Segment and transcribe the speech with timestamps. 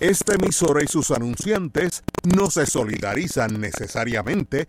[0.00, 4.68] Esta emisora y sus anunciantes no se solidarizan necesariamente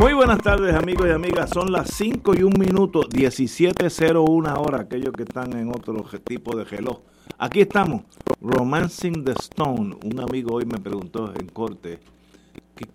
[0.00, 5.12] Muy buenas tardes amigos y amigas, son las 5 y 1 minuto, 17.01 hora, aquellos
[5.12, 7.00] que están en otro tipo de reloj.
[7.36, 8.04] Aquí estamos,
[8.40, 9.98] Romancing the Stone.
[10.02, 11.98] Un amigo hoy me preguntó en corte,
[12.74, 12.86] ¿qué,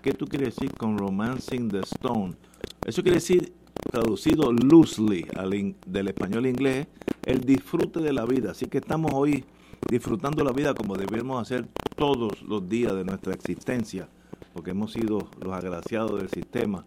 [0.00, 2.36] qué tú quieres decir con Romancing the Stone?
[2.86, 3.52] Eso quiere decir,
[3.90, 6.86] traducido loosely al del español inglés,
[7.26, 8.52] el disfrute de la vida.
[8.52, 9.44] Así que estamos hoy
[9.90, 14.08] disfrutando la vida como debemos hacer todos los días de nuestra existencia
[14.56, 16.86] porque hemos sido los agraciados del sistema.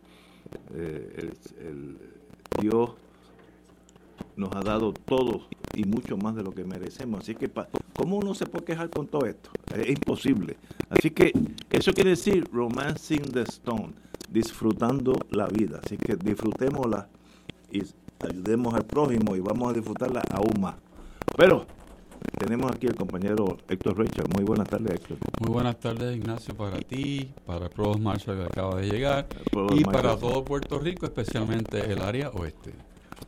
[0.73, 1.30] Eh,
[2.59, 2.95] Dios
[4.36, 5.44] nos ha dado todo
[5.75, 7.20] y mucho más de lo que merecemos.
[7.20, 7.47] Así que,
[7.95, 9.52] ¿cómo uno se puede quejar con todo esto?
[9.75, 10.58] Es imposible.
[10.90, 11.31] Así que
[11.70, 13.94] eso quiere decir romancing the stone,
[14.31, 15.80] disfrutando la vida.
[15.86, 17.08] Así que disfrutémosla
[17.72, 17.84] y
[18.28, 20.73] ayudemos al prójimo y vamos a disfrutarla aún más.
[21.38, 21.67] Pero
[22.38, 24.28] tenemos aquí el compañero Héctor Richard.
[24.34, 25.17] Muy buenas tardes, Héctor.
[25.39, 29.28] Muy buenas tardes, Ignacio, para ti, para el Provost Marshall que acaba de llegar
[29.75, 32.73] y para todo Puerto Rico, especialmente el área oeste.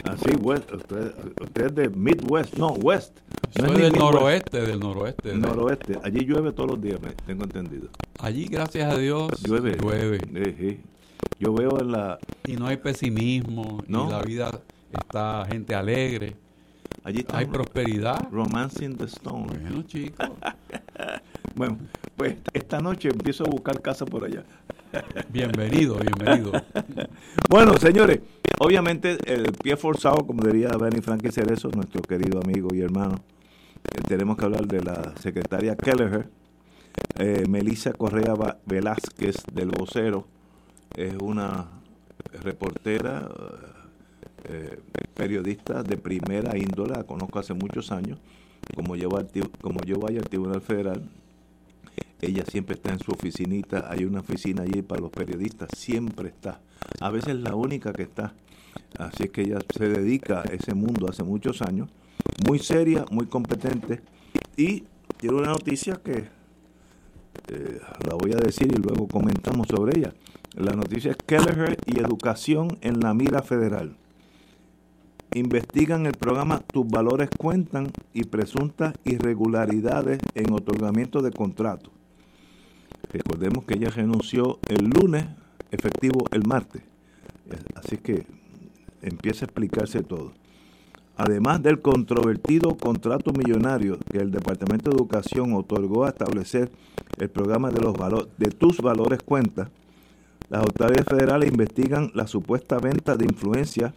[0.04, 3.20] Así, ah, west, usted, es de Midwest, no, West.
[3.56, 5.36] Soy del noroeste, del noroeste.
[5.36, 6.00] Noroeste.
[6.04, 7.90] Allí llueve todos los días, me tengo entendido.
[8.20, 9.78] Allí, gracias a Dios, llueve.
[9.78, 10.80] llueve.
[11.40, 12.20] Yo veo en la...
[12.48, 14.08] Y no hay pesimismo, ¿No?
[14.08, 16.36] y la vida está gente alegre.
[17.04, 18.28] Allí Hay prosperidad.
[18.32, 19.48] Romancing the Stone.
[19.48, 20.30] Bueno, chicos.
[21.56, 21.78] bueno,
[22.16, 24.44] pues esta noche empiezo a buscar casa por allá.
[25.30, 26.52] bienvenido, bienvenido.
[27.50, 28.20] bueno, señores,
[28.60, 33.16] obviamente el pie forzado, como diría Benny Frankie Cerezo, nuestro querido amigo y hermano,
[33.84, 36.30] eh, tenemos que hablar de la secretaria Kelleher,
[37.18, 38.34] eh, Melissa Correa
[38.66, 40.28] Velázquez del Vocero,
[40.96, 41.68] es una
[42.44, 43.30] reportera
[44.44, 44.80] eh,
[45.14, 48.20] periodista de primera índole, la conozco hace muchos años,
[48.76, 49.10] como yo,
[49.62, 51.10] como yo vaya al Tribunal Federal,
[52.22, 56.60] ella siempre está en su oficinita, hay una oficina allí para los periodistas, siempre está,
[57.00, 58.34] a veces la única que está,
[58.98, 61.90] así es que ella se dedica a ese mundo hace muchos años,
[62.48, 64.02] muy seria, muy competente,
[64.58, 64.86] y
[65.18, 66.30] tiene una noticia que
[67.48, 70.14] eh, la voy a decir y luego comentamos sobre ella.
[70.56, 73.96] La noticia es Kelleher y educación en la mira federal
[75.34, 81.92] investigan el programa Tus Valores Cuentan y presuntas irregularidades en otorgamiento de contratos.
[83.12, 85.26] Recordemos que ella renunció el lunes,
[85.72, 86.84] efectivo el martes.
[87.76, 88.26] Así que
[89.02, 90.34] empieza a explicarse todo.
[91.18, 96.72] Además del controvertido contrato millonario que el Departamento de Educación otorgó a establecer
[97.18, 99.70] el programa de los valores de tus valores cuentas,
[100.50, 103.94] las autoridades federales investigan la supuesta venta de influencia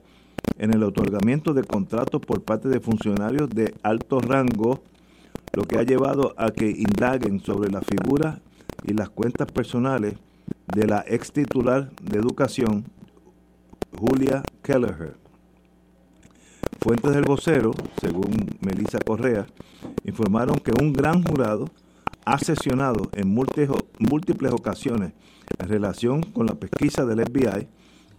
[0.58, 4.82] en el otorgamiento de contratos por parte de funcionarios de alto rango,
[5.52, 8.40] lo que ha llevado a que indaguen sobre la figura
[8.84, 10.14] y las cuentas personales
[10.74, 12.84] de la ex titular de educación,
[13.96, 15.16] Julia Kelleher.
[16.80, 19.46] Fuentes del vocero, según Melissa Correa,
[20.04, 21.70] informaron que un gran jurado
[22.24, 25.12] ha sesionado en múltiples ocasiones
[25.58, 27.68] en relación con la pesquisa del FBI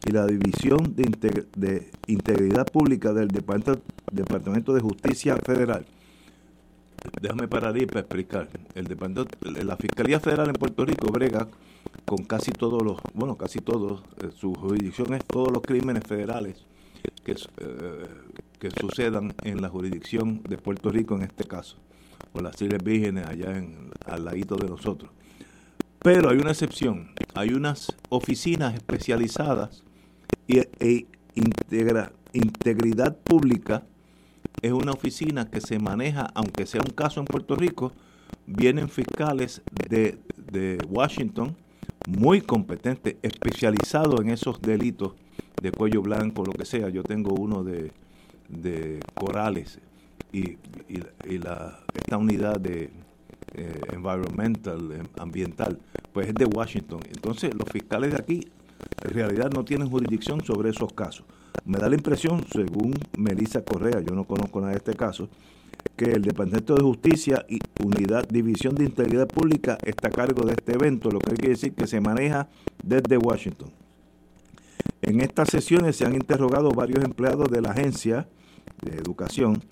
[0.05, 5.85] y la División de, Integridad Pública del Departamento de Justicia Federal.
[7.21, 8.49] Déjame parar ahí para explicar.
[8.75, 8.87] El
[9.65, 11.47] la Fiscalía Federal en Puerto Rico brega
[12.05, 16.65] con casi todos los, bueno, casi todos, eh, su jurisdicción es todos los crímenes federales
[17.23, 21.77] que, eh, sucedan en la jurisdicción de Puerto Rico en este caso,
[22.33, 25.11] o las Islas Vírgenes allá en, al ladito de nosotros.
[25.99, 29.84] Pero hay una excepción, hay unas oficinas especializadas
[30.47, 33.83] e integra, integridad pública
[34.61, 37.91] es una oficina que se maneja, aunque sea un caso en Puerto Rico,
[38.47, 40.17] vienen fiscales de,
[40.51, 41.55] de Washington
[42.07, 45.13] muy competentes, especializados en esos delitos
[45.61, 46.89] de cuello blanco, lo que sea.
[46.89, 47.91] Yo tengo uno de,
[48.49, 49.79] de corales
[50.31, 50.57] y,
[50.89, 52.91] y, la, esta unidad de
[53.53, 55.79] eh, environmental, ambiental,
[56.13, 56.99] pues es de Washington.
[57.09, 58.47] Entonces los fiscales de aquí
[59.03, 61.25] en realidad no tienen jurisdicción sobre esos casos.
[61.65, 65.29] Me da la impresión, según Melissa Correa, yo no conozco nada de este caso,
[65.95, 70.53] que el Departamento de Justicia y Unidad División de Integridad Pública está a cargo de
[70.53, 72.49] este evento, lo que quiere decir que se maneja
[72.83, 73.69] desde Washington.
[75.01, 78.27] En estas sesiones se han interrogado varios empleados de la agencia
[78.81, 79.63] de educación,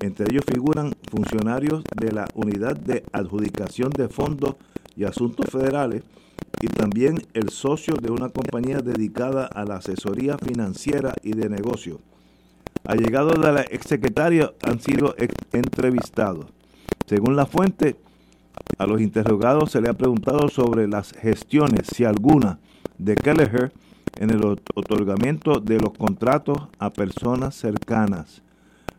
[0.00, 4.56] entre ellos figuran funcionarios de la Unidad de Adjudicación de Fondos
[4.96, 6.02] y Asuntos Federales
[6.60, 11.98] y también el socio de una compañía dedicada a la asesoría financiera y de negocios
[12.84, 15.14] allegados de la exsecretaria han sido
[15.52, 16.46] entrevistados.
[17.06, 17.96] Según la fuente,
[18.78, 22.58] a los interrogados se le ha preguntado sobre las gestiones, si alguna,
[22.98, 23.72] de Kelleher
[24.18, 28.42] en el otorgamiento de los contratos a personas cercanas.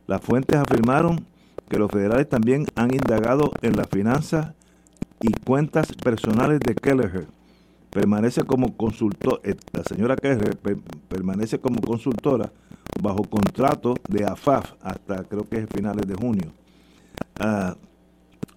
[0.08, 1.26] Las fuentes afirmaron
[1.70, 4.54] que los federales también han indagado en las finanzas
[5.24, 7.28] y cuentas personales de Kelleher.
[7.90, 10.58] Permanece como consultor, eh, la señora Kelleher
[11.08, 12.52] permanece como consultora
[13.02, 16.52] bajo contrato de AFAF hasta creo que es finales de junio.
[17.40, 17.78] Ah,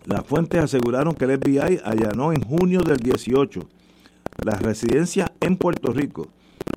[0.06, 3.60] las fuentes aseguraron que el FBI allanó en junio del 18
[4.44, 6.28] la residencia en Puerto Rico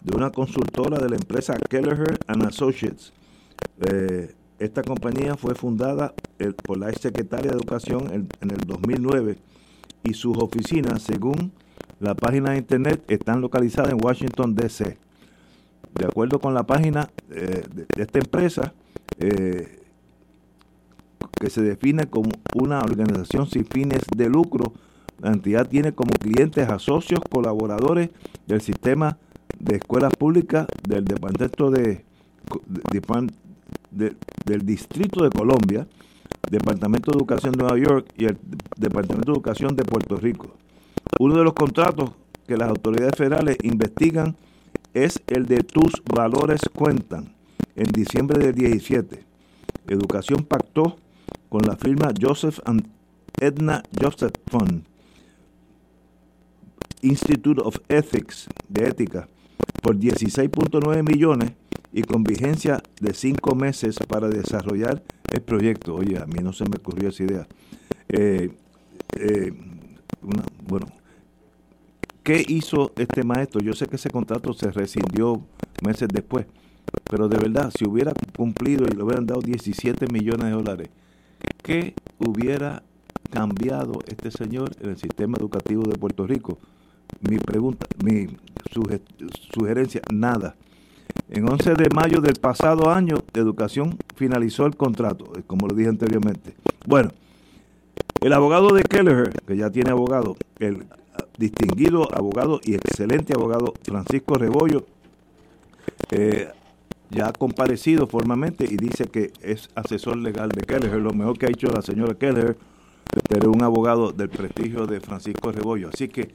[0.04, 3.12] de una consultora de la empresa Kelleher and Associates.
[3.80, 8.60] Eh, esta compañía fue fundada eh, por la ex secretaria de Educación en, en, el
[8.68, 9.38] 2009
[10.04, 11.52] y sus oficinas, según
[12.00, 14.98] la página de internet, están localizadas en Washington, D.C
[15.96, 18.74] de acuerdo con la página eh, de, esta empresa,
[19.20, 19.80] eh,
[21.40, 24.74] que se define como una organización sin fines de lucro,
[25.20, 28.10] la entidad tiene como clientes a socios, colaboradores
[28.48, 29.18] del sistema
[29.60, 32.06] de escuelas públicas del departamento de,
[34.46, 35.88] del Distrito de Colombia,
[36.50, 38.38] Departamento de Educación de Nueva York y el
[38.78, 40.52] Departamento de Educación de Puerto Rico.
[41.20, 42.12] Uno de los contratos
[42.48, 44.36] que las autoridades federales investigan
[44.94, 47.36] es el de tus valores cuentan.
[47.76, 49.24] En diciembre del 17,
[49.88, 50.98] Educación pactó
[51.50, 52.88] con la firma Joseph and
[53.40, 54.84] Edna Joseph Fund,
[57.02, 59.30] Institute of Ethics, de ética,
[59.82, 61.54] por 16.9 millones
[61.94, 65.96] y con vigencia de cinco meses para desarrollar el proyecto.
[65.96, 67.48] Oye, a mí no se me ocurrió esa idea.
[68.10, 68.52] Eh,
[69.16, 69.54] eh,
[70.68, 70.88] bueno,
[72.30, 73.60] ¿Qué hizo este maestro?
[73.60, 75.42] Yo sé que ese contrato se rescindió
[75.82, 76.46] meses después,
[77.10, 80.90] pero de verdad, si hubiera cumplido y le hubieran dado 17 millones de dólares,
[81.64, 82.84] ¿qué hubiera
[83.32, 86.60] cambiado este señor en el sistema educativo de Puerto Rico?
[87.28, 88.28] Mi pregunta, mi
[89.52, 90.56] sugerencia, nada.
[91.30, 95.90] En 11 de mayo del pasado año, Educación finalizó el contrato, eh, como lo dije
[95.90, 96.56] anteriormente.
[96.88, 97.12] Bueno,
[98.22, 100.86] el abogado de Kelleher, que ya tiene abogado, el
[101.38, 104.86] distinguido abogado y excelente abogado Francisco Rebollo,
[106.12, 106.50] eh,
[107.12, 111.46] ya ha comparecido formalmente y dice que es asesor legal de Keller, lo mejor que
[111.46, 112.58] ha hecho la señora Keller,
[113.28, 115.90] pero un abogado del prestigio de Francisco Rebollo.
[115.94, 116.34] Así que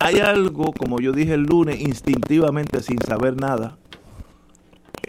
[0.00, 3.78] hay algo, como yo dije el lunes, instintivamente sin saber nada,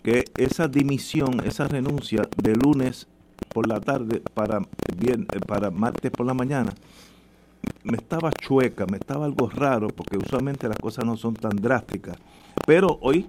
[0.04, 3.08] que esa dimisión, esa renuncia de lunes
[3.54, 4.60] por la tarde para,
[4.98, 6.74] bien, para martes por la mañana,
[7.84, 12.18] me estaba chueca, me estaba algo raro, porque usualmente las cosas no son tan drásticas.
[12.66, 13.26] Pero hoy,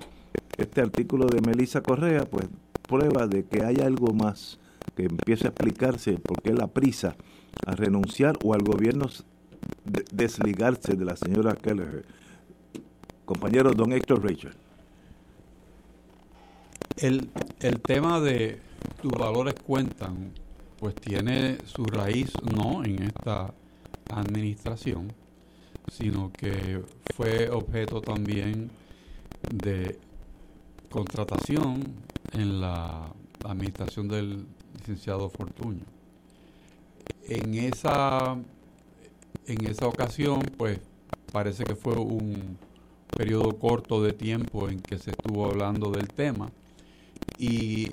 [0.56, 2.46] este artículo de Melissa Correa, pues
[2.88, 4.58] prueba de que hay algo más
[4.96, 7.16] que empieza a explicarse por qué la prisa
[7.66, 9.08] a renunciar o al gobierno
[10.12, 12.04] desligarse de la señora Keller.
[13.24, 14.52] Compañero don Héctor Rachel.
[16.96, 17.28] El,
[17.60, 18.60] el tema de
[19.02, 20.32] tus valores cuentan,
[20.78, 23.52] pues tiene su raíz no en esta
[24.10, 25.12] administración,
[25.92, 26.82] sino que
[27.16, 28.70] fue objeto también
[29.52, 29.98] de
[30.88, 31.82] contratación
[32.32, 33.12] en la
[33.44, 34.46] administración del
[34.78, 35.84] licenciado Fortuño.
[37.28, 38.36] En esa,
[39.46, 40.78] en esa ocasión, pues
[41.32, 42.56] parece que fue un
[43.16, 46.52] periodo corto de tiempo en que se estuvo hablando del tema
[47.38, 47.90] y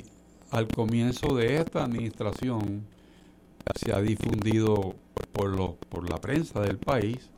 [0.52, 2.86] al comienzo de esta administración
[3.76, 4.96] se ha difundido
[5.32, 7.30] por, lo, por la prensa del país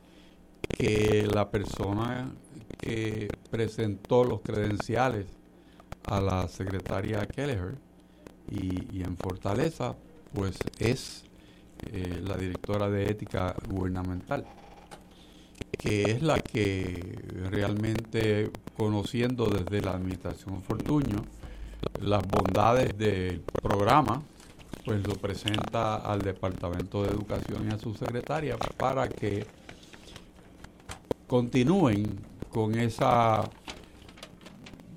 [0.68, 2.32] que la persona
[2.78, 5.26] que presentó los credenciales
[6.06, 7.76] a la secretaria Kelleher
[8.50, 9.94] y, en Fortaleza,
[10.32, 11.24] pues es
[11.92, 14.44] eh, la directora de ética gubernamental,
[15.78, 17.18] que es la que
[17.50, 21.24] realmente conociendo desde la administración Fortuño
[22.00, 24.22] las bondades del programa
[24.84, 29.46] pues lo presenta al Departamento de Educación y a su secretaria para que
[31.26, 33.48] continúen con esa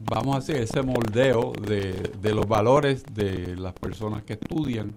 [0.09, 4.93] vamos a hacer ese moldeo de, de los valores de las personas que estudian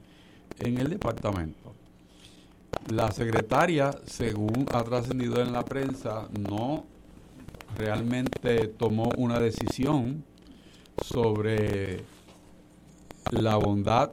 [0.58, 1.74] en el departamento.
[2.92, 6.84] La secretaria, según ha trascendido en la prensa, no
[7.76, 10.24] realmente tomó una decisión
[11.02, 12.04] sobre
[13.30, 14.12] la bondad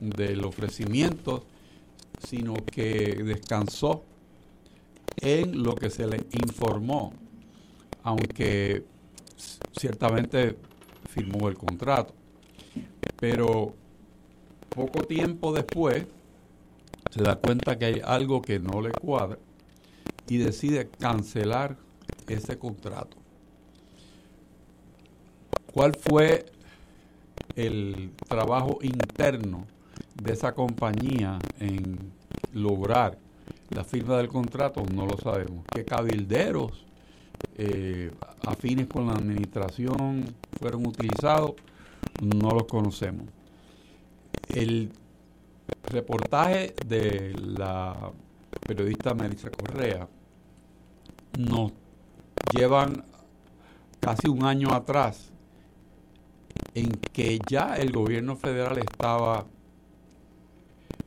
[0.00, 1.44] del ofrecimiento,
[2.26, 4.04] sino que descansó
[5.20, 7.12] en lo que se le informó,
[8.02, 8.84] aunque
[9.72, 10.56] ciertamente
[11.08, 12.14] firmó el contrato.
[13.18, 13.74] Pero
[14.74, 16.06] poco tiempo después
[17.10, 19.38] se da cuenta que hay algo que no le cuadra
[20.28, 21.76] y decide cancelar
[22.26, 23.21] ese contrato.
[25.72, 26.44] ¿Cuál fue
[27.56, 29.66] el trabajo interno
[30.22, 32.12] de esa compañía en
[32.52, 33.16] lograr
[33.70, 34.82] la firma del contrato?
[34.94, 35.64] No lo sabemos.
[35.72, 36.84] ¿Qué cabilderos
[37.56, 38.10] eh,
[38.46, 41.52] afines con la administración fueron utilizados?
[42.20, 43.28] No los conocemos.
[44.50, 44.92] El
[45.84, 48.12] reportaje de la
[48.66, 50.06] periodista Melissa Correa
[51.38, 51.72] nos
[52.54, 53.06] llevan
[54.00, 55.31] casi un año atrás
[56.74, 59.46] en que ya el gobierno federal estaba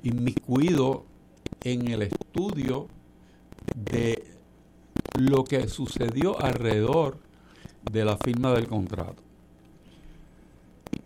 [0.03, 1.05] inmiscuido
[1.63, 2.87] en el estudio
[3.75, 4.23] de
[5.17, 7.17] lo que sucedió alrededor
[7.91, 9.23] de la firma del contrato.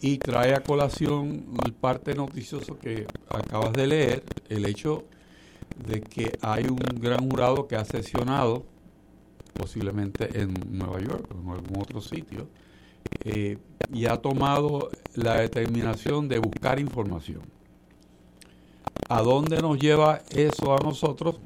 [0.01, 5.05] Y trae a colación el parte noticioso que acabas de leer, el hecho
[5.87, 8.65] de que hay un gran jurado que ha sesionado,
[9.53, 12.47] posiblemente en Nueva York o en algún otro sitio,
[13.23, 13.57] eh,
[13.91, 17.41] y ha tomado la determinación de buscar información.
[19.07, 21.39] ¿A dónde nos lleva eso a nosotros?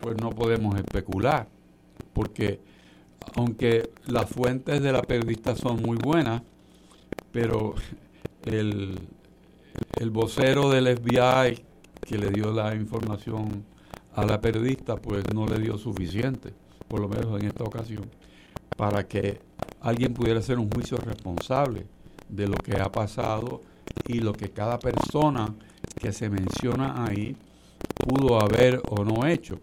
[0.00, 1.48] Pues no podemos especular,
[2.12, 2.60] porque
[3.34, 6.42] aunque las fuentes de la periodista son muy buenas,
[7.32, 7.74] pero
[8.44, 8.98] el,
[9.98, 11.64] el vocero del FBI
[12.00, 13.64] que le dio la información
[14.14, 16.52] a la periodista, pues no le dio suficiente,
[16.88, 18.10] por lo menos en esta ocasión,
[18.76, 19.40] para que
[19.80, 21.86] alguien pudiera hacer un juicio responsable
[22.28, 23.62] de lo que ha pasado
[24.06, 25.54] y lo que cada persona
[26.00, 27.36] que se menciona ahí
[27.96, 29.58] pudo haber o no hecho.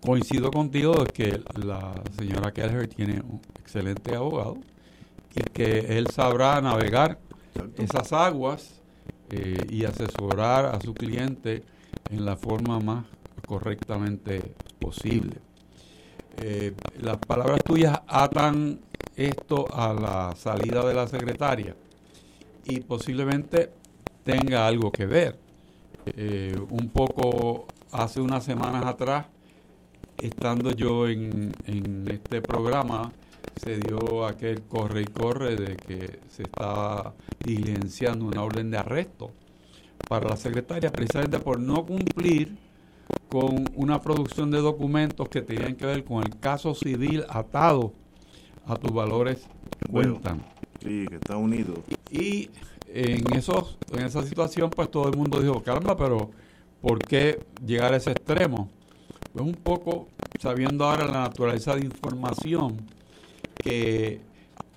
[0.00, 4.58] Coincido contigo de que la señora Kelleher tiene un excelente abogado
[5.34, 7.18] y que él sabrá navegar
[7.76, 8.80] esas aguas
[9.30, 11.62] eh, y asesorar a su cliente
[12.10, 13.04] en la forma más
[13.46, 15.47] correctamente posible.
[16.40, 18.80] Eh, las palabras tuyas atan
[19.16, 21.74] esto a la salida de la secretaria
[22.64, 23.70] y posiblemente
[24.22, 25.38] tenga algo que ver.
[26.06, 29.26] Eh, un poco hace unas semanas atrás,
[30.18, 33.12] estando yo en, en este programa,
[33.56, 37.14] se dio aquel corre y corre de que se estaba
[37.44, 39.32] diligenciando una orden de arresto
[40.08, 42.56] para la secretaria precisamente por no cumplir
[43.28, 47.92] con una producción de documentos que tenían que ver con el caso civil atado
[48.66, 49.46] a tus valores
[49.90, 50.42] cuentan.
[50.82, 51.74] Sí, que está unido.
[52.10, 52.50] Y
[52.88, 56.30] en, esos, en esa situación, pues todo el mundo dijo, caramba, pero
[56.80, 58.70] ¿por qué llegar a ese extremo?
[59.32, 60.08] Pues un poco
[60.40, 62.76] sabiendo ahora la naturaleza de información
[63.56, 64.20] que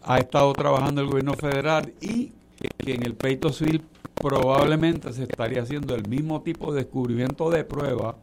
[0.04, 2.32] ha estado trabajando el gobierno federal y
[2.78, 3.84] que en el peito civil
[4.16, 8.16] probablemente se estaría haciendo el mismo tipo de descubrimiento de prueba,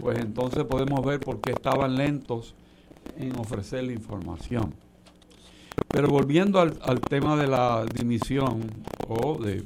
[0.00, 2.54] pues entonces podemos ver por qué estaban lentos
[3.16, 4.74] en ofrecer la información.
[5.88, 8.60] Pero volviendo al, tema de la dimisión
[9.08, 9.64] o de,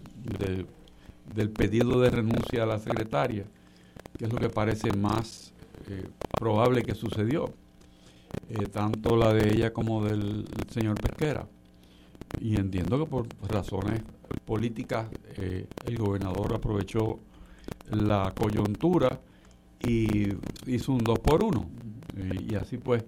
[1.34, 3.44] del pedido de renuncia a la secretaria,
[4.18, 5.52] que es lo que parece más
[5.88, 7.52] eh, probable que sucedió,
[8.48, 11.46] eh, tanto la de ella como del señor Pesquera.
[12.40, 14.02] Y entiendo que por razones
[14.44, 17.18] políticas eh, el gobernador aprovechó
[17.90, 19.20] la coyuntura
[19.86, 20.28] y
[20.66, 21.68] hizo un dos por uno.
[22.48, 23.04] y así pues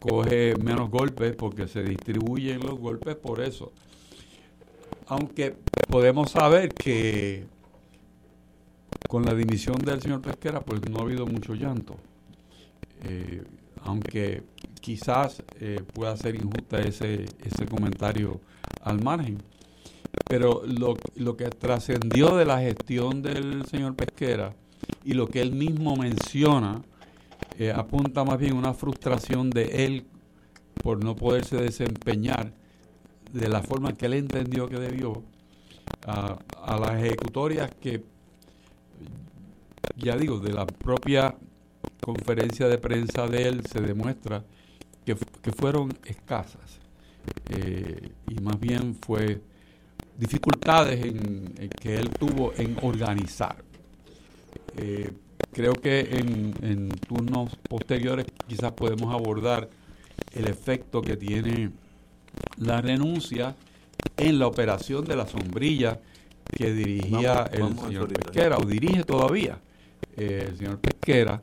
[0.00, 3.72] coge menos golpes porque se distribuyen los golpes por eso.
[5.06, 5.56] Aunque
[5.88, 7.46] podemos saber que
[9.08, 11.96] con la dimisión del señor Pesquera, pues no ha habido mucho llanto.
[13.04, 13.42] Eh,
[13.82, 14.42] aunque
[14.80, 18.40] quizás eh, pueda ser injusta ese, ese comentario
[18.82, 19.38] al margen.
[20.28, 24.54] Pero lo, lo que trascendió de la gestión del señor Pesquera
[25.04, 26.82] y lo que él mismo menciona
[27.58, 30.06] eh, apunta más bien una frustración de él
[30.82, 32.52] por no poderse desempeñar
[33.32, 35.22] de la forma que él entendió que debió
[36.06, 36.38] a,
[36.78, 38.04] las ejecutorias que,
[39.96, 41.34] ya digo, de la propia
[42.00, 44.44] conferencia de prensa de él se demuestra
[45.04, 46.80] que, que fueron escasas.
[47.50, 49.42] eh, y más bien fue
[50.18, 53.64] dificultades en, que él tuvo en organizar.
[54.76, 55.10] Eh,
[55.52, 59.68] creo que en, en, turnos posteriores quizás podemos abordar
[60.34, 61.70] el efecto que tiene
[62.58, 63.56] la renuncia
[64.16, 66.00] en la operación de la sombrilla
[66.56, 69.58] que dirigía el señor Pesquera, o dirige todavía
[70.16, 71.42] eh, el señor Pesquera,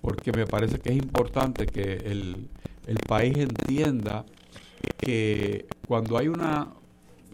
[0.00, 2.48] porque me parece que es importante que el,
[2.86, 4.24] el país entienda
[4.98, 6.68] que cuando hay una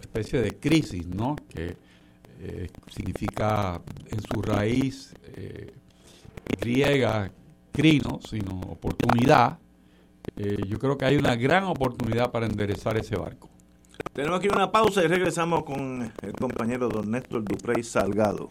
[0.00, 1.36] especie de crisis, ¿no?
[1.48, 1.76] que
[2.42, 5.72] eh, significa en su raíz eh,
[6.60, 7.30] griega
[7.72, 9.58] crino, sino oportunidad,
[10.36, 13.48] eh, yo creo que hay una gran oportunidad para enderezar ese barco.
[14.12, 18.50] Tenemos aquí una pausa y regresamos con el compañero don Néstor Duprey Salgado.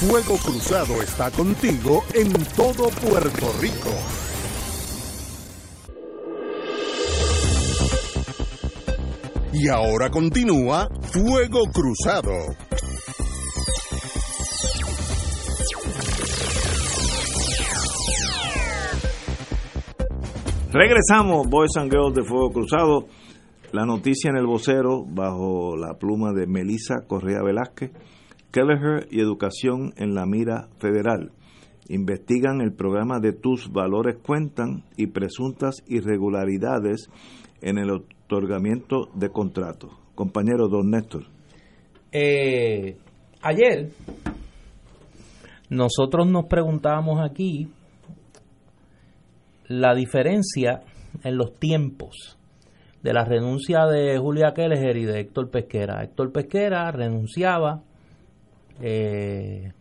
[0.00, 4.23] Fuego Cruzado está contigo en todo Puerto Rico.
[9.56, 12.32] Y ahora continúa Fuego Cruzado.
[20.72, 23.06] Regresamos, Boys and Girls de Fuego Cruzado.
[23.70, 27.92] La noticia en el vocero bajo la pluma de Melissa Correa Velázquez.
[28.50, 31.30] Kelleher y Educación en la Mira Federal.
[31.88, 37.08] Investigan el programa de Tus Valores Cuentan y presuntas irregularidades
[37.60, 37.90] en el
[38.24, 39.90] otorgamiento de contratos.
[40.14, 41.24] Compañero don Néstor.
[42.12, 42.96] Eh,
[43.42, 43.90] ayer
[45.68, 47.68] nosotros nos preguntábamos aquí
[49.66, 50.82] la diferencia
[51.22, 52.38] en los tiempos
[53.02, 56.02] de la renuncia de Julia Keller y de Héctor Pesquera.
[56.02, 57.82] Héctor Pesquera renunciaba
[58.80, 59.72] eh,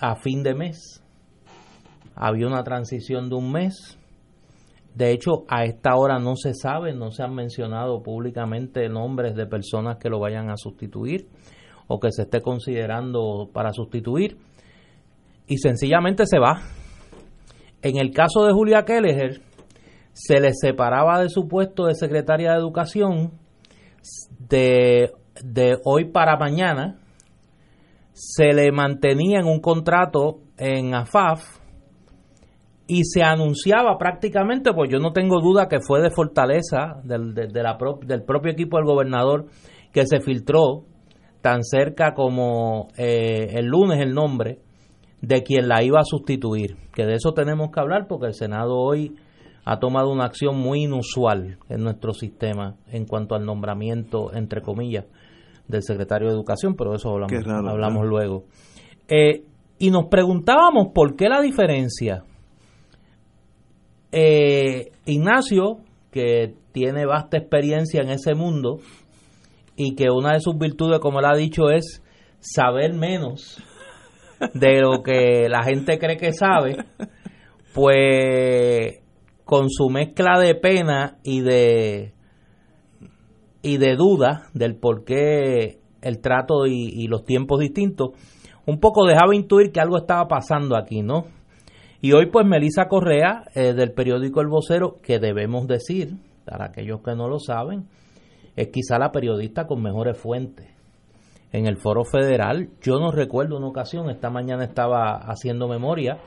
[0.00, 1.02] a fin de mes.
[2.14, 3.97] Había una transición de un mes.
[4.94, 9.46] De hecho, a esta hora no se sabe, no se han mencionado públicamente nombres de
[9.46, 11.28] personas que lo vayan a sustituir
[11.86, 14.38] o que se esté considerando para sustituir.
[15.46, 16.62] Y sencillamente se va.
[17.80, 19.40] En el caso de Julia Kelleher,
[20.12, 23.32] se le separaba de su puesto de secretaria de Educación
[24.38, 25.12] de,
[25.44, 26.98] de hoy para mañana,
[28.12, 31.57] se le mantenía en un contrato en AFAF
[32.88, 37.62] y se anunciaba prácticamente, pues yo no tengo duda que fue de fortaleza del, de,
[37.62, 39.46] la del propio equipo del gobernador
[39.92, 40.84] que se filtró
[41.42, 44.60] tan cerca como eh, el lunes el nombre
[45.20, 48.76] de quien la iba a sustituir, que de eso tenemos que hablar porque el Senado
[48.76, 49.16] hoy
[49.66, 55.04] ha tomado una acción muy inusual en nuestro sistema en cuanto al nombramiento, entre comillas,
[55.66, 58.44] del secretario de Educación, pero eso hablamos, hablamos luego.
[59.08, 59.44] Eh,
[59.78, 62.24] y nos preguntábamos por qué la diferencia.
[64.12, 65.78] Eh, Ignacio,
[66.10, 68.78] que tiene vasta experiencia en ese mundo
[69.76, 72.02] y que una de sus virtudes, como él ha dicho, es
[72.40, 73.62] saber menos
[74.54, 76.76] de lo que la gente cree que sabe,
[77.74, 79.00] pues
[79.44, 82.12] con su mezcla de pena y de
[83.62, 88.10] y de duda del por qué el trato y, los tiempos distintos,
[88.66, 91.24] un poco dejaba intuir que algo estaba pasando aquí, ¿no?
[92.00, 97.00] Y hoy pues Melisa Correa, eh, del periódico El Vocero, que debemos decir, para aquellos
[97.02, 97.88] que no lo saben,
[98.54, 100.66] es quizá la periodista con mejores fuentes
[101.52, 102.68] en el foro federal.
[102.82, 106.18] Yo no recuerdo una ocasión, esta mañana estaba haciendo memoria,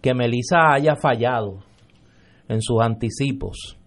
[0.00, 1.58] que Melisa haya fallado
[2.48, 3.78] en sus anticipos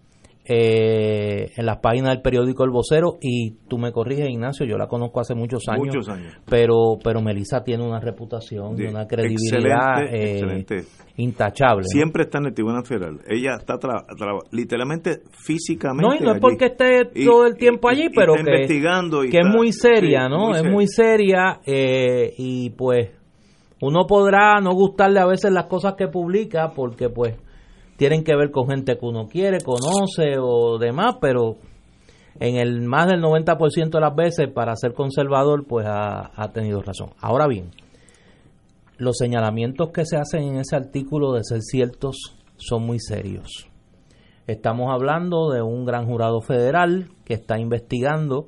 [0.48, 4.86] eh, en las páginas del periódico El Vocero y tú me corriges Ignacio, yo la
[4.86, 6.34] conozco hace muchos años, muchos años.
[6.48, 10.84] pero pero Melissa tiene una reputación y una credibilidad eh,
[11.16, 11.84] intachable.
[11.84, 13.74] Siempre está en el Tribunal Federal, ella está
[14.52, 19.22] literalmente físicamente No, y no es porque esté todo el tiempo allí, pero que, investigando
[19.22, 20.54] que es muy seria, ¿no?
[20.54, 23.10] es muy seria eh, y pues
[23.80, 27.34] uno podrá no gustarle a veces las cosas que publica porque pues
[27.96, 31.56] tienen que ver con gente que uno quiere, conoce o demás, pero
[32.38, 36.82] en el más del 90% de las veces para ser conservador pues ha, ha, tenido
[36.82, 37.10] razón.
[37.20, 37.70] Ahora bien,
[38.98, 43.68] los señalamientos que se hacen en ese artículo de ser ciertos son muy serios.
[44.46, 48.46] Estamos hablando de un gran jurado federal que está investigando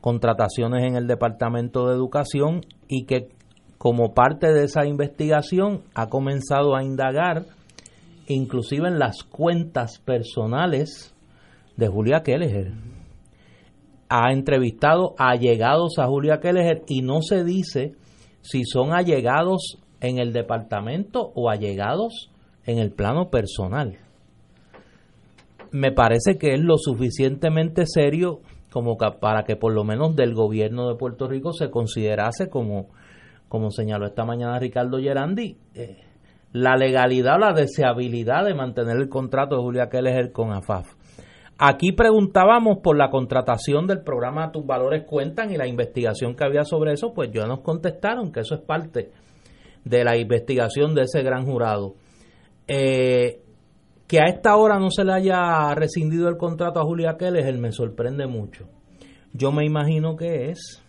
[0.00, 3.28] contrataciones en el Departamento de Educación y que
[3.78, 7.46] como parte de esa investigación ha comenzado a indagar
[8.34, 11.14] inclusive en las cuentas personales
[11.76, 12.72] de Julia Kelleher.
[14.08, 17.94] Ha entrevistado allegados a Julia Kelleher y no se dice
[18.40, 22.30] si son allegados en el departamento o allegados
[22.64, 23.98] en el plano personal.
[25.72, 28.40] Me parece que es lo suficientemente serio
[28.72, 32.88] como para que por lo menos del gobierno de Puerto Rico se considerase como,
[33.48, 36.09] como señaló esta mañana Ricardo Gerandi, eh,
[36.52, 40.94] la legalidad la deseabilidad de mantener el contrato de Julia Keller con AFAF.
[41.58, 46.64] Aquí preguntábamos por la contratación del programa Tus Valores Cuentan y la investigación que había
[46.64, 49.12] sobre eso, pues ya nos contestaron que eso es parte
[49.84, 51.96] de la investigación de ese gran jurado.
[52.66, 53.42] Eh,
[54.06, 57.72] que a esta hora no se le haya rescindido el contrato a Julia Keller me
[57.72, 58.66] sorprende mucho.
[59.32, 60.82] Yo me imagino que es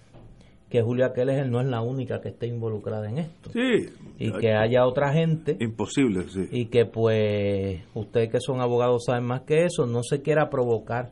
[0.71, 3.51] que Julia Keller no es la única que esté involucrada en esto.
[3.51, 3.89] Sí.
[4.17, 5.57] Y que haya otra gente.
[5.59, 6.47] Imposible, sí.
[6.49, 11.11] Y que pues ustedes que son abogados saben más que eso, no se quiera provocar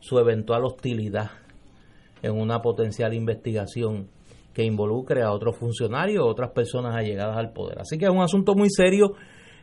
[0.00, 1.30] su eventual hostilidad
[2.22, 4.08] en una potencial investigación
[4.54, 7.80] que involucre a otros funcionarios o otras personas allegadas al poder.
[7.80, 9.14] Así que es un asunto muy serio.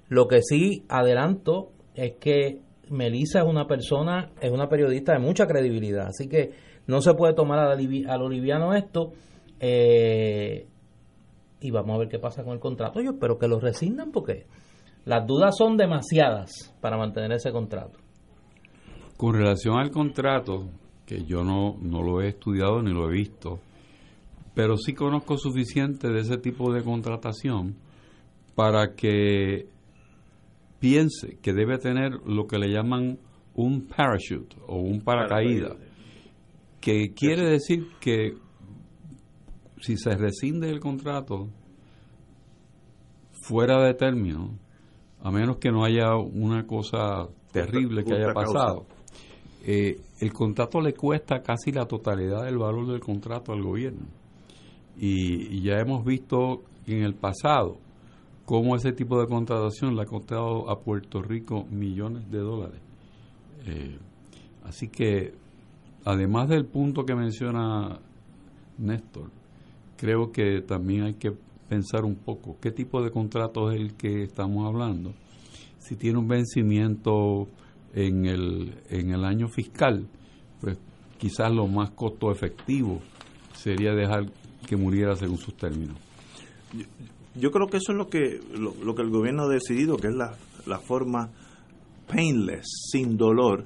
[0.08, 5.48] Lo que sí adelanto es que Melissa es una persona, es una periodista de mucha
[5.48, 6.52] credibilidad, así que
[6.88, 9.14] no se puede tomar a, lo liviano esto.
[9.64, 10.66] Eh,
[11.62, 13.00] y vamos a ver qué pasa con el contrato.
[13.00, 14.48] Yo espero que lo rescindan porque
[15.06, 18.00] las dudas son demasiadas para mantener ese contrato.
[19.16, 20.68] Con relación al contrato,
[21.06, 23.60] que yo no, no lo he estudiado ni lo he visto,
[24.56, 27.76] pero sí conozco suficiente de ese tipo de contratación
[28.56, 29.68] para que
[30.80, 33.20] piense que debe tener lo que le llaman
[33.54, 35.78] un parachute o un paracaídas,
[36.80, 38.34] que quiere decir que
[39.82, 41.50] si se rescinde el contrato
[43.42, 44.58] fuera de término,
[45.22, 48.86] a menos que no haya una cosa terrible que haya pasado,
[49.66, 54.08] eh, el contrato le cuesta casi la totalidad del valor del contrato al gobierno.
[54.98, 57.78] y ya hemos visto en el pasado
[58.46, 62.82] cómo ese tipo de contratación le ha costado a Puerto Rico millones de dólares.
[63.66, 63.98] Eh,
[64.66, 65.34] así que,
[66.04, 68.00] además del punto que menciona
[68.78, 69.30] Néstor,
[70.02, 71.32] creo que también hay que
[71.70, 75.14] pensar un poco qué tipo de contrato es el que estamos hablando.
[75.78, 77.48] Si tiene un vencimiento
[77.94, 80.08] en el, en el año fiscal,
[80.60, 80.80] pues
[81.20, 83.00] quizás lo más costo efectivo
[83.54, 84.26] sería dejar
[84.66, 85.96] que muriera según sus términos.
[87.36, 90.16] Yo creo que eso es lo que, lo, que el gobierno ha decidido, que es
[90.16, 90.34] la,
[90.66, 91.30] la forma
[92.08, 93.66] painless, sin dolor.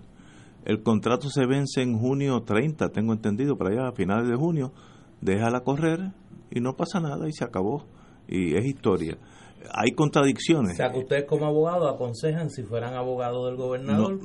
[0.65, 4.73] El contrato se vence en junio 30, tengo entendido, para allá a finales de junio.
[5.21, 6.11] Déjala correr
[6.55, 7.85] y no pasa nada y se acabó.
[8.27, 9.19] Y es historia
[9.73, 10.73] hay contradicciones.
[10.73, 14.19] O sea, que ustedes como abogados aconsejan, si fueran abogados del gobernador,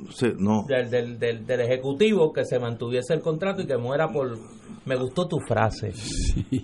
[0.67, 4.37] Del, del, del, Ejecutivo, que se mantuviese el contrato y que muera por...
[4.85, 5.91] Me gustó tu frase.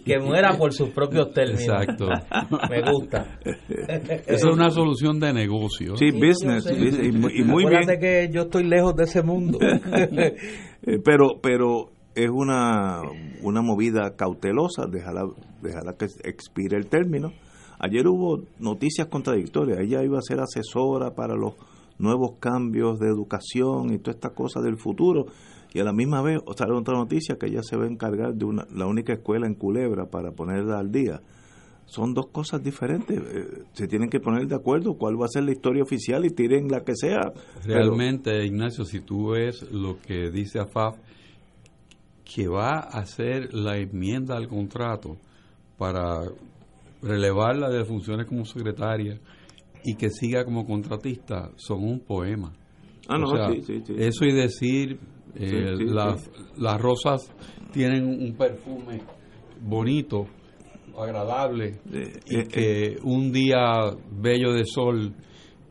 [0.04, 1.62] Que muera por sus propios términos.
[1.62, 2.08] Exacto.
[2.70, 3.40] Me gusta.
[3.46, 5.96] Esa es una solución de negocio.
[5.98, 6.66] Sí, business.
[6.66, 9.60] Y, muy Acuérdate que yo estoy lejos de ese mundo.
[10.84, 11.90] Eh, pero, pero
[12.24, 13.02] es una,
[13.42, 15.28] una movida cautelosa, dejarla,
[15.62, 17.32] dejarla que expire el término
[17.80, 19.80] Ayer hubo noticias contradictorias.
[19.80, 21.54] Ella iba a ser asesora para los
[22.00, 25.26] nuevos cambios de educación y toda esta cosa del futuro.
[25.74, 28.46] Y a la misma vez sale otra noticia que ella se va a encargar de
[28.46, 31.22] una, la única escuela en Culebra para ponerla al día.
[31.86, 33.18] Son dos cosas diferentes.
[33.18, 36.32] Eh, se tienen que poner de acuerdo cuál va a ser la historia oficial y
[36.32, 37.32] tiren la que sea.
[37.64, 40.98] Realmente, Ignacio, si tú ves lo que dice AFAF,
[42.34, 45.18] que va a hacer la enmienda al contrato
[45.78, 46.24] para
[47.02, 49.20] relevarla de funciones como secretaria
[49.84, 52.52] y que siga como contratista son un poema.
[53.08, 55.00] Ah, no, sí, sí, Eso y decir,
[55.36, 57.32] eh, las, las rosas
[57.72, 59.02] tienen un perfume
[59.62, 60.26] bonito,
[60.98, 61.80] agradable,
[62.26, 62.98] y eh, que eh.
[63.04, 63.60] un día
[64.12, 65.14] bello de sol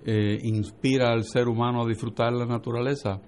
[0.07, 3.21] inspira al ser humano a disfrutar la naturaleza.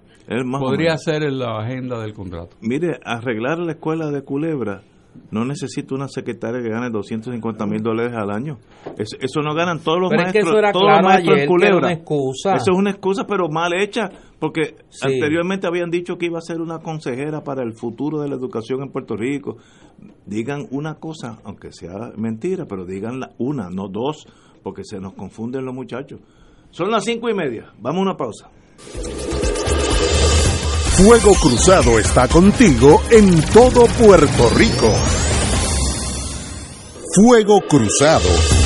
[0.59, 2.55] Podría ser en la agenda del contrato.
[2.61, 4.83] Mire, arreglar la escuela de Culebra
[5.31, 8.57] no necesito una secretaria que gane 250 mil dólares al año.
[8.97, 11.91] Eso, no ganan todos los maestros, todos los maestros en Culebra.
[11.91, 16.61] Eso es una excusa, pero mal hecha, porque anteriormente habían dicho que iba a ser
[16.61, 19.57] una consejera para el futuro de la educación en Puerto Rico.
[20.25, 24.25] Digan una cosa, aunque sea mentira, pero digan una, no dos,
[24.63, 26.19] porque se nos confunden los muchachos.
[26.71, 27.71] Son las cinco y media.
[27.79, 28.49] Vamos a una pausa.
[31.01, 34.93] Fuego Cruzado está contigo en todo Puerto Rico.
[37.15, 38.58] Fuego Cruzado.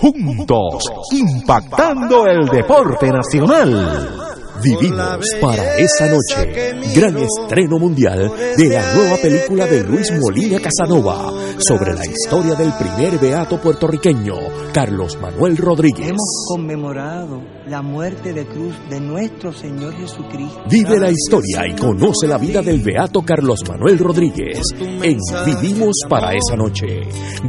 [0.00, 4.30] juntos, impactando el deporte nacional.
[4.62, 6.74] Vivimos para esa noche.
[6.94, 12.72] Gran estreno mundial de la nueva película de Luis Molina Casanova sobre la historia del
[12.72, 14.34] primer beato puertorriqueño,
[14.72, 16.08] Carlos Manuel Rodríguez.
[16.08, 20.60] Hemos conmemorado la muerte de cruz de nuestro Señor Jesucristo.
[20.68, 26.32] Vive la historia y conoce la vida del beato Carlos Manuel Rodríguez en Vivimos para
[26.32, 26.86] esa noche.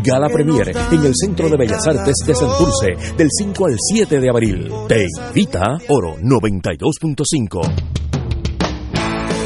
[0.03, 4.29] Gala Premier en el Centro de Bellas Artes de Santurce del 5 al 7 de
[4.29, 4.71] abril.
[4.87, 8.20] Te invita Oro 92.5.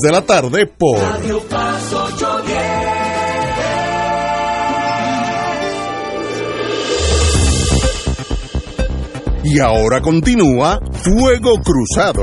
[0.00, 2.62] de la tarde por Radio Paz 810.
[9.44, 12.22] Y ahora continúa Fuego Cruzado.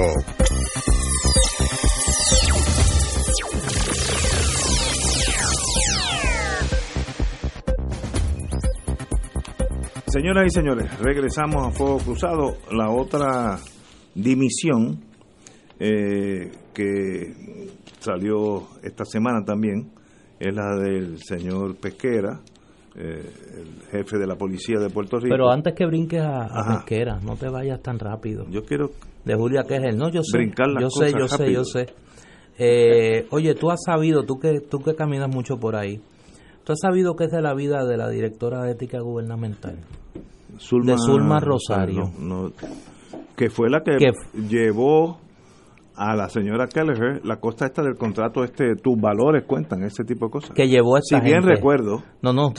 [10.07, 13.59] Señoras y señores, regresamos a Fuego Cruzado, la otra
[14.15, 15.03] dimisión
[15.79, 17.33] eh, que
[17.99, 19.91] salió esta semana también
[20.39, 22.39] es la del señor Pesquera,
[22.95, 25.29] eh, el jefe de la policía de Puerto Rico.
[25.29, 28.45] Pero antes que brinques a, Pesquera, no te vayas tan rápido.
[28.49, 28.91] Yo quiero
[29.25, 31.87] de Julia Quejel, no, yo sé, brincar las yo sé, yo sé, yo sé.
[32.57, 36.01] Eh, oye, tú has sabido, tú que tú que caminas mucho por ahí,
[36.63, 40.97] tú has sabido qué es de la vida de la directora de ética gubernamental, de
[40.97, 42.13] Zulma Rosario,
[43.35, 43.97] que fue la que
[44.47, 45.19] llevó
[45.99, 50.27] a la señora Kelleher la costa esta del contrato este tus valores cuentan ese tipo
[50.27, 50.51] de cosas.
[50.51, 52.01] Que llevó a esta si bien recuerdo.
[52.21, 52.53] No no,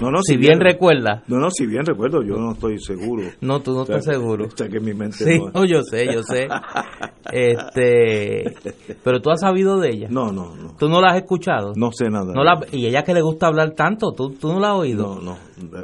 [0.00, 1.22] no, no si, bien, recuerda.
[1.26, 3.22] No no si bien recuerdo yo no estoy seguro.
[3.40, 4.44] No tú no estás seguro.
[4.44, 6.48] o que mi mente sí no, yo sé yo sé
[7.32, 8.54] este
[9.02, 11.90] pero tú has sabido de ella no no no tú no la has escuchado no
[11.92, 14.72] sé nada no la, y ella que le gusta hablar tanto tú, tú no la
[14.72, 15.38] has oído no no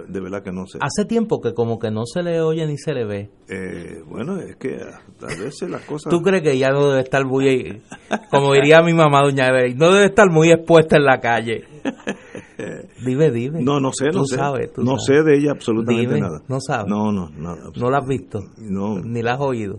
[0.09, 2.77] de, verdad que no sé hace tiempo que como que no se le oye ni
[2.79, 6.71] se le ve eh, bueno es que a veces las cosas tú crees que ella
[6.71, 7.83] no estar muy,
[8.31, 11.65] como diría mi mamá, doña Evelyn, no debe estar muy expuesta en la calle.
[13.05, 13.63] Dime, dime.
[13.63, 14.37] No, no sé, no sé.
[14.79, 16.43] no sé de ella absolutamente nada.
[16.49, 16.89] No sabes.
[16.89, 17.57] No, no, no.
[17.77, 18.41] No la has visto.
[18.59, 18.99] No.
[18.99, 19.79] Ni la has oído.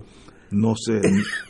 [0.51, 0.99] No sé.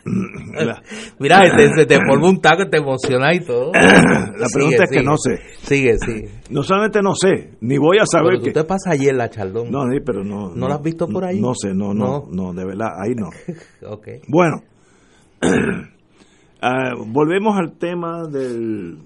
[1.19, 3.71] Mira, se te forma un taco, te emociona y todo.
[3.73, 5.39] la pregunta es que no sé.
[5.61, 6.29] Sigue, sigue.
[6.49, 9.71] No solamente no sé, ni voy a saber pero tú te pasa en la chaldón.
[9.71, 10.53] No, pero no.
[10.53, 11.39] ¿No, la has visto por ahí?
[11.39, 13.29] No sé, no, no, no, de verdad, ahí no.
[13.89, 14.07] ok.
[14.27, 14.63] Bueno.
[16.61, 18.97] Ah, volvemos al tema del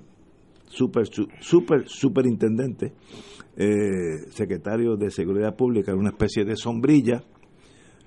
[0.66, 1.06] super,
[1.40, 2.94] super superintendente,
[3.56, 7.24] eh, secretario de Seguridad Pública, una especie de sombrilla,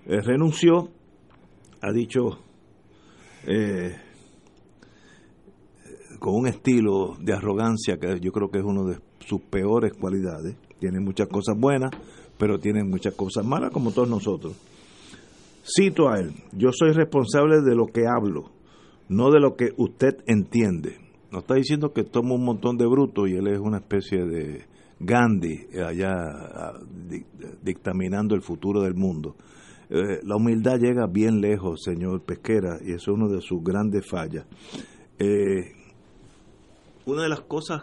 [0.07, 0.91] eh, renunció,
[1.87, 2.39] ha dicho
[3.47, 3.95] eh,
[6.19, 10.57] con un estilo de arrogancia que yo creo que es una de sus peores cualidades.
[10.79, 11.91] Tiene muchas cosas buenas,
[12.39, 14.55] pero tiene muchas cosas malas como todos nosotros.
[15.65, 18.57] Cito a él, yo soy responsable de lo que hablo
[19.09, 20.97] no de lo que usted entiende.
[21.31, 24.65] No está diciendo que toma un montón de bruto y él es una especie de
[25.01, 26.73] Gandhi allá ah,
[27.63, 29.37] dictaminando el futuro del mundo.
[29.89, 34.05] Eh, la humildad llega bien lejos, señor Pesquera, y eso es una de sus grandes
[34.09, 34.47] fallas.
[35.19, 35.73] Eh,
[37.05, 37.83] una de las cosas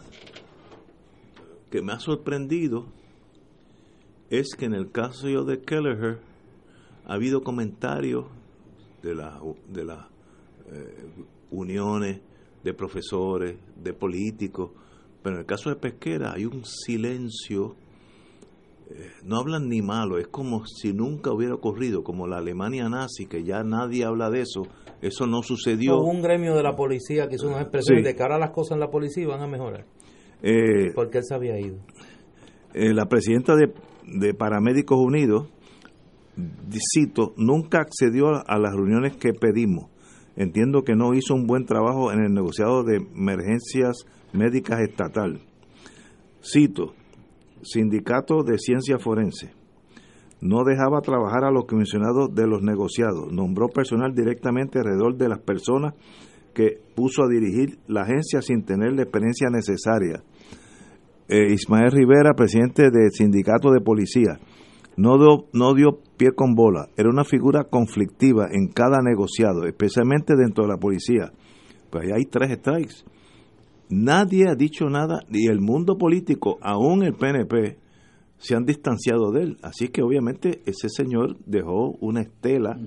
[1.71, 2.87] que me ha sorprendido
[4.29, 6.19] es que en el caso de Kelleher
[7.05, 8.25] ha habido comentarios
[9.01, 9.39] de las
[9.69, 10.05] de las
[10.71, 11.07] eh,
[11.51, 12.21] uniones
[12.63, 14.71] de profesores, de políticos,
[15.21, 17.75] pero en el caso de Pesquera hay un silencio
[19.23, 23.43] no hablan ni malo, es como si nunca hubiera ocurrido, como la Alemania nazi, que
[23.43, 24.63] ya nadie habla de eso,
[25.01, 25.97] eso no sucedió.
[25.97, 28.75] Hubo un gremio de la policía que hizo unas expresiones de cara a las cosas
[28.75, 29.85] en la policía van a mejorar.
[30.41, 31.77] Eh, porque él se había ido.
[32.73, 33.71] Eh, la presidenta de,
[34.05, 35.47] de Paramédicos Unidos,
[36.93, 39.89] cito, nunca accedió a las reuniones que pedimos.
[40.35, 45.41] Entiendo que no hizo un buen trabajo en el negociado de emergencias médicas estatal.
[46.41, 46.93] Cito,
[47.63, 49.51] Sindicato de Ciencia Forense.
[50.41, 53.31] No dejaba trabajar a los comisionados de los negociados.
[53.31, 55.93] Nombró personal directamente alrededor de las personas
[56.53, 60.21] que puso a dirigir la agencia sin tener la experiencia necesaria.
[61.29, 64.39] Eh, Ismael Rivera, presidente del sindicato de policía,
[64.97, 66.87] no dio, no dio pie con bola.
[66.97, 71.31] Era una figura conflictiva en cada negociado, especialmente dentro de la policía.
[71.89, 73.12] Pues ahí hay tres strikes.
[73.89, 77.77] Nadie ha dicho nada, y el mundo político, aún el PNP,
[78.37, 79.57] se han distanciado de él.
[79.61, 82.77] Así que obviamente ese señor dejó una estela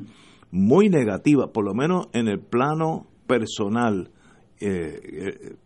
[0.51, 4.11] muy negativa, por lo menos en el plano personal,
[4.61, 5.57] eh, eh,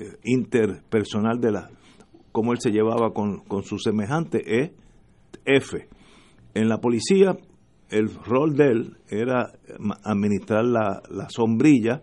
[0.00, 1.70] eh, interpersonal de la
[2.32, 4.72] cómo él se llevaba con, con su semejante, es
[5.44, 5.88] F.
[6.54, 7.36] En la policía,
[7.90, 9.52] el rol de él era
[10.02, 12.02] administrar la, la sombrilla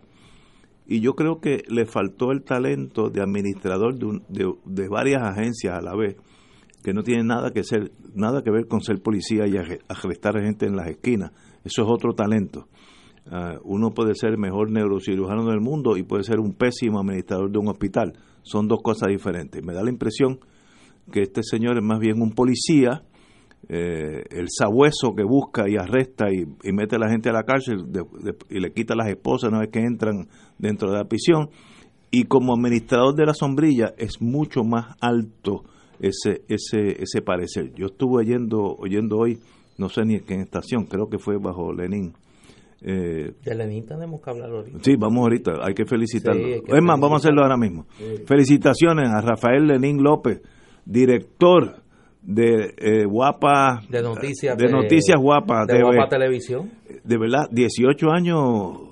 [0.85, 5.81] y yo creo que le faltó el talento de administrador de, de, varias agencias a
[5.81, 6.17] la vez
[6.83, 10.41] que no tiene nada que ser nada que ver con ser policía y arrestar a
[10.41, 11.31] gente en las esquinas.
[11.63, 12.67] Eso es otro talento.
[13.27, 17.51] Ah, uno puede ser el mejor neurocirujano del mundo y puede ser un pésimo administrador
[17.51, 18.13] de un hospital.
[18.41, 19.63] Son dos cosas diferentes.
[19.63, 20.39] Me da la impresión
[21.11, 23.03] que este señor es más bien un policía
[23.69, 27.85] eh, el sabueso que busca y arresta y, mete a la gente a la cárcel
[28.49, 31.49] y le quita a las esposas una vez que entran dentro de la prisión.
[32.09, 35.63] Y como administrador de la sombrilla es mucho más alto
[35.99, 37.71] ese, ese, ese parecer.
[37.75, 39.39] Yo estuve oyendo, oyendo hoy,
[39.77, 42.13] no sé ni en qué estación, creo que fue bajo Lenin.
[42.81, 44.79] Eh, de Lenin tenemos que hablar ahorita.
[44.81, 46.45] Sí, vamos ahorita, hay que felicitarlo.
[46.45, 47.85] es más, vamos a hacerlo ahora mismo.
[48.25, 50.41] Felicitaciones a Rafael Lenín López,
[50.83, 51.81] director
[52.21, 56.71] de eh, guapa de noticias de, noticias guapas de, guapa televisión.
[57.03, 58.37] de verdad 18 años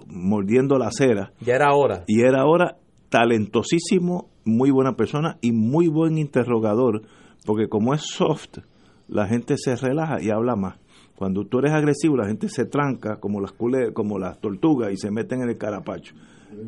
[0.07, 1.31] mordiendo la cera.
[1.41, 2.03] Ya era hora.
[2.07, 2.77] Y era hora
[3.09, 7.03] talentosísimo muy buena persona y muy buen interrogador
[7.45, 8.59] porque como es soft
[9.07, 10.79] la gente se relaja y habla más.
[11.15, 13.53] Cuando tú eres agresivo la gente se tranca como las
[13.93, 16.15] como las tortugas y se meten en el carapacho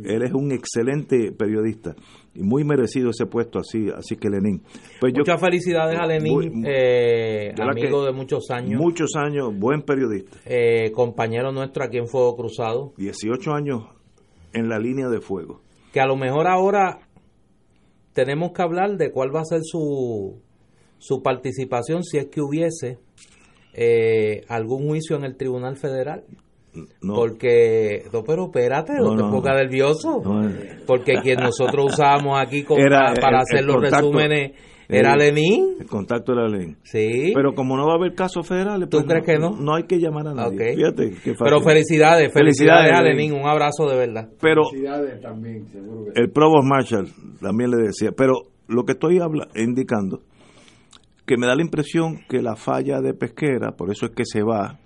[0.03, 1.95] él es un excelente periodista
[2.33, 4.63] y muy merecido ese puesto así así que Lenín.
[4.99, 8.79] Pues muchas felicidades a Lenín eh, amigo de muchos años.
[8.79, 10.37] Muchos años buen periodista.
[10.45, 12.93] Eh, compañero nuestro aquí en Fuego Cruzado.
[12.97, 13.83] 18 años
[14.53, 15.61] en la línea de fuego.
[15.93, 16.99] Que a lo mejor ahora
[18.13, 20.41] tenemos que hablar de cuál va a ser su
[20.97, 22.99] su participación si es que hubiese
[23.73, 26.25] eh, algún juicio en el Tribunal Federal
[27.05, 30.21] porque, no, pero espérate, no, te pongas nervioso.
[30.88, 34.51] porque quien nosotros usábamos aquí para, hacer los resúmenes
[34.88, 35.77] era Lenín.
[35.79, 36.77] El contacto era Lenín.
[36.84, 37.31] Sí.
[37.34, 39.51] Pero como no va a haber casos federales, ¿tú pues crees que no?
[39.51, 40.75] No hay que llamar a nadie.
[40.75, 44.29] Fíjate Pero felicidades, felicidades, a Lenín, un abrazo de verdad.
[44.41, 44.63] Pero
[45.21, 45.65] también,
[46.15, 47.07] El Provost Marshall
[47.39, 48.34] también le decía, pero
[48.67, 50.21] lo que estoy habla, indicando,
[51.25, 54.43] que me da la impresión que la falla de pesquera, por eso es que se
[54.43, 54.79] va,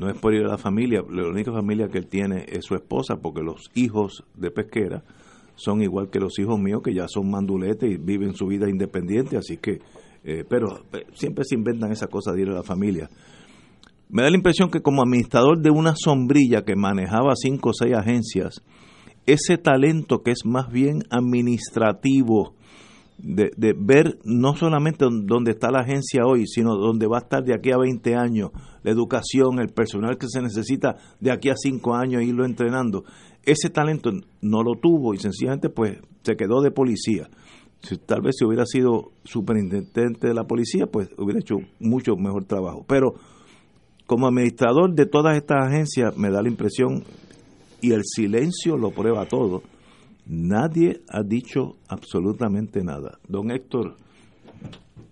[0.00, 2.74] no es por ir a la familia, la única familia que él tiene es su
[2.74, 5.04] esposa, porque los hijos de pesquera
[5.56, 9.36] son igual que los hijos míos, que ya son manduletes y viven su vida independiente,
[9.36, 9.82] así que,
[10.24, 13.10] eh, pero siempre se inventan esa cosa de ir a la familia.
[14.08, 17.94] Me da la impresión que como administrador de una sombrilla que manejaba cinco o seis
[17.94, 18.62] agencias,
[19.26, 22.54] ese talento que es más bien administrativo,
[23.22, 27.44] de, de, ver no solamente dónde está la agencia hoy, sino dónde va a estar
[27.44, 28.50] de aquí a 20 años,
[28.82, 33.04] la educación, el personal que se necesita de aquí a 5 años, irlo entrenando.
[33.44, 34.10] Ese talento
[34.40, 37.28] no lo tuvo y sencillamente pues se quedó de policía.
[37.82, 42.44] Si, tal vez si hubiera sido superintendente de la policía, pues hubiera hecho mucho mejor
[42.44, 42.84] trabajo.
[42.86, 43.14] Pero
[44.06, 47.04] como administrador de todas estas agencias me da la impresión,
[47.80, 49.62] y el silencio lo prueba todo,
[50.32, 53.18] Nadie ha dicho absolutamente nada.
[53.26, 53.96] Don Héctor,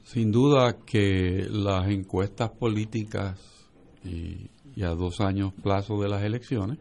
[0.04, 3.36] Sin duda que las encuestas políticas
[4.04, 4.48] y,
[4.80, 6.78] a dos años plazo de las elecciones,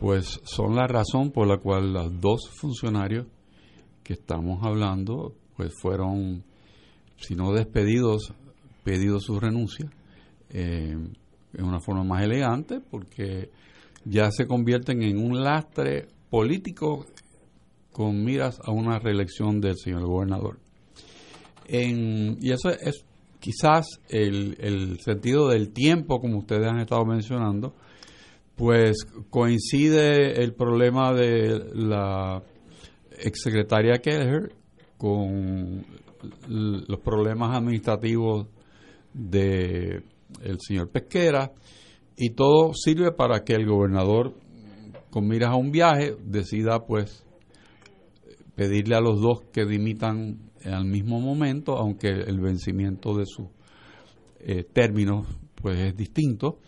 [0.00, 3.28] pues son la razón por la cual los dos funcionarios
[4.02, 6.42] que estamos hablando, pues fueron,
[7.18, 8.34] si no despedidos,
[8.82, 9.88] pedido su renuncia
[10.50, 10.98] eh,
[11.52, 13.50] en una forma más elegante, porque
[14.04, 17.06] ya se convierten en un lastre político
[17.94, 20.58] con miras a una reelección del señor gobernador.
[21.68, 23.06] y eso es
[23.38, 27.72] quizás el, el sentido del tiempo, como ustedes han estado mencionando,
[28.56, 32.42] pues coincide el problema de la
[33.16, 34.52] exsecretaria Kelleher
[34.98, 35.86] con
[36.48, 38.48] los problemas administrativos
[39.12, 40.02] de
[40.42, 41.52] el señor Pesquera
[42.16, 44.34] y todo sirve para que el gobernador
[45.10, 47.23] con miras a un viaje decida pues
[48.54, 53.46] pedirle a los dos que dimitan al mismo momento aunque el vencimiento de sus
[54.40, 56.58] eh, términos pues es distinto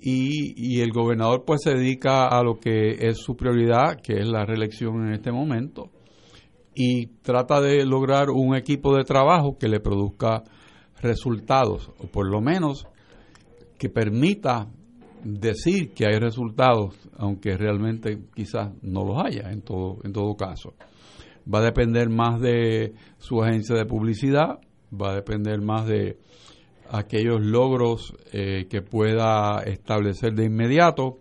[0.00, 4.28] y, y, el gobernador pues se dedica a lo que es su prioridad que es
[4.28, 5.90] la reelección en este momento
[6.74, 10.42] y trata de lograr un equipo de trabajo que le produzca
[11.00, 12.86] resultados, o por lo menos
[13.78, 14.68] que permita
[15.22, 20.74] decir que hay resultados, aunque realmente quizás no los haya en todo, en todo caso.
[21.52, 24.60] Va a depender más de su agencia de publicidad,
[24.92, 26.18] va a depender más de
[26.90, 31.18] aquellos logros eh, que pueda establecer de inmediato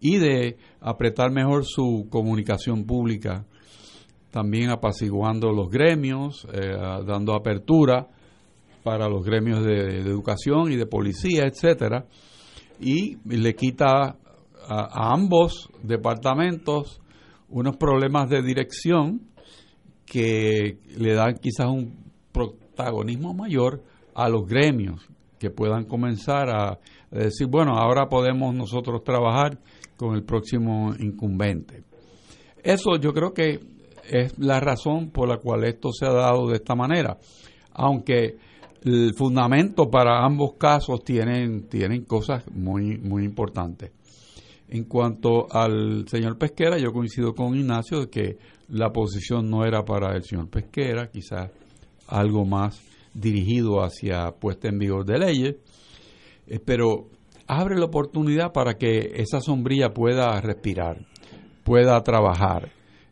[0.00, 3.44] y de apretar mejor su comunicación pública,
[4.30, 6.76] también apaciguando los gremios, eh,
[7.06, 8.08] dando apertura
[8.82, 12.06] para los gremios de, educación y de policía, etcétera,
[12.80, 14.16] y le quita
[14.68, 17.00] a, ambos departamentos
[17.48, 19.20] unos problemas de dirección
[20.04, 21.94] que le dan quizás un
[22.32, 23.82] protagonismo mayor
[24.14, 25.06] a los gremios
[25.38, 26.78] que puedan comenzar a,
[27.10, 29.58] decir, bueno, ahora podemos nosotros trabajar
[29.96, 31.82] con el próximo incumbente.
[32.62, 33.60] Eso yo creo que
[34.10, 37.16] es la razón por la cual esto se ha dado de esta manera,
[37.72, 38.36] aunque
[38.82, 43.92] el fundamento para ambos casos tienen, tienen cosas muy, muy importantes.
[44.68, 48.38] En cuanto al señor Pesquera, yo coincido con Ignacio de que
[48.68, 51.50] la posición no era para el señor Pesquera, quizás
[52.08, 52.80] algo más
[53.14, 55.56] dirigido hacia puesta en vigor de leyes,
[56.46, 57.08] eh, pero
[57.46, 61.06] abre la oportunidad para que esa sombrilla pueda respirar,
[61.64, 62.70] pueda trabajar.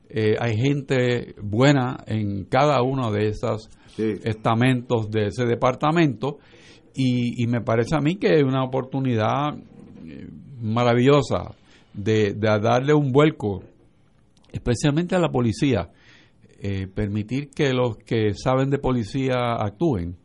[0.08, 6.38] Eh, hay gente buena en cada una de esas estamentos de ese departamento
[6.96, 9.56] y, me parece a mí que es una oportunidad
[10.06, 10.28] eh,
[10.64, 11.54] maravillosa
[11.92, 13.62] de, darle un vuelco,
[14.50, 15.90] especialmente a la policía,
[16.60, 20.16] eh, permitir que los que saben de policía actúen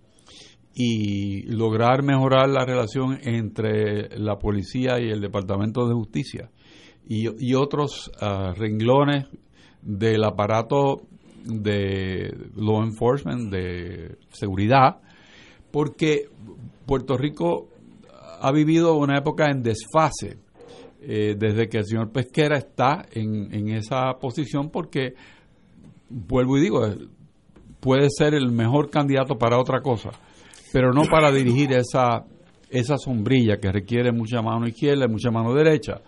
[0.74, 6.50] y lograr mejorar la relación entre la policía y el Departamento de Justicia
[7.06, 9.26] y, otros uh, renglones
[9.82, 11.02] del aparato
[11.44, 15.02] de law enforcement, de seguridad,
[15.72, 16.30] porque
[16.86, 17.69] Puerto Rico
[18.40, 20.38] ha vivido una época en desfase
[21.02, 25.14] eh, desde que el señor Pesquera está en, en esa posición, porque,
[26.10, 26.82] vuelvo y digo,
[27.80, 30.12] puede ser el mejor candidato para otra cosa,
[30.74, 32.26] pero no para dirigir esa,
[32.70, 36.02] esa sombrilla que requiere mucha mano izquierda y mucha mano derecha.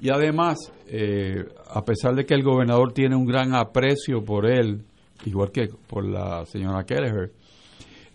[0.00, 4.84] Y además, eh, a pesar de que el gobernador tiene un gran aprecio por él,
[5.24, 7.32] igual que por la señora Kelleher,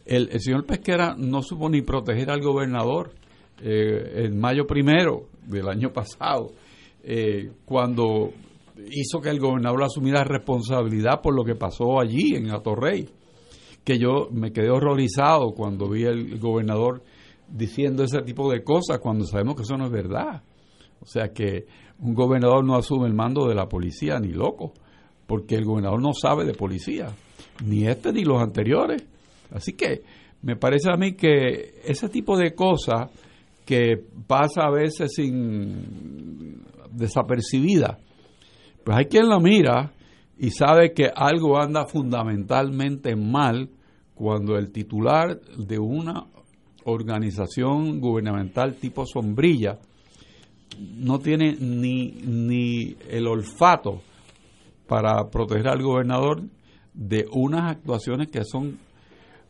[0.05, 3.11] el, señor Pesquera no supo ni proteger al gobernador.
[3.63, 6.51] Eh, en mayo primero del año pasado,
[7.03, 8.31] eh, cuando
[8.89, 13.07] hizo que el gobernador asumiera responsabilidad por lo que pasó allí en Atorrey,
[13.83, 17.03] que yo me quedé horrorizado cuando vi al gobernador
[17.47, 20.41] diciendo ese tipo de cosas, cuando sabemos que eso no es verdad.
[20.99, 21.65] O sea que
[21.99, 24.73] un gobernador no asume el mando de la policía ni loco,
[25.27, 27.07] porque el gobernador no sabe de policía,
[27.63, 29.05] ni este ni los anteriores.
[29.51, 30.01] Así que
[30.41, 33.09] me parece a mí que ese tipo de cosas
[33.65, 37.99] que pasa a veces sin desapercibida,
[38.83, 39.93] pues hay quien la mira
[40.37, 43.69] y sabe que algo anda fundamentalmente mal
[44.15, 46.25] cuando el titular de una
[46.85, 49.77] organización gubernamental tipo sombrilla
[50.79, 54.01] no tiene ni, ni el olfato
[54.87, 56.43] para proteger al gobernador
[56.93, 58.77] de unas actuaciones que son,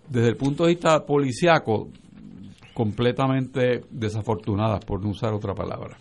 [0.09, 1.89] desde el punto de vista policiaco,
[2.81, 5.99] completamente desafortunadas, por no usar otra palabra.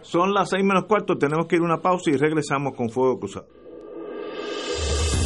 [0.00, 3.20] Son las seis menos cuarto, tenemos que ir a una pausa y regresamos con Fuego
[3.20, 3.46] Cruzado.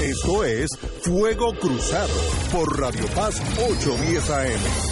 [0.02, 0.68] Esto es
[1.04, 2.12] Fuego Cruzado
[2.50, 4.91] por Radio Paz 810 AM.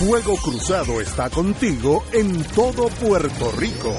[0.00, 3.94] Fuego Cruzado está contigo en todo Puerto Rico.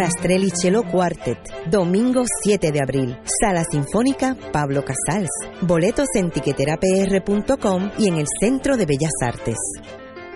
[0.00, 1.38] Rastrelli Cello Quartet,
[1.70, 5.28] domingo 7 de abril, Sala Sinfónica Pablo Casals.
[5.60, 9.58] Boletos en tiqueterapr.com y en el Centro de Bellas Artes.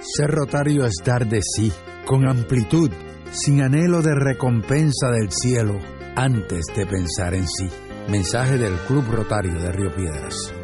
[0.03, 1.73] Ser rotario es dar de sí,
[2.05, 2.91] con amplitud,
[3.33, 5.79] sin anhelo de recompensa del cielo,
[6.15, 7.67] antes de pensar en sí.
[8.09, 10.64] Mensaje del Club Rotario de Río Piedras.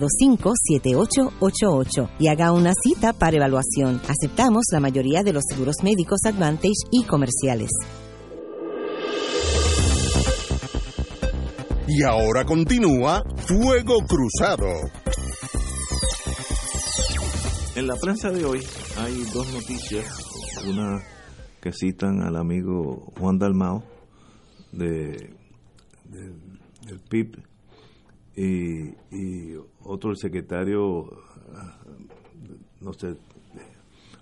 [0.00, 4.00] 725-7888 y haga una cita para evaluación.
[4.08, 7.70] Aceptamos la mayoría de los seguros médicos Advantage y comerciales.
[11.88, 14.66] Y ahora continúa Fuego Cruzado.
[17.74, 18.60] En la prensa de hoy
[18.98, 20.06] hay dos noticias,
[20.66, 21.02] una
[21.60, 23.82] que citan al amigo Juan Dalmao
[24.72, 25.34] de,
[26.04, 26.32] de,
[26.86, 27.38] del PIB
[28.36, 29.31] y, y
[30.10, 31.08] el secretario,
[32.80, 33.16] no sé,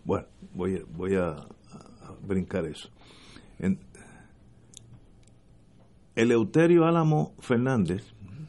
[0.04, 1.46] bueno, voy, a, voy a,
[2.26, 2.90] brincar eso.
[3.58, 3.78] En,
[6.14, 8.02] Eleuterio Álamo Fernández,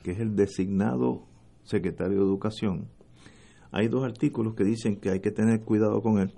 [0.04, 1.24] que es el designado
[1.64, 2.88] secretario de Educación,
[3.72, 6.34] hay dos artículos que dicen que hay que tener cuidado con él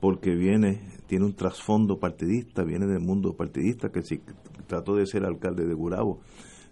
[0.00, 4.22] porque viene, tiene un trasfondo partidista, viene del mundo partidista, que si
[4.66, 6.20] trató de ser alcalde de Gurabo.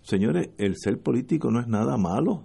[0.03, 2.45] Señores, el ser político no es nada malo.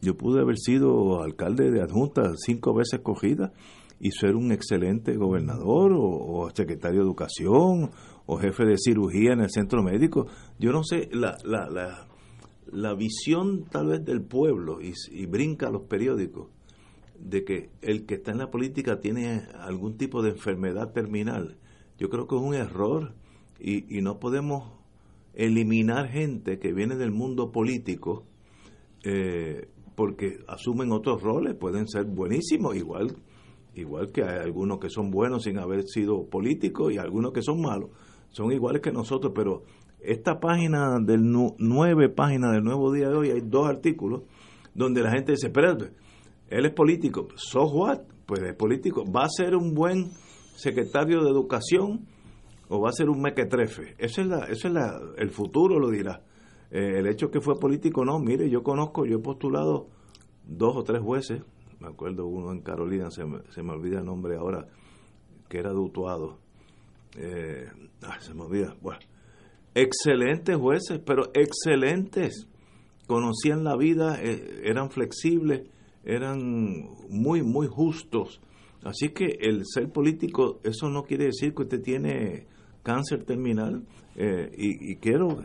[0.00, 3.52] Yo pude haber sido alcalde de adjunta cinco veces cogida
[4.00, 7.90] y ser un excelente gobernador o, secretario de educación
[8.26, 10.26] o jefe de cirugía en el centro médico.
[10.58, 12.08] Yo no sé, la, la, la,
[12.70, 16.48] la visión tal vez del pueblo y, y brinca a los periódicos
[17.18, 21.56] de que el que está en la política tiene algún tipo de enfermedad terminal.
[21.98, 23.14] Yo creo que es un error
[23.58, 24.78] y, y no podemos
[25.34, 28.24] eliminar gente que viene del mundo político
[29.04, 29.68] eh,
[29.98, 33.16] porque asumen otros roles, pueden ser buenísimos, igual,
[33.74, 37.60] igual que hay algunos que son buenos sin haber sido políticos y algunos que son
[37.60, 37.90] malos,
[38.30, 39.64] son iguales que nosotros, pero
[39.98, 41.22] esta página del
[41.58, 44.22] nueve páginas del Nuevo Día de hoy hay dos artículos
[44.72, 45.90] donde la gente dice, espérate,
[46.46, 47.98] él es político, so what?
[48.24, 50.12] Pues es político, va a ser un buen
[50.54, 52.06] secretario de educación
[52.68, 53.96] o va a ser un mequetrefe.
[53.98, 56.22] Eso es, la, eso es la, el futuro, lo dirá.
[56.70, 59.88] Eh, el hecho que fue político, no, mire, yo conozco, yo he postulado
[60.46, 61.42] dos o tres jueces,
[61.80, 64.66] me acuerdo uno en Carolina, se me, se me olvida el nombre ahora,
[65.48, 66.38] que era dutuado.
[67.16, 67.68] Eh,
[68.20, 68.76] se me olvida.
[68.82, 69.00] Bueno,
[69.74, 72.46] excelentes jueces, pero excelentes.
[73.06, 75.62] Conocían la vida, eh, eran flexibles,
[76.04, 78.40] eran muy, muy justos.
[78.82, 82.46] Así que el ser político, eso no quiere decir que usted tiene
[82.82, 83.84] cáncer terminal.
[84.16, 85.44] y, y quiero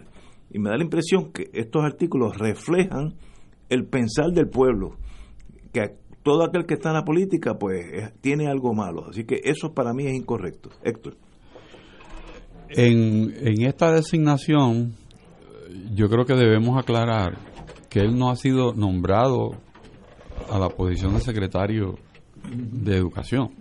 [0.54, 3.16] y me da la impresión que estos artículos reflejan
[3.70, 4.98] el pensar del pueblo,
[5.72, 9.08] que todo aquel que está en la política pues tiene algo malo.
[9.10, 10.70] Así que eso para mí es incorrecto.
[10.84, 11.18] Héctor.
[12.70, 14.94] En, en esta designación
[15.94, 17.38] yo creo que debemos aclarar
[17.90, 19.52] que él no ha sido nombrado
[20.50, 21.96] a la posición de secretario
[22.52, 23.52] de Educación.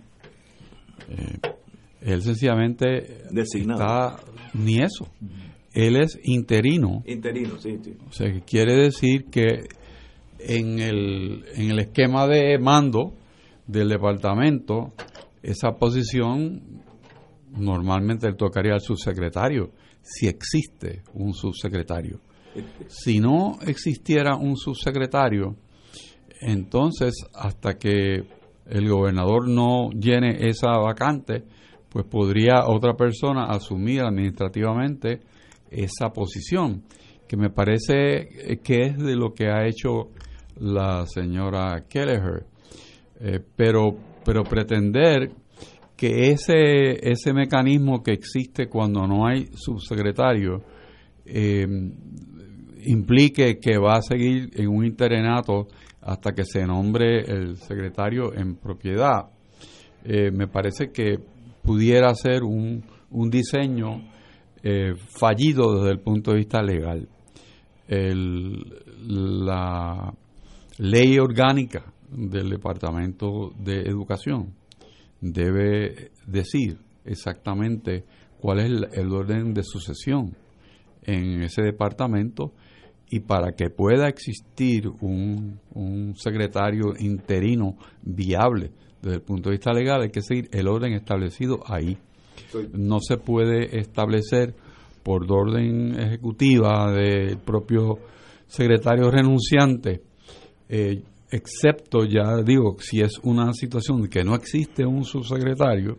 [1.09, 1.39] Eh,
[2.01, 3.81] él sencillamente Designado.
[3.81, 4.23] está
[4.53, 5.07] ni eso.
[5.73, 7.03] Él es interino.
[7.05, 7.95] Interino, sí, sí.
[8.07, 9.67] O sea, que quiere decir que
[10.39, 13.15] en el, en el esquema de mando
[13.67, 14.93] del departamento,
[15.41, 16.83] esa posición
[17.55, 19.71] normalmente le tocaría al subsecretario,
[20.01, 22.19] si existe un subsecretario.
[22.87, 25.55] Si no existiera un subsecretario,
[26.39, 28.23] entonces hasta que
[28.67, 31.43] el gobernador no llene esa vacante,
[31.89, 35.21] pues podría otra persona asumir administrativamente
[35.73, 36.83] esa posición,
[37.27, 40.09] que me parece que es de lo que ha hecho
[40.57, 42.45] la señora Kelleher.
[43.19, 43.95] Eh, pero,
[44.25, 45.31] pero pretender
[45.95, 50.61] que ese, ese mecanismo que existe cuando no hay subsecretario
[51.25, 51.65] eh,
[52.85, 55.67] implique que va a seguir en un interinato
[56.01, 59.29] hasta que se nombre el secretario en propiedad,
[60.03, 61.17] eh, me parece que
[61.61, 64.01] pudiera ser un, un diseño
[64.63, 67.07] eh, fallido desde el punto de vista legal.
[67.87, 68.63] El,
[69.45, 70.13] la
[70.77, 74.53] ley orgánica del Departamento de Educación
[75.19, 78.05] debe decir exactamente
[78.39, 80.35] cuál es el, el orden de sucesión
[81.03, 82.53] en ese departamento
[83.09, 89.73] y para que pueda existir un, un, secretario interino viable desde el punto de vista
[89.73, 91.97] legal hay que seguir el orden establecido ahí.
[92.73, 94.53] No se puede establecer
[95.03, 97.99] por orden ejecutiva del propio
[98.47, 100.01] secretario renunciante,
[100.69, 105.97] eh, excepto, ya digo, si es una situación que no existe un subsecretario,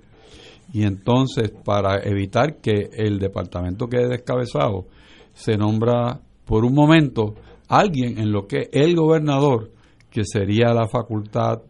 [0.72, 4.86] y entonces para evitar que el departamento quede descabezado,
[5.34, 7.34] se nombra por un momento
[7.68, 9.70] alguien en lo que el gobernador,
[10.10, 11.60] que sería la facultad,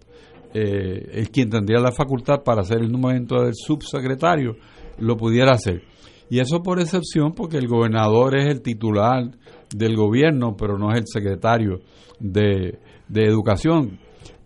[0.54, 4.56] eh, el quien tendría la facultad para hacer el momento del subsecretario,
[4.98, 5.82] lo pudiera hacer.
[6.30, 9.30] Y eso por excepción, porque el gobernador es el titular
[9.74, 11.80] del gobierno, pero no es el secretario
[12.18, 12.78] de,
[13.08, 13.98] de educación.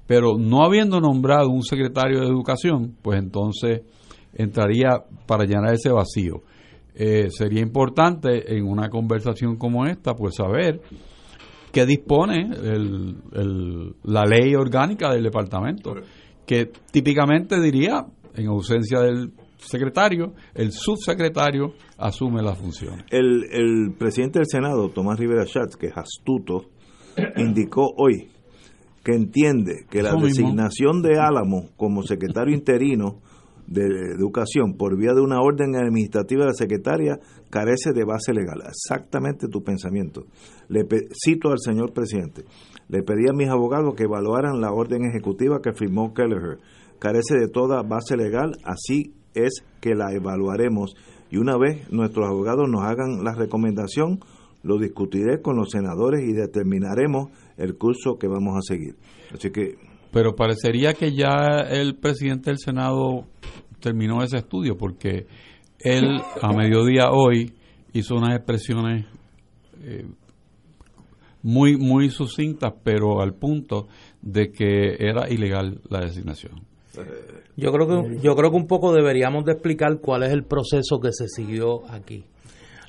[0.07, 3.83] Pero no habiendo nombrado un secretario de educación, pues entonces
[4.35, 6.43] entraría para llenar ese vacío.
[6.95, 10.81] Eh, sería importante en una conversación como esta, pues saber
[11.73, 15.95] qué dispone el, el, la ley orgánica del departamento,
[16.47, 23.05] que típicamente diría, en ausencia del secretario, el subsecretario asume la función.
[23.11, 26.71] El, el presidente del Senado, Tomás Rivera Schatz, que es astuto,
[27.37, 28.29] indicó hoy
[29.05, 30.27] que entiende que la mismo.
[30.27, 33.21] designación de Álamo como secretario interino
[33.67, 33.83] de
[34.17, 37.19] Educación por vía de una orden administrativa de la secretaria
[37.51, 38.63] carece de base legal.
[38.67, 40.27] Exactamente tu pensamiento.
[40.69, 42.45] Le cito al señor presidente.
[42.89, 46.59] Le pedí a mis abogados que evaluaran la orden ejecutiva que firmó Kelleher.
[46.99, 50.95] Carece de toda base legal, así es que la evaluaremos
[51.31, 54.21] y una vez nuestros abogados nos hagan la recomendación,
[54.63, 58.97] lo discutiré con los senadores y determinaremos el curso que vamos a seguir.
[59.33, 59.77] Así que
[60.13, 63.27] Pero parecería que ya el presidente del Senado
[63.81, 65.27] terminó ese estudio, porque
[65.81, 67.55] él a mediodía hoy
[67.93, 69.07] hizo unas expresiones
[69.83, 70.07] eh,
[71.43, 73.89] muy, muy sucintas, pero al punto
[74.21, 76.67] de que era ilegal la designación.
[77.57, 80.99] Yo creo que yo creo que un poco deberíamos de explicar cuál es el proceso
[81.01, 82.25] que se siguió aquí.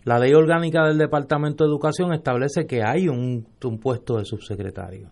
[0.06, 5.10] La ley orgánica del Departamento de Educación establece que hay un, un puesto de subsecretario.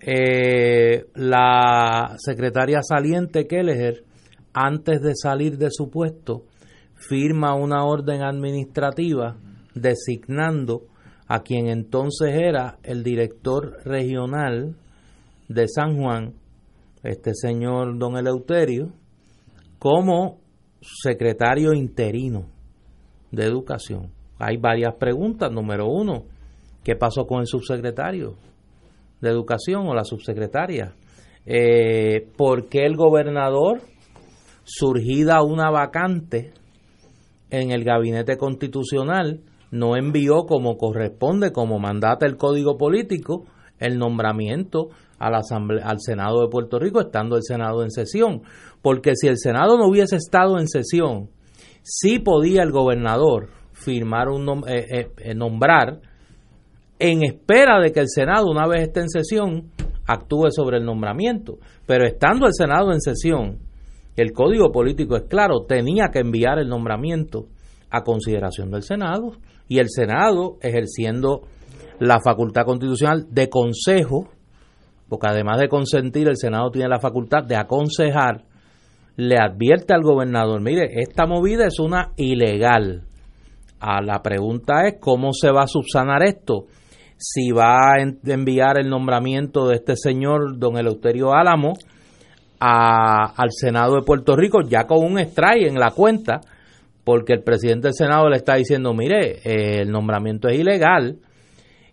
[0.00, 4.04] Eh, la secretaria saliente Kelleher,
[4.52, 6.44] antes de salir de su puesto,
[6.96, 9.36] firma una orden administrativa
[9.74, 10.82] designando
[11.28, 14.76] a quien entonces era el director regional
[15.48, 16.34] de San Juan,
[17.02, 18.92] este señor don Eleuterio,
[19.78, 20.38] como
[20.80, 22.46] secretario interino
[23.30, 24.12] de educación.
[24.38, 25.50] Hay varias preguntas.
[25.52, 26.24] Número uno,
[26.82, 28.36] ¿qué pasó con el subsecretario
[29.20, 30.94] de educación o la subsecretaria?
[31.44, 33.80] Eh, ¿Por qué el gobernador,
[34.64, 36.52] surgida una vacante
[37.50, 39.40] en el gabinete constitucional,
[39.70, 43.44] no envió como corresponde, como mandata el código político,
[43.78, 44.88] el nombramiento
[45.18, 48.42] al Senado de Puerto Rico, estando el Senado en sesión?
[48.82, 51.30] Porque si el Senado no hubiese estado en sesión,
[51.82, 56.00] sí podía el gobernador firmar un eh, eh, eh, nombrar
[56.98, 59.70] en espera de que el Senado, una vez esté en sesión,
[60.06, 61.58] actúe sobre el nombramiento.
[61.86, 63.58] Pero estando el Senado en sesión,
[64.16, 67.46] el código político es claro, tenía que enviar el nombramiento
[67.90, 69.32] a consideración del Senado
[69.68, 71.42] y el Senado, ejerciendo
[71.98, 74.28] la facultad constitucional de consejo
[75.08, 78.44] porque además de consentir, el Senado tiene la facultad de aconsejar,
[79.16, 83.04] le advierte al gobernador, mire, esta movida es una ilegal.
[83.78, 86.66] A la pregunta es cómo se va a subsanar esto.
[87.16, 91.74] Si va a enviar el nombramiento de este señor, don Eleuterio Álamo,
[92.58, 96.40] al Senado de Puerto Rico, ya con un strike en la cuenta,
[97.04, 101.18] porque el presidente del Senado le está diciendo, mire, el nombramiento es ilegal,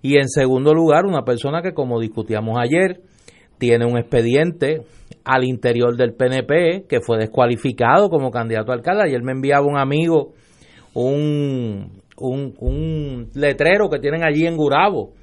[0.01, 3.01] y en segundo lugar, una persona que, como discutíamos ayer,
[3.57, 4.81] tiene un expediente
[5.23, 9.03] al interior del PNP que fue descualificado como candidato a alcalde.
[9.03, 10.33] Ayer me enviaba un amigo
[10.93, 15.13] un, un, letrero que tienen allí en Gurabo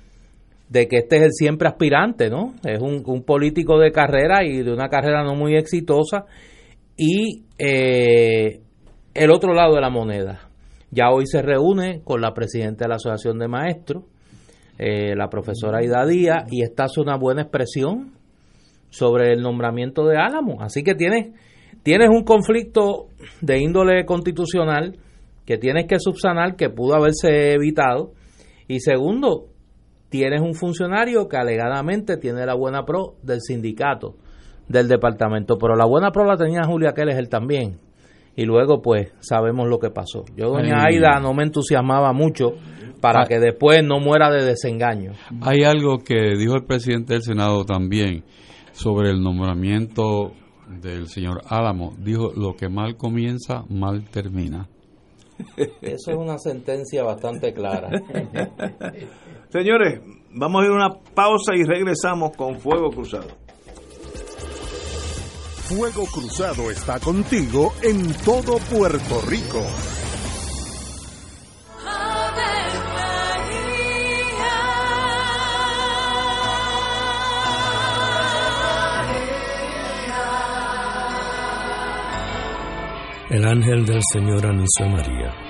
[0.71, 2.55] de que este es el siempre aspirante, ¿no?
[2.65, 6.25] Es un, político de carrera y de una carrera no muy exitosa.
[6.97, 8.61] Y eh,
[9.13, 10.49] el otro lado de la moneda.
[10.93, 14.05] Ya hoy se reúne con la presidenta de la Asociación de Maestros
[14.83, 18.13] eh, la profesora Ida Díaz, y esta es una buena expresión
[18.89, 20.63] sobre el nombramiento de Álamo.
[20.63, 21.35] Así que tienes,
[21.83, 23.09] tienes un conflicto
[23.43, 24.97] de índole constitucional
[25.45, 28.13] que tienes que subsanar, que pudo haberse evitado.
[28.69, 29.50] Y segundo,
[30.11, 34.17] tienes un funcionario que alegadamente tiene la buena pro del sindicato
[34.69, 37.79] del departamento, pero la buena pro la tenía Julia Keller él también.
[38.37, 40.25] Y luego, pues, sabemos lo que pasó.
[40.37, 42.53] Yo, doña Aida, no me entusiasmaba mucho
[43.01, 43.27] para ah.
[43.27, 45.13] que después no muera de desengaño.
[45.41, 48.25] Hay algo que dijo el presidente del Senado también
[48.73, 50.33] sobre el nombramiento
[50.69, 51.95] del señor Álamo.
[51.99, 54.69] Dijo, lo que mal comienza, mal termina.
[55.57, 57.91] Eso es una sentencia bastante clara.
[59.51, 60.01] Señores,
[60.33, 63.29] vamos a ir a una pausa y regresamos con Fuego Cruzado.
[65.69, 69.61] Fuego Cruzado está contigo en todo Puerto Rico.
[83.31, 85.50] El ángel del Señor anunció a María.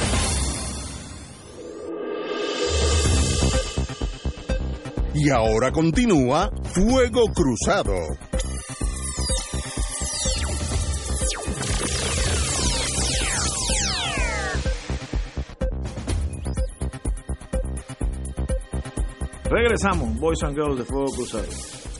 [5.23, 7.93] Y ahora continúa Fuego Cruzado.
[19.47, 21.43] Regresamos, Boys and Girls de Fuego Cruzado.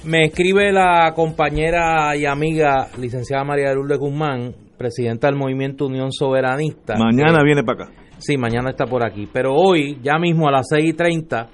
[0.03, 6.11] Me escribe la compañera y amiga licenciada María de Lourdes Guzmán, presidenta del Movimiento Unión
[6.11, 6.95] Soberanista.
[6.97, 7.93] Mañana viene para acá.
[8.17, 9.27] Sí, mañana está por aquí.
[9.31, 11.49] Pero hoy, ya mismo a las 6 y 30,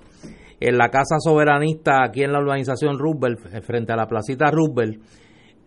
[0.60, 5.02] en la Casa Soberanista, aquí en la urbanización Roosevelt, eh, frente a la placita Roosevelt,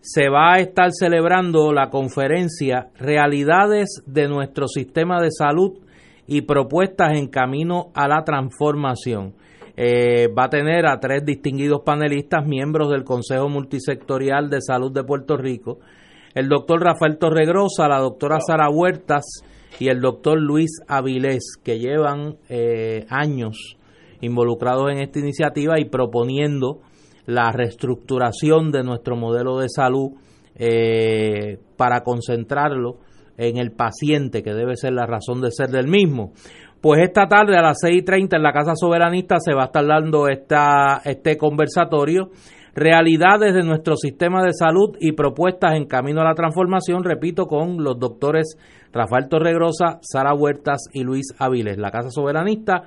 [0.01, 5.79] se va a estar celebrando la conferencia Realidades de nuestro sistema de salud
[6.27, 9.35] y propuestas en camino a la transformación.
[9.77, 15.03] Eh, va a tener a tres distinguidos panelistas, miembros del Consejo Multisectorial de Salud de
[15.03, 15.79] Puerto Rico,
[16.33, 19.43] el doctor Rafael Torregrosa, la doctora Sara Huertas
[19.79, 23.77] y el doctor Luis Avilés, que llevan eh, años
[24.21, 26.79] involucrados en esta iniciativa y proponiendo
[27.25, 30.11] la reestructuración de nuestro modelo de salud
[30.55, 32.97] eh, para concentrarlo
[33.37, 36.33] en el paciente, que debe ser la razón de ser del mismo.
[36.81, 40.27] Pues esta tarde a las 6.30 en la Casa Soberanista se va a estar dando
[40.27, 42.29] esta, este conversatorio,
[42.73, 47.83] realidades de nuestro sistema de salud y propuestas en camino a la transformación, repito, con
[47.83, 48.57] los doctores
[48.91, 51.77] Rafael Torregrosa, Sara Huertas y Luis Aviles.
[51.77, 52.83] La Casa Soberanista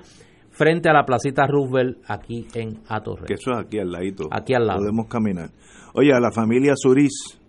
[0.55, 3.25] frente a la placita Roosevelt aquí en Atorrey.
[3.27, 4.27] Que eso es aquí al ladito.
[4.31, 4.79] Aquí al lado.
[4.79, 5.51] Podemos caminar.
[5.93, 7.39] Oye, a la familia Suris,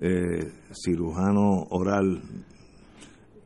[0.00, 2.20] eh, cirujano oral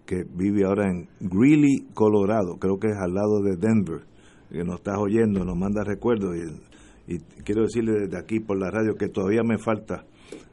[0.07, 4.02] que vive ahora en Greeley, Colorado, creo que es al lado de Denver,
[4.50, 8.70] que nos estás oyendo, nos manda recuerdos y, y quiero decirle desde aquí por la
[8.70, 10.05] radio que todavía me falta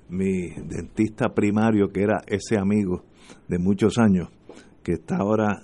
[0.09, 3.03] mi dentista primario, que era ese amigo
[3.47, 4.29] de muchos años,
[4.83, 5.61] que está ahora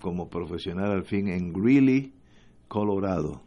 [0.00, 2.12] como profesional al fin en Greeley,
[2.68, 3.42] Colorado.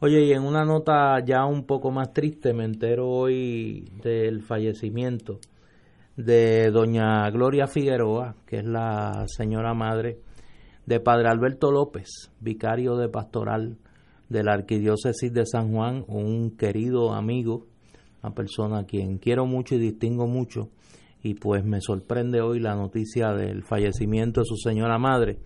[0.00, 5.38] Oye, y en una nota ya un poco más triste, me entero hoy del fallecimiento
[6.16, 10.18] de doña Gloria Figueroa, que es la señora madre
[10.86, 13.76] de Padre Alberto López, vicario de pastoral
[14.28, 17.66] de la Arquidiócesis de San Juan, un querido amigo,
[18.22, 20.70] una persona a quien quiero mucho y distingo mucho,
[21.22, 25.38] y pues me sorprende hoy la noticia del fallecimiento de su señora madre.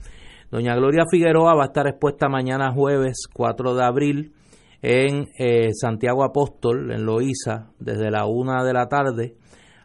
[0.54, 4.34] Doña Gloria Figueroa va a estar expuesta mañana jueves 4 de abril
[4.82, 9.34] en eh, Santiago Apóstol, en Loíza, desde la una de la tarde.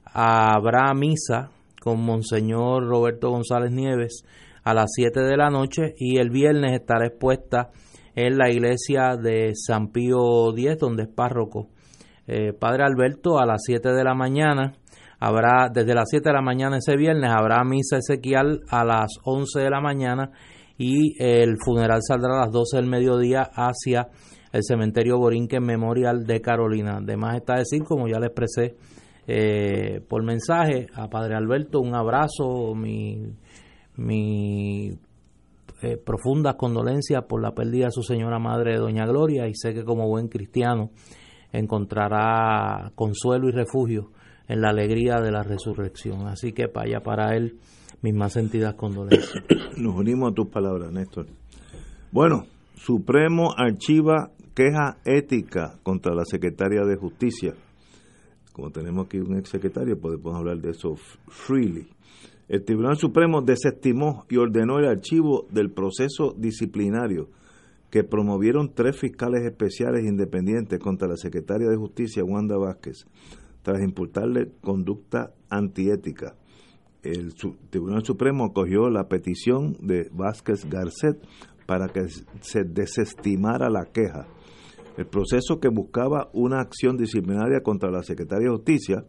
[0.05, 1.49] Habrá misa
[1.81, 4.23] con Monseñor Roberto González Nieves
[4.63, 7.71] a las 7 de la noche y el viernes estará expuesta
[8.13, 11.69] en la iglesia de San Pío X, donde es párroco.
[12.27, 14.73] Eh, Padre Alberto a las 7 de la mañana
[15.19, 19.61] habrá desde las 7 de la mañana ese viernes habrá misa ezequial a las 11
[19.61, 20.31] de la mañana
[20.79, 24.07] y el funeral saldrá a las 12 del mediodía hacia
[24.51, 26.99] el cementerio Borinquen Memorial de Carolina.
[27.03, 28.77] Además está decir, como ya le expresé
[29.27, 33.21] eh, por mensaje a Padre Alberto, un abrazo, mi,
[33.97, 34.89] mi
[35.81, 39.83] eh, profundas condolencias por la pérdida de su señora madre, Doña Gloria, y sé que
[39.83, 40.91] como buen cristiano
[41.51, 44.11] encontrará consuelo y refugio
[44.47, 46.27] en la alegría de la resurrección.
[46.27, 47.59] Así que vaya para él
[48.01, 49.43] mis más sentidas condolencias.
[49.77, 51.27] Nos unimos a tus palabras, Néstor.
[52.11, 52.45] Bueno,
[52.75, 57.53] Supremo archiva queja ética contra la secretaria de Justicia.
[58.53, 60.95] Como tenemos aquí un ex secretario, podemos hablar de eso
[61.27, 61.87] freely.
[62.47, 67.29] El Tribunal Supremo desestimó y ordenó el archivo del proceso disciplinario
[67.91, 73.05] que promovieron tres fiscales especiales independientes contra la secretaria de Justicia, Wanda Vázquez,
[73.61, 76.35] tras imputarle conducta antiética.
[77.03, 77.33] El
[77.69, 81.17] Tribunal Supremo acogió la petición de Vázquez Garcet
[81.65, 82.07] para que
[82.41, 84.27] se desestimara la queja.
[84.97, 89.05] El proceso que buscaba una acción disciplinaria contra la Secretaria de Justicia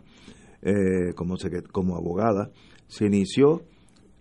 [0.62, 1.36] eh, como,
[1.72, 2.50] como abogada
[2.86, 3.62] se inició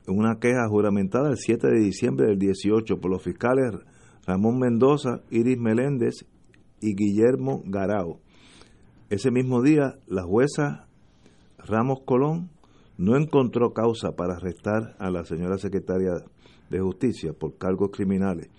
[0.08, 3.76] una queja juramentada el 7 de diciembre del 18 por los fiscales
[4.26, 6.26] Ramón Mendoza, Iris Meléndez
[6.82, 8.20] y Guillermo Garao.
[9.10, 10.88] Ese mismo día, la jueza
[11.58, 12.50] Ramos Colón
[13.00, 16.12] no encontró causa para arrestar a la señora secretaria
[16.70, 18.50] de Justicia por cargos criminales.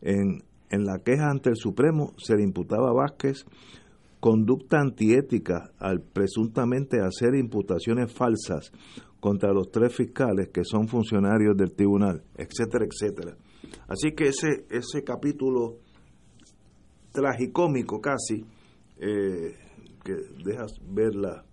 [0.00, 3.44] En, en la queja ante el Supremo se le imputaba a Vázquez
[4.20, 8.70] conducta antiética al presuntamente hacer imputaciones falsas
[9.18, 13.36] contra los tres fiscales que son funcionarios del tribunal, etcétera, etcétera.
[13.88, 15.78] Así que ese, ese capítulo
[17.10, 18.44] tragicómico casi,
[19.00, 19.56] eh,
[20.04, 21.44] que dejas ver la,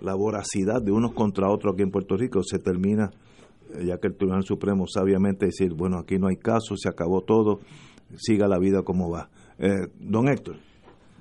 [0.00, 3.10] la voracidad de unos contra otros aquí en Puerto Rico, se termina,
[3.74, 7.22] eh, ya que el Tribunal Supremo sabiamente decir, bueno, aquí no hay caso, se acabó
[7.22, 7.60] todo,
[8.16, 9.28] siga la vida como va.
[9.58, 10.56] Eh, don Héctor.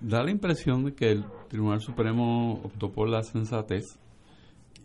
[0.01, 3.97] Da la impresión de que el Tribunal Supremo optó por la sensatez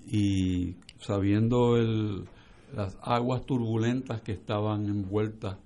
[0.07, 2.25] y sabiendo el,
[2.75, 5.59] las aguas turbulentas que estaban envueltas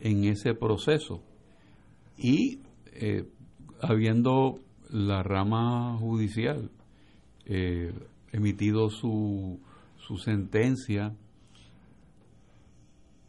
[0.00, 1.22] en ese proceso
[2.18, 2.60] y
[2.92, 3.24] eh,
[3.80, 4.58] habiendo
[4.90, 6.70] la rama judicial
[7.46, 7.92] eh,
[8.32, 9.60] emitido su,
[9.96, 11.14] su sentencia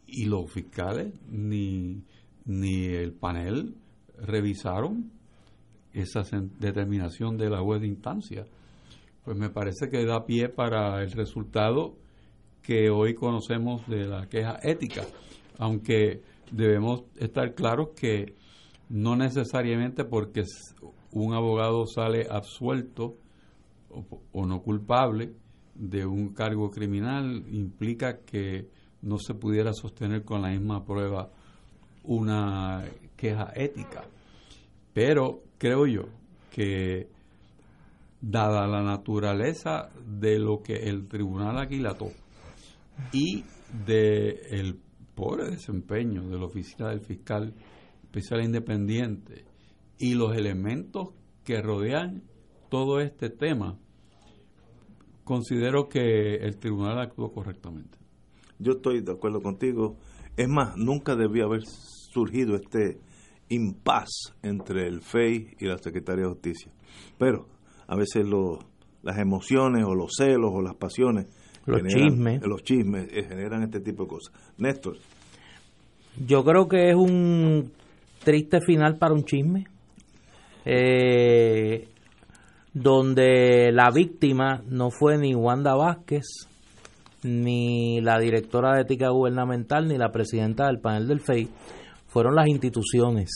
[0.06, 2.02] y los fiscales ni,
[2.44, 3.74] ni el panel
[4.18, 5.10] revisaron
[5.92, 6.22] esa
[6.58, 8.46] determinación de la juez de instancia.
[9.24, 11.94] Pues me parece que da pie para el resultado
[12.62, 15.04] que hoy conocemos de la queja ética,
[15.58, 18.34] aunque debemos estar claros que
[18.88, 20.44] no necesariamente porque
[21.12, 23.16] un abogado sale absuelto
[24.32, 25.32] o, no culpable
[25.74, 28.68] de un cargo criminal implica que
[29.02, 31.30] no se pudiera sostener con la misma prueba
[32.04, 32.84] una
[33.16, 34.04] queja ética.
[34.92, 36.04] Pero creo yo
[36.50, 37.08] que
[38.20, 42.10] dada la naturaleza de lo que el tribunal aquilató
[43.12, 43.44] y
[43.86, 44.78] de el
[45.14, 47.54] pobre desempeño de la oficina del fiscal
[48.04, 49.44] especial independiente
[49.98, 51.08] y los elementos
[51.44, 52.22] que rodean
[52.68, 53.78] todo este tema,
[55.24, 57.98] considero que el tribunal actuó correctamente.
[58.58, 59.96] Yo estoy de acuerdo contigo.
[60.36, 62.98] Es más, nunca debió haber surgido este
[63.48, 64.10] impas
[64.42, 66.72] entre el FEI y la Secretaría de Justicia.
[67.18, 67.46] Pero
[67.86, 68.26] a veces
[69.02, 71.26] las emociones o los celos o las pasiones,
[71.66, 74.34] los chismes, los chismes eh, generan este tipo de cosas.
[74.58, 74.96] Néstor.
[76.26, 77.72] Yo creo que es un
[78.22, 79.66] triste final para un chisme.
[80.64, 81.88] Eh,
[82.74, 86.24] donde la víctima no fue ni Wanda Vázquez,
[87.22, 91.48] ni la directora de ética gubernamental, ni la presidenta del panel del FEI,
[92.06, 93.30] fueron las instituciones.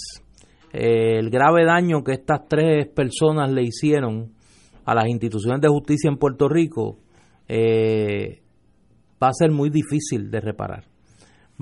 [0.72, 4.32] Eh, el grave daño que estas tres personas le hicieron
[4.84, 6.98] a las instituciones de justicia en Puerto Rico
[7.46, 8.42] eh,
[9.22, 10.84] va a ser muy difícil de reparar.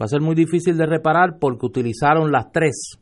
[0.01, 2.99] Va a ser muy difícil de reparar porque utilizaron las tres,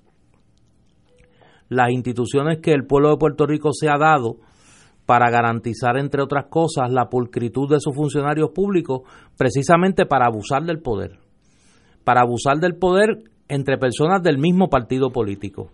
[1.69, 4.39] las instituciones que el pueblo de Puerto Rico se ha dado
[5.07, 9.03] para garantizar, entre otras cosas, la pulcritud de sus funcionarios públicos,
[9.37, 11.19] precisamente para abusar del poder.
[12.05, 15.71] Para abusar del poder entre personas del mismo partido político.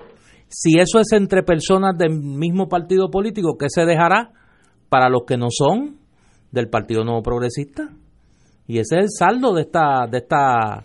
[0.48, 4.32] Si eso es entre personas del mismo partido político, ¿qué se dejará
[4.88, 5.98] para los que no son
[6.50, 7.88] del Partido Nuevo Progresista?
[8.66, 10.84] Y ese es el saldo de esta, de esta,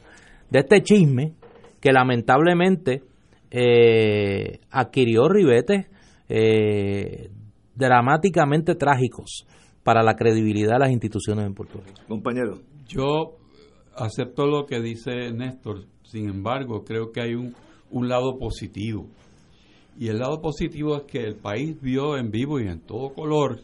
[0.52, 1.34] de este chisme
[1.82, 3.04] que lamentablemente
[3.50, 5.88] eh, adquirió ribetes
[6.30, 7.30] eh,
[7.76, 9.46] dramáticamente trágicos
[9.84, 12.02] para la credibilidad de las instituciones en Puerto Rico.
[12.08, 12.60] Compañero.
[12.88, 13.38] Yo
[13.96, 17.56] acepto lo que dice Néstor, sin embargo, creo que hay un,
[17.92, 19.08] un lado positivo.
[19.98, 23.62] Y el lado positivo es que el país vio en vivo y en todo color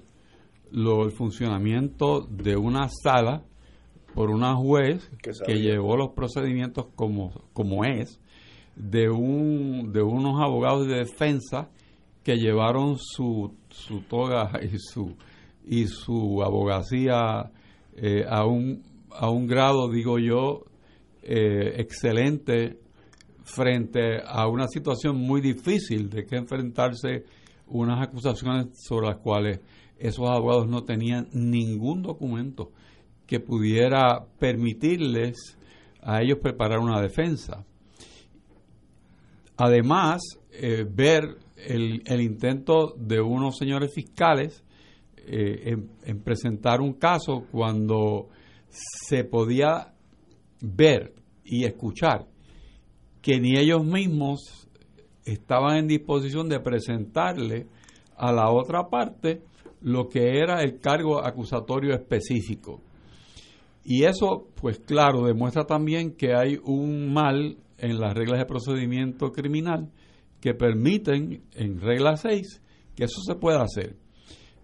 [0.72, 3.44] lo, el funcionamiento de una sala
[4.14, 5.10] por una juez
[5.46, 8.22] que llevó los procedimientos como, como es,
[8.76, 11.70] de, un, de unos abogados de defensa
[12.24, 15.16] que llevaron su, su toga y su,
[15.66, 17.52] y su abogacía
[17.96, 20.66] eh, a, un, a un grado, digo yo,
[21.24, 22.80] eh, excelente
[23.44, 27.26] frente a una situación muy difícil de que enfrentarse
[27.68, 29.60] unas acusaciones sobre las cuales
[29.98, 32.72] esos abogados no tenían ningún documento
[33.28, 35.58] que pudiera permitirles
[36.02, 37.64] a ellos preparar una defensa.
[39.58, 41.38] Además, eh, ver
[41.68, 44.64] el, el, intento de unos señores fiscales
[45.28, 48.30] eh, en, presentar un caso cuando
[48.70, 49.94] se podía
[50.62, 51.14] ver
[51.46, 52.26] y escuchar
[53.22, 54.68] que ni ellos mismos
[55.24, 57.68] estaban en disposición de presentarle
[58.18, 59.44] a la otra parte
[59.82, 62.82] lo que era el cargo acusatorio específico.
[63.84, 69.32] Y eso, pues claro, demuestra también que hay un mal en las reglas de procedimiento
[69.32, 69.92] criminal
[70.42, 72.62] que permiten, en regla 6,
[72.96, 73.96] que eso se pueda hacer.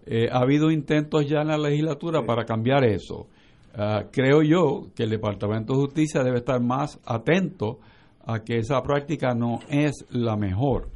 [0.04, 3.28] Eh, ha habido intentos ya en la legislatura para cambiar eso.
[3.74, 7.78] Ah, creo yo que el Departamento de Justicia debe estar más atento
[8.26, 10.90] a que esa práctica no es la mejor.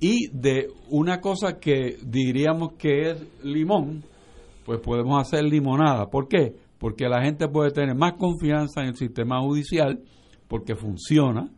[0.00, 4.04] Y de una cosa que diríamos que es limón,
[4.66, 6.10] pues podemos hacer limonada.
[6.10, 6.54] ¿Por qué?
[6.78, 10.00] Porque la gente puede tener más confianza en el sistema judicial,
[10.48, 11.50] porque funciona,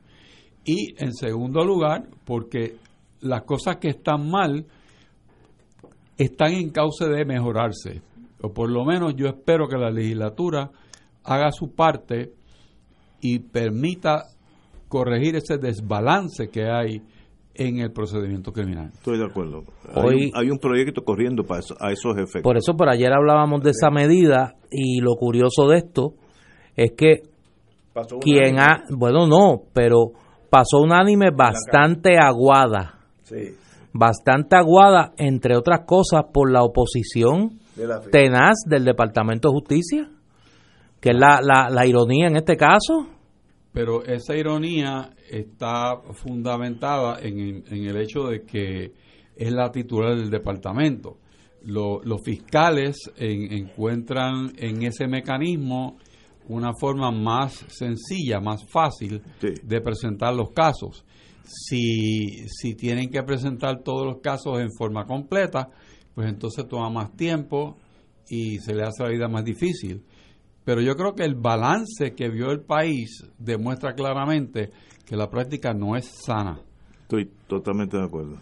[0.67, 2.75] y en segundo lugar, porque
[3.21, 4.67] las cosas que están mal
[6.19, 8.03] están en cauce de mejorarse.
[8.43, 10.71] O por lo menos yo espero que la legislatura
[11.25, 12.33] haga su parte
[13.21, 14.25] y permita
[14.89, 17.01] corregir ese desbalance que hay
[17.55, 18.91] en el procedimiento criminal.
[18.93, 19.65] Estoy de acuerdo.
[19.95, 22.43] Hoy, hay, un, proyecto corriendo para a esos efectos.
[22.43, 26.15] Por eso, por ayer hablábamos de esa medida y lo curioso de esto
[26.77, 27.23] es que
[28.21, 30.13] quien ha, bueno, no, pero
[30.51, 33.01] pasó unánime bastante aguada.
[33.93, 37.59] Bastante aguada, entre otras cosas, por la oposición
[38.11, 40.11] tenaz del Departamento de Justicia,
[41.01, 43.09] que es la, la, ironía en este caso.
[43.73, 48.93] Pero esa ironía está fundamentada en, el hecho de que
[49.37, 51.19] es la titular del departamento.
[51.63, 55.99] los fiscales encuentran en ese mecanismo
[56.49, 61.05] una forma más sencilla, más fácil de presentar los casos.
[61.45, 65.69] Si, si tienen que presentar todos los casos en forma completa,
[66.15, 67.77] pues entonces toma más tiempo
[68.29, 70.03] y se le hace la vida más difícil.
[70.65, 74.71] Pero yo creo que el balance que vio el país demuestra claramente
[75.05, 76.61] que la práctica no es sana.
[77.03, 78.39] Estoy totalmente de acuerdo.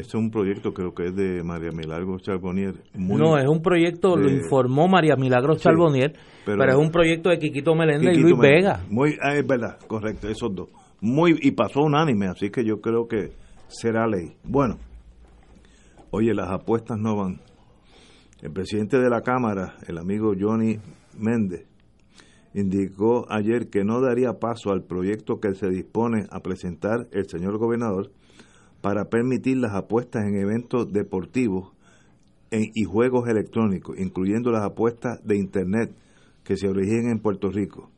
[0.00, 2.74] Este es un proyecto, creo que es de María Milagros Charbonnier.
[2.94, 6.14] no, es un proyecto, lo informó María Milagros Charbonnier,
[6.46, 8.80] pero, es un proyecto de Quiquito Meléndez y Luis Vega.
[8.88, 10.70] Muy, ah, es verdad, correcto, esos dos.
[11.02, 13.32] Muy, y pasó unánime, así que yo creo que
[13.68, 14.32] será ley.
[14.42, 14.78] Bueno,
[16.12, 17.38] oye, las apuestas no van.
[18.40, 20.78] El presidente de la Cámara, el amigo Johnny
[21.18, 21.66] Méndez,
[22.54, 27.58] indicó ayer que no daría paso al proyecto que se dispone a presentar el señor
[27.58, 28.10] gobernador
[28.80, 31.72] para permitir las apuestas en eventos deportivos
[32.50, 35.94] y juegos electrónicos, incluyendo las apuestas de Internet
[36.42, 37.90] que se originan en Puerto Rico.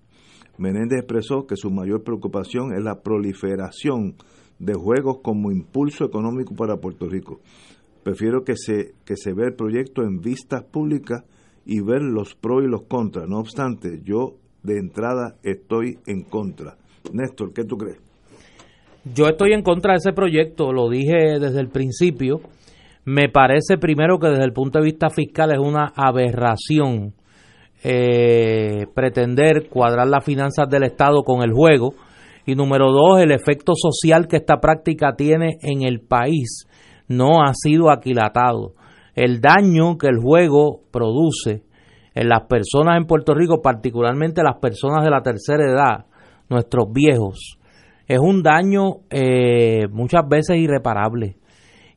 [0.58, 4.14] Menéndez expresó que su mayor preocupación es la proliferación
[4.58, 7.40] de juegos como impulso económico para Puerto Rico.
[8.02, 11.24] Prefiero que se, que se vea el proyecto en vistas públicas
[11.64, 13.28] y ver los pros y los contras.
[13.28, 16.76] No obstante, yo de entrada estoy en contra.
[17.12, 17.98] Néstor, ¿qué tú crees?
[19.04, 22.40] Yo estoy en contra de ese proyecto, lo dije desde el principio.
[23.04, 27.12] Me parece primero que desde el punto de vista fiscal es una aberración
[27.82, 31.94] eh, pretender cuadrar las finanzas del Estado con el juego.
[32.46, 36.66] Y número dos, el efecto social que esta práctica tiene en el país
[37.08, 38.74] no ha sido aquilatado.
[39.16, 41.64] El daño que el juego produce
[42.14, 46.06] en las personas en Puerto Rico, particularmente las personas de la tercera edad,
[46.48, 47.58] nuestros viejos,
[48.06, 51.36] es un daño eh, muchas veces irreparable.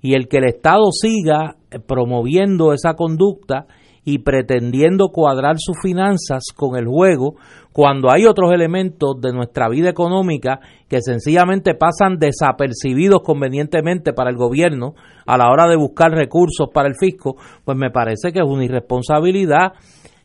[0.01, 3.65] Y el que el Estado siga eh, promoviendo esa conducta
[4.05, 7.35] y pretendiendo cuadrar sus finanzas con el juego,
[7.73, 14.37] cuando hay otros elementos de nuestra vida económica que sencillamente pasan desapercibidos convenientemente para el
[14.37, 14.93] gobierno
[15.25, 17.35] a la hora de buscar recursos para el fisco,
[17.65, 19.73] pues me parece que es una irresponsabilidad.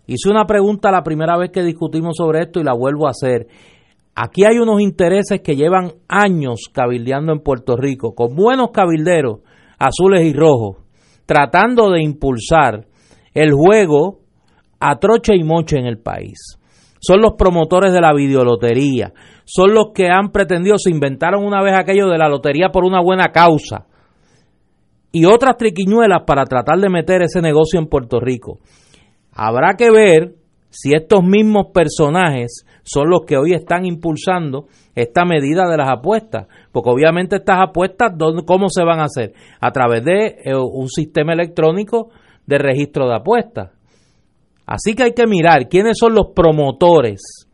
[0.06, 3.46] Hice una pregunta la primera vez que discutimos sobre esto y la vuelvo a hacer.
[4.22, 9.38] Aquí hay unos intereses que llevan años cabildeando en Puerto Rico, con buenos cabilderos
[9.78, 10.76] azules y rojos,
[11.24, 12.86] tratando de impulsar
[13.32, 14.18] el juego
[14.78, 16.58] a troche y moche en el país.
[17.00, 19.14] Son los promotores de la videolotería,
[19.46, 23.00] son los que han pretendido, se inventaron una vez aquello de la lotería por una
[23.00, 23.86] buena causa
[25.12, 28.58] y otras triquiñuelas para tratar de meter ese negocio en Puerto Rico.
[29.32, 30.34] Habrá que ver
[30.70, 36.46] si estos mismos personajes son los que hoy están impulsando esta medida de las apuestas,
[36.72, 38.12] porque obviamente estas apuestas,
[38.46, 39.34] ¿cómo se van a hacer?
[39.60, 42.10] A través de eh, un sistema electrónico
[42.46, 43.70] de registro de apuestas.
[44.66, 47.48] Así que hay que mirar quiénes son los promotores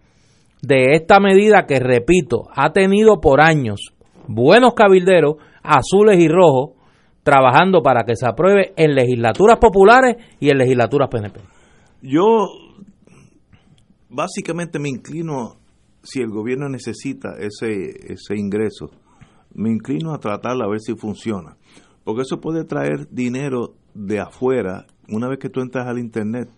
[0.61, 3.81] de esta medida que, repito, ha tenido por años
[4.29, 6.73] buenos cabilderos azules y rojos
[7.23, 11.41] trabajando para que se apruebe en legislaturas populares y en legislaturas PNP.
[12.03, 12.49] Yo
[14.17, 15.57] básicamente me inclino,
[16.03, 18.91] si el gobierno necesita ese, ese ingreso,
[19.53, 21.57] me inclino a tratarlo a ver si funciona.
[22.03, 24.87] Porque eso puede traer dinero de afuera.
[25.09, 26.49] Una vez que tú entras al Internet,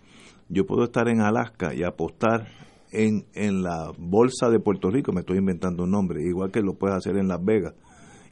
[0.47, 2.47] yo puedo estar en Alaska y apostar
[2.91, 6.75] en, en la bolsa de Puerto Rico, me estoy inventando un nombre, igual que lo
[6.75, 7.73] puedes hacer en Las Vegas.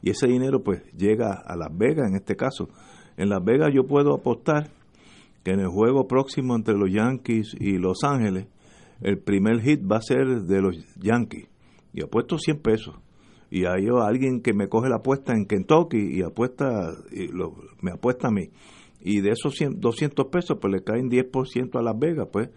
[0.00, 2.70] Y ese dinero pues llega a Las Vegas en este caso.
[3.16, 4.70] En Las Vegas yo puedo apostar
[5.44, 8.46] que en el juego próximo entre los Yankees y Los Ángeles,
[9.00, 11.48] el primer hit va a ser de los Yankees.
[11.92, 12.96] Y apuesto 100 pesos.
[13.50, 17.28] Y hay alguien que me coge la apuesta en Kentucky y apuesta, y
[17.80, 18.50] me apuesta a mí.
[19.00, 22.28] Y de esos 200 pesos, pues le caen 10% a Las Vegas.
[22.30, 22.50] Pues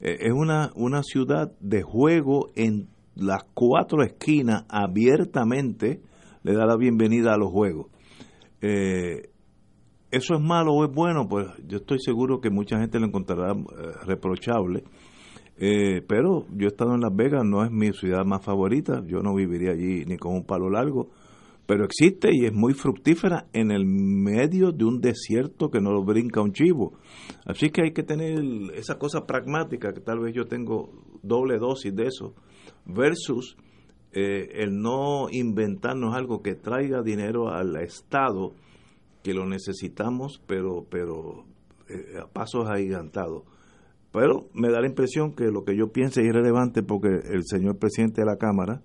[0.00, 6.00] eh, es una, una ciudad de juego en las cuatro esquinas abiertamente
[6.42, 7.86] le da la bienvenida a los juegos.
[8.60, 9.30] Eh,
[10.10, 11.26] ¿Eso es malo o es bueno?
[11.28, 14.84] Pues yo estoy seguro que mucha gente lo encontrará eh, reprochable
[15.58, 19.20] eh, pero yo he estado en Las Vegas, no es mi ciudad más favorita, yo
[19.20, 21.08] no viviría allí ni con un palo largo,
[21.66, 26.04] pero existe y es muy fructífera en el medio de un desierto que no lo
[26.04, 26.92] brinca un chivo.
[27.44, 28.38] Así que hay que tener
[28.74, 30.90] esa cosa pragmática, que tal vez yo tengo
[31.22, 32.34] doble dosis de eso,
[32.84, 33.56] versus
[34.12, 38.52] eh, el no inventarnos algo que traiga dinero al Estado,
[39.22, 41.44] que lo necesitamos, pero, pero
[41.88, 43.42] eh, a pasos agigantados.
[44.16, 47.76] Pero me da la impresión que lo que yo piense es irrelevante porque el señor
[47.76, 48.80] presidente de la Cámara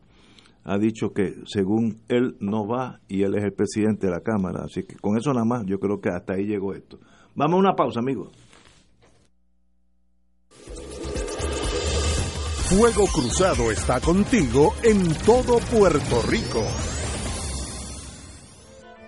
[0.65, 4.65] ha dicho que según él no va y él es el presidente de la Cámara.
[4.65, 6.99] Así que con eso nada más yo creo que hasta ahí llegó esto.
[7.33, 8.33] Vamos a una pausa, amigos.
[12.69, 16.61] Fuego Cruzado está contigo en todo Puerto Rico.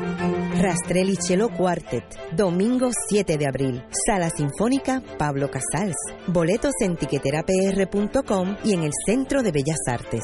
[0.64, 5.98] Rastrelli Cello Quartet, domingo 7 de abril, Sala Sinfónica Pablo Casals.
[6.28, 10.24] Boletos en tiqueterapr.com y en el Centro de Bellas Artes.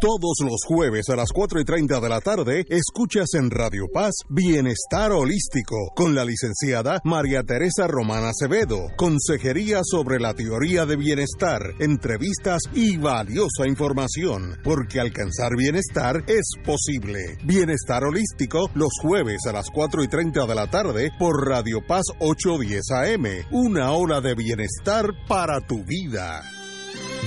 [0.00, 4.12] Todos los jueves a las 4 y 30 de la tarde, escuchas en Radio Paz
[4.30, 8.88] Bienestar Holístico con la licenciada María Teresa Romana Acevedo.
[8.96, 17.36] Consejería sobre la teoría de bienestar, entrevistas y valiosa información, porque alcanzar bienestar es posible.
[17.44, 22.04] Bienestar Holístico los jueves a las 4 y 30 de la tarde por Radio Paz
[22.20, 23.26] 810 AM.
[23.50, 26.42] Una hora de bienestar para tu vida.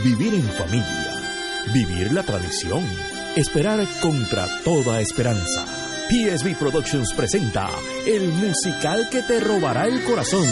[0.04, 1.12] Vivir en familia
[1.72, 2.84] Vivir la tradición.
[3.35, 5.64] Esperar contra toda esperanza.
[6.10, 7.69] PSB Productions presenta
[8.06, 10.45] el musical que te robará el corazón.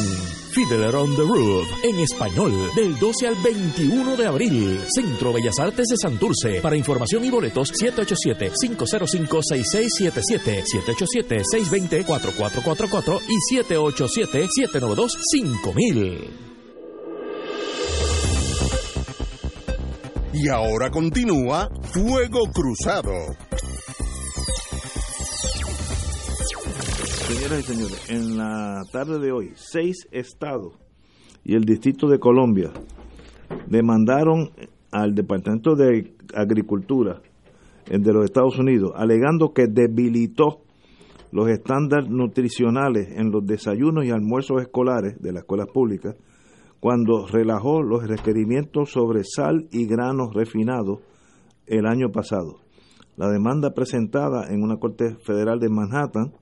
[0.51, 4.81] Fiddler on the Roof, en español, del 12 al 21 de abril.
[4.93, 6.61] Centro Bellas Artes de Santurce.
[6.61, 10.63] Para información y boletos, 787-505-6677,
[12.03, 16.50] 787-620-4444 y 787-792-5000.
[20.33, 23.11] Y ahora continúa Fuego Cruzado.
[27.27, 30.75] Señoras y señores, en la tarde de hoy, seis estados
[31.43, 32.71] y el Distrito de Colombia
[33.67, 34.51] demandaron
[34.91, 37.21] al Departamento de Agricultura
[37.89, 40.61] de los Estados Unidos, alegando que debilitó
[41.33, 46.15] los estándares nutricionales en los desayunos y almuerzos escolares de las escuelas públicas
[46.81, 50.99] cuando relajó los requerimientos sobre sal y granos refinados
[51.67, 52.57] el año pasado.
[53.15, 56.33] La demanda presentada en una corte federal de Manhattan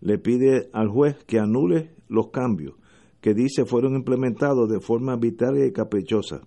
[0.00, 2.74] le pide al juez que anule los cambios
[3.20, 6.40] que dice fueron implementados de forma arbitraria y caprichosa.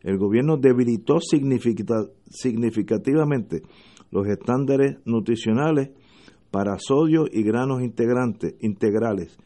[0.00, 3.62] El gobierno debilitó significativamente
[4.10, 5.90] los estándares nutricionales
[6.52, 9.36] para sodio y granos integrantes, integrales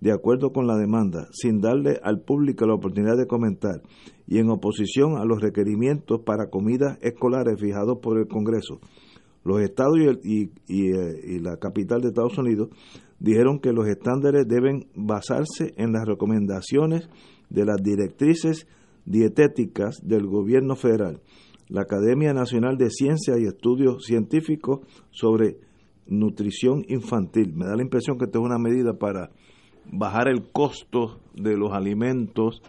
[0.00, 3.82] de acuerdo con la demanda, sin darle al público la oportunidad de comentar
[4.26, 8.80] y en oposición a los requerimientos para comidas escolares fijados por el Congreso.
[9.44, 12.68] Los estados y, eh, y, la capital de Estados Unidos
[13.18, 17.08] dijeron que los estándares deben basarse en las recomendaciones
[17.48, 18.66] de las directrices
[19.06, 21.22] dietéticas del gobierno federal,
[21.68, 24.80] la Academia Nacional de Ciencias y Estudios Científicos
[25.10, 25.58] sobre
[26.06, 27.54] Nutrición Infantil.
[27.54, 29.30] Me da la impresión que esto es una medida para
[29.92, 32.62] bajar el costo de los alimentos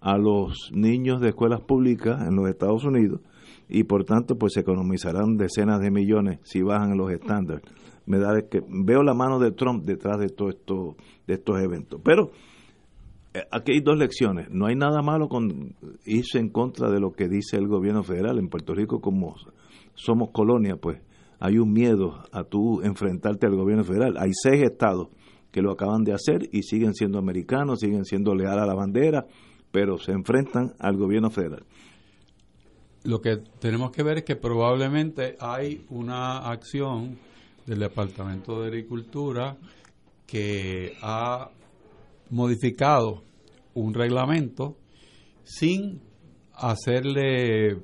[0.00, 3.20] a los niños de escuelas públicas en los Estados Unidos
[3.68, 7.62] y por tanto pues se economizarán decenas de millones si bajan los estándares.
[8.06, 10.96] Me da que veo la mano de Trump detrás de todo esto
[11.26, 12.00] de estos eventos.
[12.04, 12.30] Pero
[13.34, 14.48] eh, aquí hay dos lecciones.
[14.50, 15.74] No hay nada malo con
[16.04, 18.38] irse en contra de lo que dice el gobierno federal.
[18.38, 19.34] En Puerto Rico, como
[19.94, 21.00] somos colonia, pues
[21.40, 24.16] hay un miedo a tú enfrentarte al gobierno federal.
[24.18, 25.08] Hay seis estados
[25.56, 29.26] que lo acaban de hacer y siguen siendo americanos, siguen siendo leales a la bandera,
[29.72, 31.64] pero se enfrentan al gobierno federal.
[33.04, 37.16] Lo que tenemos que ver es que probablemente hay una acción
[37.64, 39.56] del Departamento de Agricultura
[40.26, 41.48] que ha
[42.28, 43.22] modificado
[43.72, 44.76] un reglamento
[45.42, 46.02] sin
[46.52, 47.78] hacerle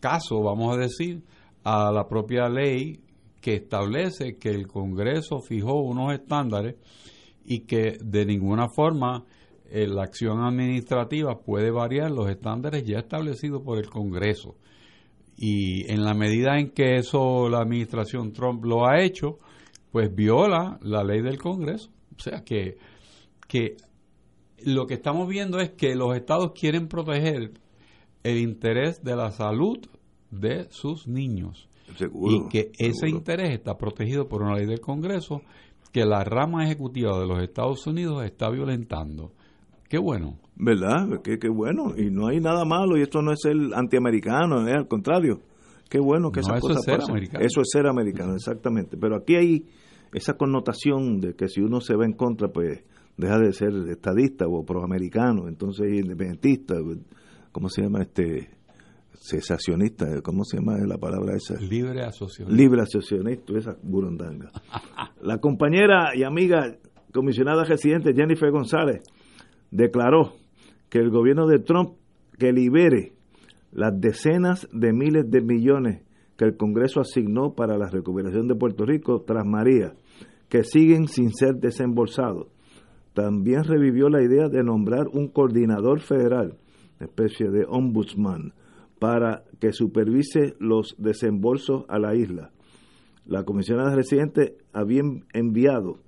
[0.00, 1.22] caso, vamos a decir,
[1.62, 3.02] a la propia ley
[3.42, 6.76] que establece que el Congreso fijó unos estándares
[7.50, 9.24] y que de ninguna forma
[9.70, 14.54] eh, la acción administrativa puede variar los estándares ya establecidos por el Congreso.
[15.38, 19.38] Y en la medida en que eso la administración Trump lo ha hecho,
[19.90, 21.90] pues viola la ley del Congreso.
[22.18, 22.76] O sea que,
[23.48, 23.76] que
[24.64, 27.52] lo que estamos viendo es que los estados quieren proteger
[28.24, 29.78] el interés de la salud
[30.30, 31.66] de sus niños.
[31.98, 35.40] y que ese interés está protegido por una ley del Congreso
[35.92, 39.32] que la rama ejecutiva de los Estados Unidos está violentando.
[39.88, 40.38] Qué bueno.
[40.56, 41.20] ¿Verdad?
[41.22, 41.94] Qué, qué bueno.
[41.96, 42.96] Y no hay nada malo.
[42.98, 45.40] Y esto no es el antiamericano, es al contrario.
[45.88, 47.10] Qué bueno que No, esas eso cosas es ser pasen.
[47.14, 47.44] americano.
[47.44, 48.96] Eso es ser americano, exactamente.
[48.98, 49.66] Pero aquí hay
[50.12, 52.82] esa connotación de que si uno se va en contra, pues
[53.16, 56.76] deja de ser estadista o proamericano, entonces es independentista,
[57.52, 58.50] ¿cómo se llama este?
[59.20, 61.60] Cesacionista, ¿cómo se llama la palabra esa?
[61.60, 62.56] Libre asociación.
[62.56, 64.50] Libre asociacionista, esa burundanga.
[65.20, 66.76] La compañera y amiga
[67.12, 69.02] comisionada residente Jennifer González
[69.70, 70.34] declaró
[70.88, 71.96] que el gobierno de Trump
[72.38, 73.12] que libere
[73.72, 76.02] las decenas de miles de millones
[76.36, 79.94] que el Congreso asignó para la recuperación de Puerto Rico tras María,
[80.48, 82.46] que siguen sin ser desembolsados.
[83.12, 86.56] También revivió la idea de nombrar un coordinador federal,
[87.00, 88.52] especie de ombudsman,
[88.98, 92.50] para que supervise los desembolsos a la isla.
[93.26, 95.02] La comisionada residente había
[95.32, 95.98] enviado,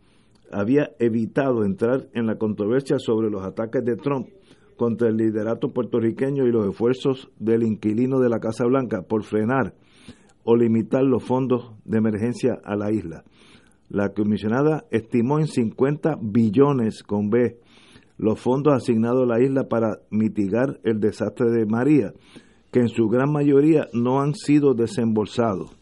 [0.51, 4.29] había evitado entrar en la controversia sobre los ataques de Trump
[4.77, 9.75] contra el liderato puertorriqueño y los esfuerzos del inquilino de la Casa Blanca por frenar
[10.45, 13.25] o limitar los fondos de emergencia a la isla.
[13.91, 17.59] La comisionada estimó en 50 billones con B
[18.17, 22.13] los fondos asignados a la isla para mitigar el desastre de María,
[22.71, 25.77] que en su gran mayoría no han sido desembolsados.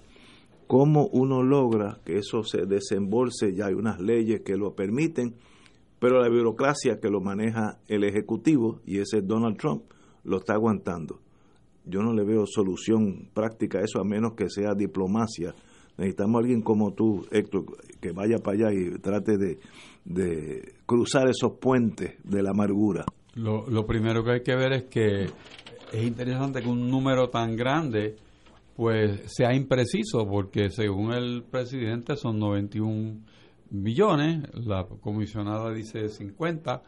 [0.66, 3.54] ¿Cómo uno logra que eso se desembolse?
[3.54, 5.34] Ya hay unas leyes que lo permiten,
[5.98, 9.84] pero la burocracia que lo maneja el Ejecutivo, y ese es Donald Trump,
[10.24, 11.20] lo está aguantando.
[11.84, 15.54] Yo no le veo solución práctica a eso, a menos que sea diplomacia.
[15.96, 17.64] Necesitamos a alguien como tú, Héctor,
[18.00, 19.58] que vaya para allá y trate de,
[20.04, 23.06] de cruzar esos puentes de la amargura.
[23.34, 25.26] Lo, lo primero que hay que ver es que
[25.92, 28.16] es interesante que un número tan grande
[28.76, 33.20] pues sea impreciso porque según el presidente son 91
[33.70, 36.82] millones, la comisionada dice 50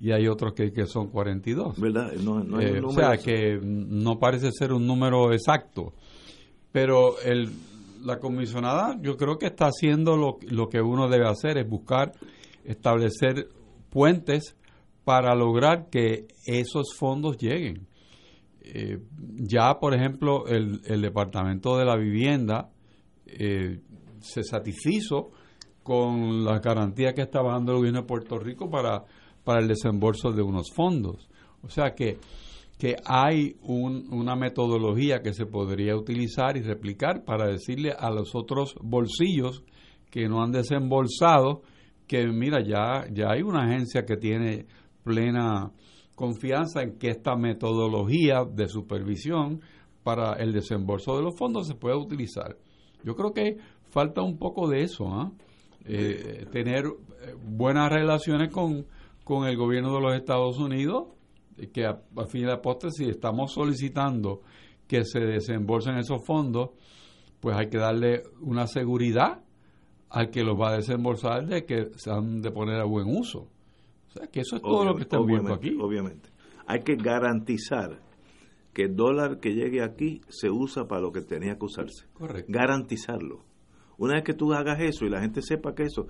[0.00, 1.78] y hay otros que, que son 42.
[1.78, 2.12] ¿Verdad?
[2.14, 5.92] No, no hay Eh, un o sea que no parece ser un número exacto.
[6.72, 7.50] Pero el,
[8.02, 12.12] la comisionada yo creo que está haciendo lo, lo que uno debe hacer, es buscar
[12.64, 13.48] establecer
[13.90, 14.56] puentes
[15.04, 17.86] para lograr que esos fondos lleguen.
[18.66, 18.98] Eh,
[19.36, 22.70] ya, por ejemplo, el, el Departamento de la Vivienda
[23.26, 23.80] eh,
[24.20, 25.30] se satisfizo
[25.82, 29.04] con las garantías que estaba dando el gobierno de Puerto Rico para,
[29.44, 31.28] para el desembolso de unos fondos.
[31.62, 32.16] O sea que,
[32.78, 38.34] que hay un- una metodología que se podría utilizar y replicar para decirle a los
[38.34, 39.62] otros bolsillos
[40.10, 41.62] que no han desembolsado
[42.06, 44.66] que mira, ya, ya hay una agencia que tiene
[45.02, 45.70] plena
[46.14, 49.60] confianza en que esta metodología de supervisión
[50.02, 52.56] para el desembolso de los fondos se pueda utilizar.
[53.02, 53.56] Yo creo que
[53.90, 55.32] falta un poco de eso, ¿ah?
[55.86, 58.86] Eh, tener eh, buenas relaciones con,
[59.22, 61.08] con el gobierno de los Estados Unidos,
[61.72, 64.40] que a, a fin de la postre, si estamos solicitando
[64.86, 66.70] que se desembolsen esos fondos,
[67.40, 69.42] pues hay que darle una seguridad
[70.08, 73.48] al que los va a desembolsar de que se han de poner a buen uso.
[74.14, 75.78] O sea, que eso es todo lo que está envuelto obviamente, aquí.
[75.80, 76.28] Obviamente.
[76.66, 78.00] Hay que garantizar
[78.72, 82.06] que el dólar que llegue aquí se usa para lo que tenía que usarse.
[82.14, 82.50] Correcto.
[82.52, 83.44] Garantizarlo.
[83.98, 86.06] Una vez que tú hagas eso y la gente sepa que eso,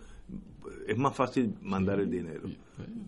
[0.86, 2.48] es más fácil mandar el dinero.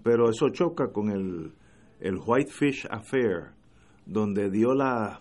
[0.02, 1.52] Pero eso choca con el,
[2.00, 3.52] el Whitefish Affair,
[4.04, 5.20] donde dio la,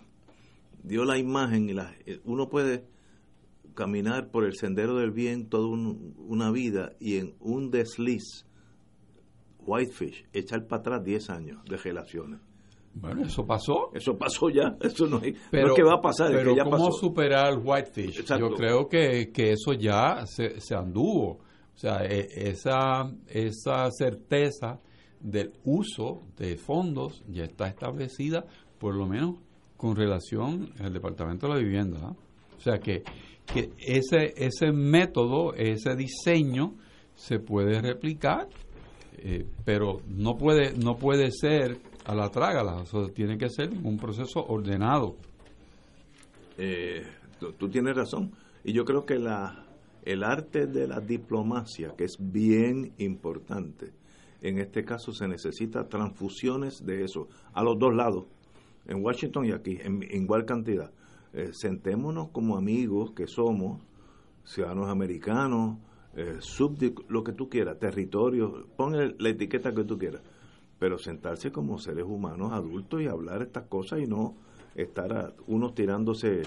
[0.82, 1.94] dio la imagen y la,
[2.24, 2.84] uno puede
[3.74, 8.45] caminar por el sendero del bien toda un- una vida y en un desliz
[9.66, 12.40] Whitefish, echar para atrás 10 años de relaciones.
[12.94, 13.90] Bueno, eso pasó.
[13.92, 16.50] Eso pasó ya, eso no, es- no Pero, es que va a pasar, es pero
[16.52, 16.92] que ya ¿cómo pasó.
[16.92, 18.20] superar whitefish?
[18.20, 18.48] Exacto.
[18.50, 21.40] Yo creo que, que eso ya se, se anduvo.
[21.74, 24.80] O sea, e- esa, esa certeza
[25.20, 28.46] del uso de fondos ya está establecida,
[28.78, 29.36] por lo menos
[29.76, 31.98] con relación al Departamento de la Vivienda.
[32.02, 32.14] ¿ah?
[32.56, 33.02] O sea, que,
[33.44, 36.76] que ese, ese método, ese diseño
[37.14, 38.48] se puede replicar,
[39.18, 43.96] eh, pero no puede, no puede ser a la trágala, o tiene que ser un
[43.96, 45.16] proceso ordenado.
[46.58, 47.02] Eh,
[47.58, 48.32] tú, tienes razón.
[48.64, 49.64] Y yo creo que la,
[50.04, 53.92] el arte de la diplomacia, que es bien importante,
[54.40, 58.24] en este caso se necesita transfusiones de eso, a los dos lados,
[58.86, 60.90] en Washington y aquí, en, en igual cantidad.
[61.32, 63.82] Eh, sentémonos como amigos que somos,
[64.44, 65.78] ciudadanos americanos,
[66.16, 66.38] eh,
[67.08, 70.22] lo que tú quieras, territorio, pon el- la etiqueta que tú quieras,
[70.78, 74.34] pero sentarse como seres humanos adultos y hablar estas cosas y no
[74.74, 76.42] estar a- unos tirándose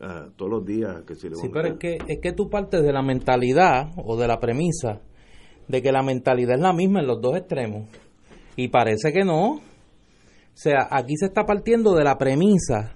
[0.00, 2.82] ah, todos los días que si le Sí, pero es que, es que tú partes
[2.84, 5.00] de la mentalidad o de la premisa
[5.66, 7.88] de que la mentalidad es la misma en los dos extremos.
[8.54, 9.54] Y parece que no.
[9.54, 9.60] O
[10.54, 12.92] sea, aquí se está partiendo de la premisa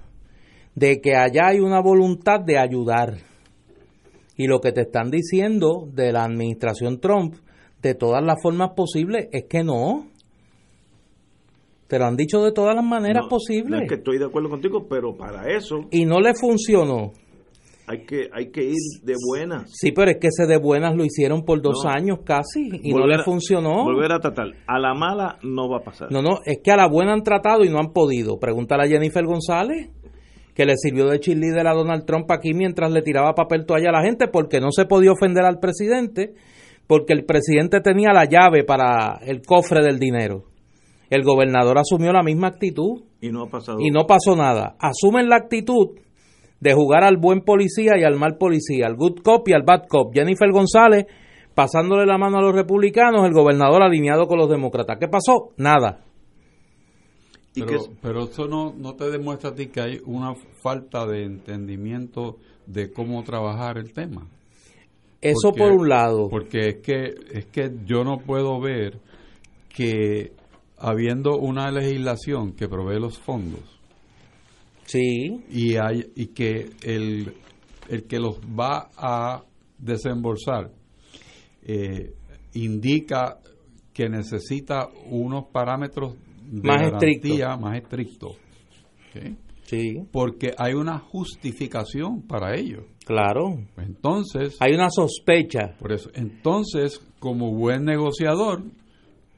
[0.77, 3.17] de que allá hay una voluntad de ayudar.
[4.37, 7.35] Y lo que te están diciendo de la administración Trump,
[7.83, 10.07] de todas las formas posibles, es que no.
[11.89, 13.71] Te lo han dicho de todas las maneras No, posibles.
[13.71, 17.13] no es que estoy de acuerdo contigo, pero para eso Y no le funcionó.
[17.87, 19.65] hay que hay que ir de buenas.
[19.75, 21.91] Sí, pero es que ese de buenas lo hicieron por dos No.
[21.91, 23.85] años casi y no le a- funcionó.
[23.85, 24.47] Volver a tratar.
[24.67, 26.11] A la mala no va a pasar.
[26.11, 28.39] No, no, es que a la buena han tratado y no han podido.
[28.39, 29.91] Pregúntale a Jennifer González,
[30.55, 33.93] que le sirvió de cheerleader a Donald Trump aquí mientras le tiraba papel toalla a
[33.93, 36.35] la gente porque no se podía ofender al presidente,
[36.87, 40.45] porque el presidente tenía la llave para el cofre del dinero.
[41.11, 43.79] El gobernador asumió la misma actitud Y no ha pasado.
[43.81, 44.77] y no pasó nada.
[44.79, 45.99] Asumen la actitud
[46.61, 49.83] de jugar al buen policía y al mal policía, al good cop y al bad
[49.89, 50.13] cop.
[50.15, 51.07] Jennifer González
[51.55, 54.97] pasándole la mano a los republicanos, el gobernador alineado con los demócratas.
[54.99, 55.51] ¿Qué pasó?
[55.57, 56.01] Nada.
[57.55, 62.39] Pero, pero eso no, no te demuestra a ti que hay una falta de entendimiento
[62.67, 64.27] de cómo trabajar el tema.
[65.21, 66.29] Eso Porque- por un lado.
[66.31, 68.99] Porque es que, es que yo no puedo ver
[69.69, 70.33] que
[70.79, 73.61] habiendo una legislación que provee los fondos
[74.85, 75.43] sí.
[75.49, 77.33] y, hay, y que el,
[77.89, 79.45] el que los va a
[79.79, 80.73] desembolsar
[81.65, 82.13] eh,
[82.55, 83.39] indica
[83.95, 86.15] que necesita unos parámetros
[86.53, 88.33] de Más garantía más estrictos.
[88.33, 89.37] ¿ok?
[89.65, 90.07] Sí.
[90.13, 92.85] Porque hay una justificación para ello.
[93.07, 93.59] Claro.
[93.79, 94.59] Entonces.
[94.61, 95.77] Hay una sospecha.
[95.79, 96.11] Por eso.
[96.15, 98.65] Entonces, como buen negociador,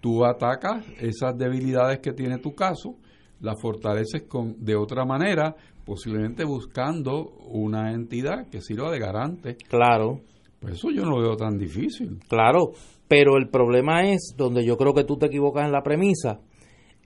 [0.01, 2.97] tú atacas esas debilidades que tiene tu caso,
[3.41, 5.55] las fortaleces con, de otra manera,
[5.85, 9.57] posiblemente buscando una entidad que sirva de garante.
[9.69, 10.21] Claro.
[10.59, 12.19] Pues eso yo no lo veo tan difícil.
[12.29, 12.73] Claro,
[13.07, 16.41] pero el problema es, donde yo creo que tú te equivocas en la premisa,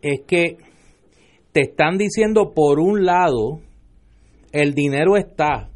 [0.02, 0.56] es que
[1.52, 3.60] te están diciendo por un lado,
[4.52, 5.70] el dinero está,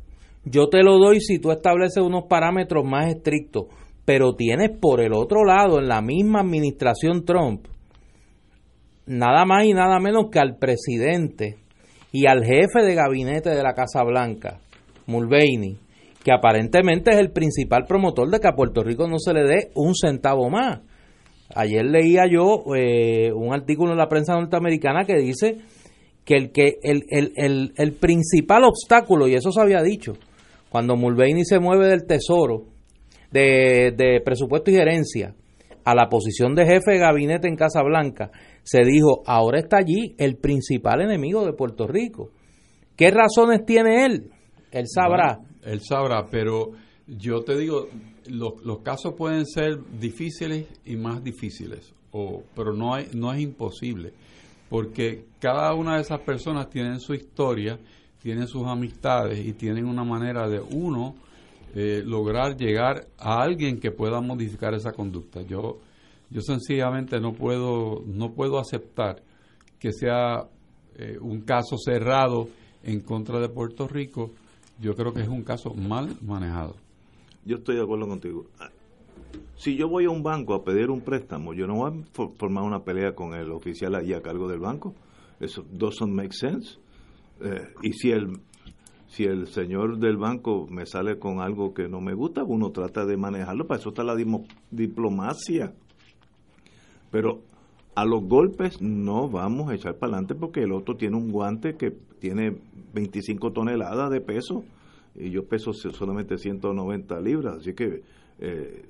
[0.44, 3.66] yo te lo doy si tú estableces unos parámetros más estrictos,
[4.04, 7.66] pero tienes por el otro lado, en la misma administración Trump,
[9.06, 11.58] nada más y nada menos que al presidente
[12.12, 14.60] y al jefe de gabinete de la Casa Blanca,
[15.06, 15.78] Mulvaney,
[16.22, 19.70] que aparentemente es el principal promotor de que a Puerto Rico no se le dé
[19.74, 20.80] un centavo más.
[21.54, 25.58] Ayer leía yo eh, un artículo en la prensa norteamericana que dice
[26.24, 30.12] que el que el, el, el, el principal obstáculo, y eso se había dicho,
[30.70, 32.64] cuando Mulvaney se mueve del tesoro,
[33.30, 35.34] de, de presupuesto y gerencia,
[35.84, 38.30] a la posición de jefe de gabinete en Casa Blanca,
[38.62, 42.30] se dijo, ahora está allí el principal enemigo de Puerto Rico.
[42.96, 44.30] ¿Qué razones tiene él?
[44.70, 45.40] Él sabrá.
[45.64, 46.70] Él sabrá, pero
[47.06, 47.88] yo te digo,
[48.28, 54.12] los, casos pueden ser difíciles y más difíciles, o, pero no, hay, no es imposible,
[54.68, 57.78] porque cada una de esas personas tienen su historia,
[58.20, 61.14] tienen sus amistades y tienen una manera de uno
[61.74, 65.40] eh, lograr llegar a alguien que pueda modificar esa conducta.
[65.42, 65.78] Yo,
[66.30, 69.22] yo sencillamente no puedo, no puedo aceptar
[69.78, 70.44] que sea
[70.96, 72.48] eh, un caso cerrado
[72.82, 74.30] en contra de Puerto Rico.
[74.80, 76.76] Yo creo que es un caso mal manejado.
[77.44, 78.46] Yo estoy de acuerdo contigo.
[79.56, 82.32] Si yo voy a un banco a pedir un préstamo, yo no voy a for-
[82.36, 84.94] formar una pelea con el oficial allí a cargo del banco.
[85.40, 86.78] Eso doesn't make sense.
[87.40, 88.40] Eh, y si el
[89.08, 93.04] si el señor del banco me sale con algo que no me gusta, uno trata
[93.04, 93.66] de manejarlo.
[93.66, 94.16] Para eso está la
[94.70, 95.74] diplomacia.
[97.10, 97.42] Pero
[97.94, 101.76] a los golpes no vamos a echar para adelante porque el otro tiene un guante
[101.76, 101.90] que
[102.20, 102.56] tiene
[102.94, 104.64] 25 toneladas de peso
[105.14, 108.00] y yo peso solamente 190 libras, así que eh,
[108.40, 108.84] eh,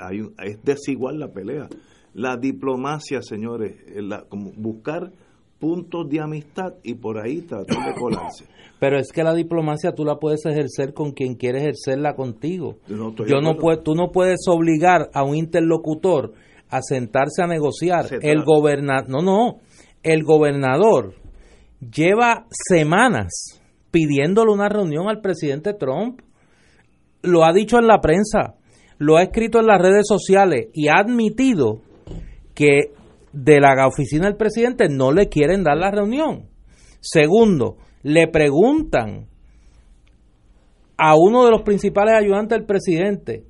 [0.00, 1.68] hay un- es desigual la pelea.
[2.14, 5.12] La diplomacia, señores, la, como buscar
[5.60, 8.46] puntos de amistad y por ahí tratar de colarse.
[8.80, 12.78] Pero es que la diplomacia tú la puedes ejercer con quien quiere ejercerla contigo.
[12.88, 16.32] No Yo no puedo, tú no puedes obligar a un interlocutor
[16.70, 18.06] a sentarse a negociar.
[18.06, 19.58] Se El gobernador, no, no,
[20.02, 21.14] el gobernador
[21.80, 23.59] lleva semanas
[23.90, 26.20] pidiéndole una reunión al presidente Trump.
[27.22, 28.54] Lo ha dicho en la prensa,
[28.98, 31.82] lo ha escrito en las redes sociales y ha admitido
[32.54, 32.92] que
[33.32, 36.48] de la oficina del presidente no le quieren dar la reunión.
[37.00, 39.26] Segundo, le preguntan
[40.96, 43.44] a uno de los principales ayudantes del presidente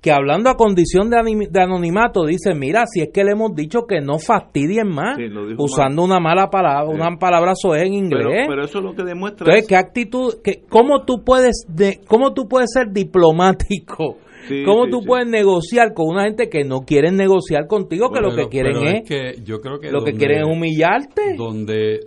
[0.00, 3.54] que hablando a condición de, anim- de anonimato dice, mira, si es que le hemos
[3.54, 5.24] dicho que no fastidien más, Sí,
[5.58, 8.24] usando una mala palabra, una palabra soez en inglés.
[8.26, 11.64] Pero, pero eso es lo que demuestra Entonces, es- ¿qué actitud, qué, cómo tú puedes,
[11.68, 14.16] de, cómo tú puedes ser diplomático?
[14.48, 15.06] Sí, ¿Cómo sí, tú sí.
[15.06, 19.06] puedes negociar con una gente que no quieren negociar contigo, que lo que quieren es,
[19.08, 21.34] que yo creo que lo que quieren es humillarte?
[21.36, 22.00] Donde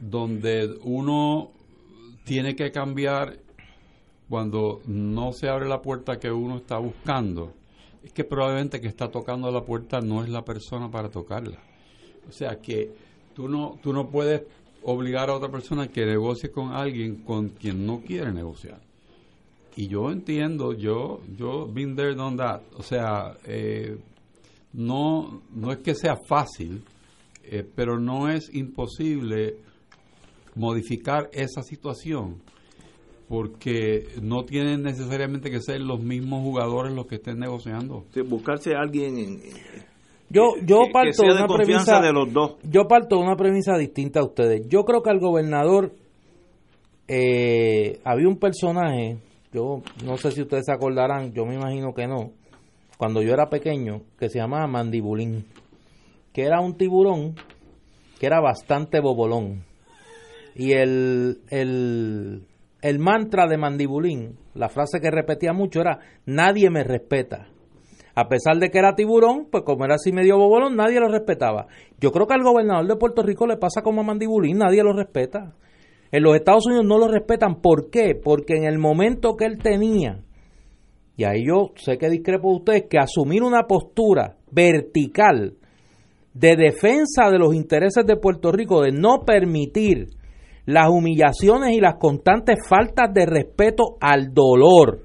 [0.00, 1.50] donde uno
[2.24, 3.34] tiene que cambiar
[4.28, 7.54] cuando no se abre la puerta que uno está buscando,
[8.02, 11.58] es que probablemente que está tocando la puerta no es la persona para tocarla.
[12.28, 12.90] O sea que
[13.34, 14.42] tú no, tú no puedes
[14.82, 18.80] obligar a otra persona que negocie con alguien con quien no quiere negociar.
[19.76, 22.62] Y yo entiendo, yo, yo been there, done that.
[22.76, 23.96] O sea, eh,
[24.72, 26.82] no, no es que sea fácil,
[27.44, 29.56] eh, pero no es imposible
[30.54, 32.42] modificar esa situación
[33.28, 38.04] porque no tienen necesariamente que ser los mismos jugadores los que estén negociando.
[38.26, 39.40] buscarse a alguien en,
[40.30, 42.56] yo yo que, parto sea de de una confianza premisa de los dos.
[42.62, 45.92] yo parto de una premisa distinta a ustedes yo creo que al gobernador
[47.06, 49.18] eh, había un personaje
[49.52, 52.32] yo no sé si ustedes se acordarán yo me imagino que no
[52.98, 55.46] cuando yo era pequeño que se llamaba mandibulín
[56.32, 57.34] que era un tiburón
[58.18, 59.64] que era bastante bobolón
[60.54, 62.42] y el, el,
[62.82, 67.48] el mantra de mandibulín la frase que repetía mucho era nadie me respeta
[68.18, 71.68] a pesar de que era tiburón, pues como era así medio bobolón, nadie lo respetaba.
[72.00, 74.92] Yo creo que al gobernador de Puerto Rico le pasa como a Mandibulín, nadie lo
[74.92, 75.54] respeta.
[76.10, 77.60] En los Estados Unidos no lo respetan.
[77.60, 78.16] ¿Por qué?
[78.20, 80.24] Porque en el momento que él tenía,
[81.16, 85.54] y ahí yo sé que discrepo de ustedes, que asumir una postura vertical
[86.34, 90.08] de defensa de los intereses de Puerto Rico, de no permitir
[90.68, 95.00] las humillaciones y las constantes faltas de respeto al dolor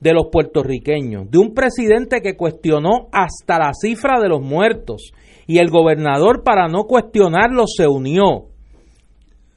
[0.00, 5.12] de los puertorriqueños, de un presidente que cuestionó hasta la cifra de los muertos
[5.46, 8.48] y el gobernador para no cuestionarlo se unió,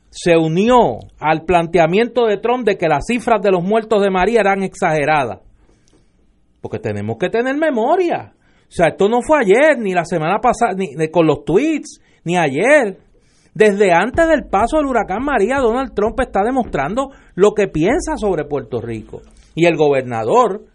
[0.09, 4.39] se unió al planteamiento de Trump de que las cifras de los muertos de María
[4.39, 5.41] eran exageradas,
[6.61, 10.75] porque tenemos que tener memoria, o sea, esto no fue ayer, ni la semana pasada,
[10.77, 12.99] ni, con los tweets, ni ayer,
[13.53, 18.45] desde antes del paso del huracán María, Donald Trump está demostrando lo que piensa sobre
[18.45, 19.21] Puerto Rico.
[19.55, 20.65] Y el gobernador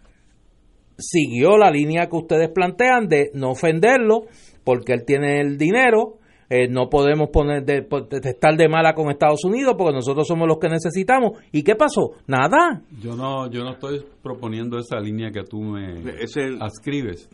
[0.97, 4.23] siguió la línea que ustedes plantean de no ofenderlo
[4.63, 6.17] porque él tiene el dinero,
[6.49, 10.47] eh, no podemos poner de, de estar de mala con Estados Unidos porque nosotros somos
[10.47, 11.39] los que necesitamos.
[11.51, 12.11] ¿Y qué pasó?
[12.27, 12.81] Nada.
[13.01, 15.93] Yo no, yo no estoy proponiendo esa línea que tú me
[16.23, 17.29] Es el- ascribes.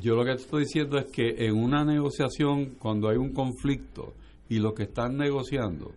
[0.00, 4.12] Yo lo que te estoy diciendo es que en una negociación, cuando hay un conflicto
[4.50, 5.92] y los que están negociando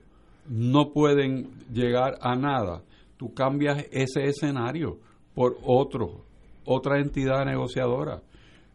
[0.47, 2.83] no pueden llegar a nada,
[3.17, 4.99] tú cambias ese escenario
[5.33, 6.23] por otro,
[6.63, 8.21] otra entidad negociadora.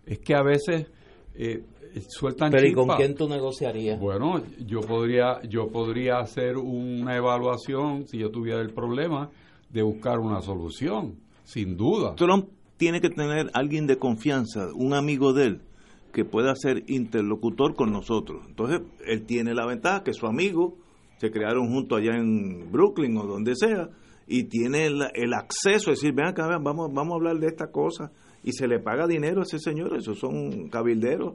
[0.04, 0.88] Es que a veces
[1.34, 1.62] eh,
[2.08, 4.00] sueltan Pero ¿y con quién tú negociarías?
[4.00, 9.30] Bueno, yo podría, yo podría hacer una evaluación si yo tuviera el problema
[9.70, 12.16] de buscar una solución, sin duda.
[12.16, 12.48] Trump
[12.78, 15.60] tiene que tener alguien de confianza, un amigo de él,
[16.12, 18.42] que pueda ser interlocutor con nosotros.
[18.48, 20.76] Entonces, él tiene la ventaja que su amigo
[21.18, 23.88] se crearon juntos allá en Brooklyn o donde sea,
[24.26, 28.12] y tiene el, acceso decir, ven acá, vean, vamos, vamos a hablar de esta cosa,
[28.44, 31.34] y se le paga dinero a ese señor, esos son cabilderos,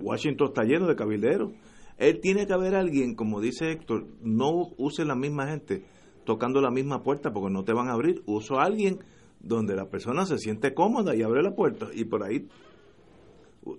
[0.00, 1.52] Washington está lleno de cabilderos.
[1.98, 5.84] Él tiene que haber alguien, como dice Héctor, no use la misma gente
[6.24, 9.00] tocando la misma puerta porque no te van a abrir, uso a alguien
[9.40, 12.46] donde la persona se siente cómoda y abre la puerta y por ahí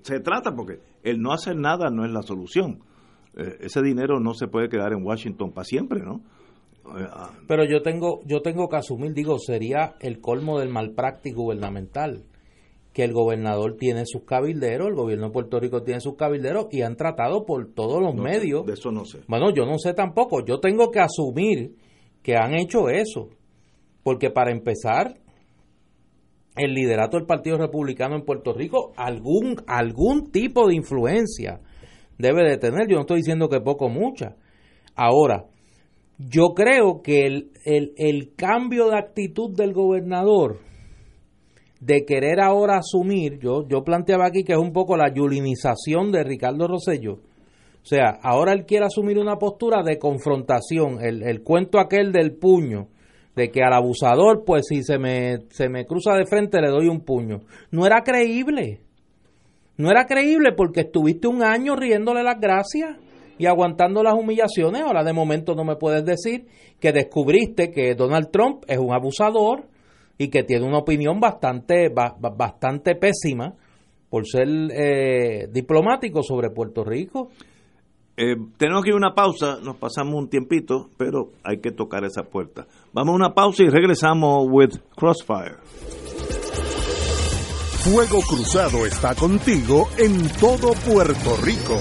[0.03, 2.79] se trata porque el no hacer nada no es la solución.
[3.35, 6.21] Eh, ese dinero no se puede quedar en Washington para siempre, ¿no?
[6.97, 11.43] Eh, ah, Pero yo tengo, yo tengo que asumir, digo, sería el colmo del malpráctico
[11.43, 12.25] gubernamental,
[12.93, 16.81] que el gobernador tiene sus cabilderos, el gobierno de Puerto Rico tiene sus cabilderos y
[16.81, 18.65] han tratado por todos los no sé, medios.
[18.65, 19.19] de eso no sé.
[19.27, 21.75] Bueno, yo no sé tampoco, yo tengo que asumir
[22.21, 23.29] que han hecho eso,
[24.03, 25.20] porque para empezar,
[26.55, 31.61] el liderato del Partido Republicano en Puerto Rico algún algún tipo de influencia
[32.17, 32.87] debe de tener.
[32.87, 34.35] Yo no estoy diciendo que poco mucha.
[34.95, 35.45] Ahora,
[36.17, 40.59] yo creo que el, el, el cambio de actitud del gobernador
[41.79, 46.23] de querer ahora asumir, yo, yo planteaba aquí que es un poco la yulinización de
[46.23, 47.13] Ricardo Rosello.
[47.13, 52.35] O sea, ahora él quiere asumir una postura de confrontación, el, el cuento aquel del
[52.35, 52.89] puño,
[53.35, 56.87] de que al abusador, pues si se me, se me cruza de frente le doy
[56.87, 57.41] un puño.
[57.71, 58.81] No era creíble.
[59.77, 62.97] No era creíble porque estuviste un año riéndole las gracias
[63.37, 64.81] y aguantando las humillaciones.
[64.81, 66.45] Ahora de momento no me puedes decir
[66.79, 69.63] que descubriste que Donald Trump es un abusador
[70.17, 73.55] y que tiene una opinión bastante, ba- ba- bastante pésima
[74.09, 77.29] por ser eh, diplomático sobre Puerto Rico.
[78.17, 82.03] Eh, tenemos que ir a una pausa, nos pasamos un tiempito, pero hay que tocar
[82.03, 82.67] esa puerta.
[82.93, 85.55] Vamos a una pausa y regresamos with Crossfire.
[87.83, 91.79] Fuego Cruzado está contigo en todo Puerto Rico.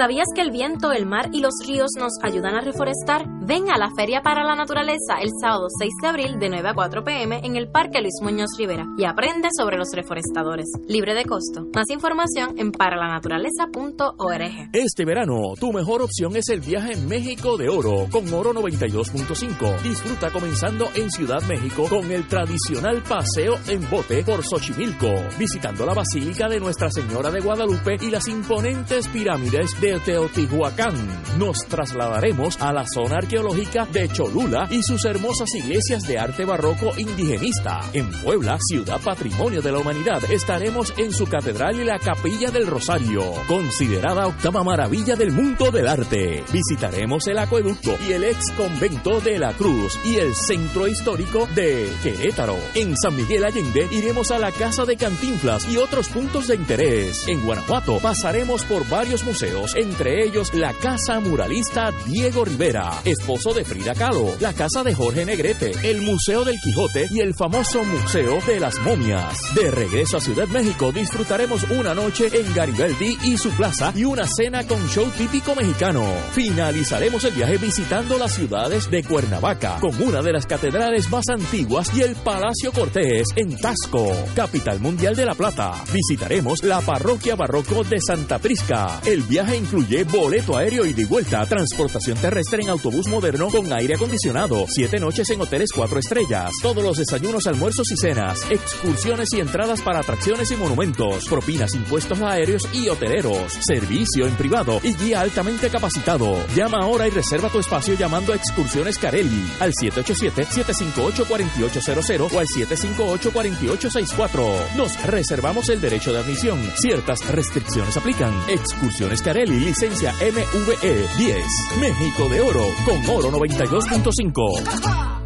[0.00, 3.26] ¿Sabías que el viento, el mar y los ríos nos ayudan a reforestar?
[3.42, 6.72] Ven a la Feria para la Naturaleza el sábado 6 de abril de 9 a
[6.72, 10.64] 4 pm en el Parque Luis Muñoz Rivera y aprende sobre los reforestadores.
[10.88, 11.66] Libre de costo.
[11.74, 14.70] Más información en paralanaturaleza.org.
[14.72, 19.82] Este verano, tu mejor opción es el viaje en México de Oro con Oro 92.5.
[19.82, 25.92] Disfruta comenzando en Ciudad México con el tradicional paseo en bote por Xochimilco, visitando la
[25.92, 30.94] Basílica de Nuestra Señora de Guadalupe y las imponentes pirámides de Teotihuacán.
[31.38, 36.92] Nos trasladaremos a la zona arqueológica de Cholula y sus hermosas iglesias de arte barroco
[36.96, 37.80] indigenista.
[37.92, 42.66] En Puebla, ciudad patrimonio de la humanidad, estaremos en su catedral y la capilla del
[42.66, 46.44] Rosario, considerada octava maravilla del mundo del arte.
[46.52, 51.90] Visitaremos el acueducto y el ex convento de la Cruz y el centro histórico de
[52.02, 52.56] Querétaro.
[52.74, 57.26] En San Miguel Allende iremos a la casa de Cantinflas y otros puntos de interés.
[57.26, 63.64] En Guanajuato pasaremos por varios museos, entre ellos la Casa Muralista Diego Rivera, esposo de
[63.64, 68.38] Frida Kahlo, la Casa de Jorge Negrete, el Museo del Quijote y el famoso Museo
[68.46, 69.38] de las Momias.
[69.54, 74.26] De regreso a Ciudad México disfrutaremos una noche en Garibaldi y su plaza y una
[74.26, 76.04] cena con show típico mexicano.
[76.32, 81.90] Finalizaremos el viaje visitando las ciudades de Cuernavaca, con una de las catedrales más antiguas
[81.94, 85.72] y el Palacio Cortés en Tasco, capital mundial de La Plata.
[85.92, 89.00] Visitaremos la parroquia barroco de Santa Prisca.
[89.04, 93.94] El viaje incluye boleto aéreo y de vuelta, transportación terrestre en autobús moderno con aire
[93.94, 99.40] acondicionado, siete noches en hoteles cuatro estrellas, todos los desayunos, almuerzos y cenas, excursiones y
[99.40, 105.20] entradas para atracciones y monumentos, propinas, impuestos aéreos y hoteleros, servicio en privado y guía
[105.20, 106.36] altamente capacitado.
[106.54, 114.76] Llama ahora y reserva tu espacio llamando a Excursiones Carelli al 787-758-4800 o al 758-4864.
[114.76, 116.60] Nos reservamos el derecho de admisión.
[116.76, 118.32] Ciertas restricciones aplican.
[118.48, 121.44] Excursiones Carelli, licencia MVE 10.
[121.80, 125.20] México de Oro con Oro 92.5.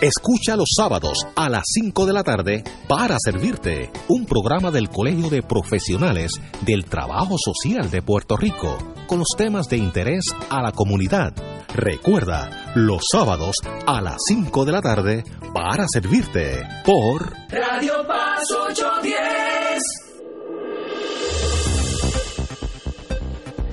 [0.00, 5.30] Escucha los sábados a las 5 de la tarde para servirte un programa del Colegio
[5.30, 8.76] de Profesionales del Trabajo Social de Puerto Rico
[9.06, 11.32] con los temas de interés a la comunidad.
[11.74, 13.56] Recuerda, los sábados
[13.86, 15.24] a las 5 de la tarde
[15.54, 20.05] para servirte por Radio Paz 810.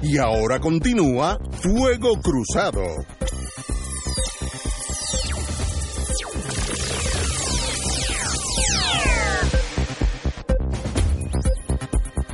[0.04, 2.84] Y ahora continúa Fuego Cruzado.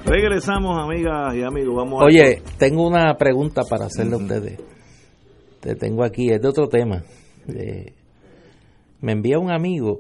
[0.04, 1.76] Regresamos, amigas y amigos.
[1.76, 4.60] Vamos Oye, tengo una pregunta para hacerle a ustedes.
[5.60, 7.04] Te tengo aquí, es de otro tema.
[7.48, 7.94] Eh,
[9.02, 10.00] me envía un amigo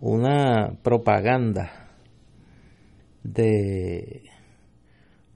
[0.00, 1.90] una propaganda
[3.22, 4.22] de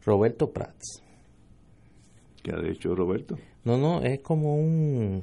[0.04, 1.02] Roberto Prats.
[2.42, 3.36] ¿Qué ha dicho Roberto?
[3.64, 5.22] No, no, es como un...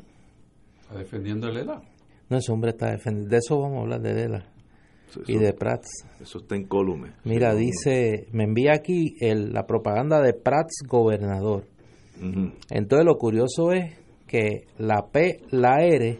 [0.81, 1.81] ¿Está defendiendo a Lela?
[2.29, 3.29] No, ese hombre está defendiendo.
[3.31, 4.45] De eso vamos a hablar de Lela
[5.25, 6.05] y de Prats.
[6.21, 7.13] Eso está en Colume.
[7.23, 11.65] Mira, dice, me envía aquí el, la propaganda de Prats gobernador.
[12.69, 13.95] Entonces lo curioso es
[14.27, 16.19] que la P, la R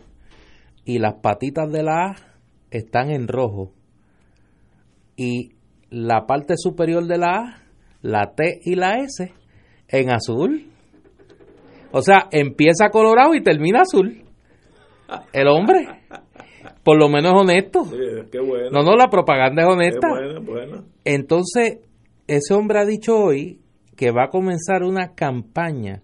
[0.85, 2.15] y las patitas de la A
[2.71, 3.71] están en rojo.
[5.15, 5.53] Y
[5.89, 7.63] la parte superior de la A,
[8.01, 9.33] la T y la S
[9.87, 10.67] en azul.
[11.91, 14.23] O sea, empieza colorado y termina azul.
[15.33, 15.87] El hombre.
[16.83, 17.83] Por lo menos honesto.
[18.31, 18.69] qué bueno.
[18.71, 20.07] No, no, la propaganda es honesta.
[20.07, 20.83] Qué bueno, bueno.
[21.05, 21.79] Entonces,
[22.27, 23.61] ese hombre ha dicho hoy
[23.95, 26.01] que va a comenzar una campaña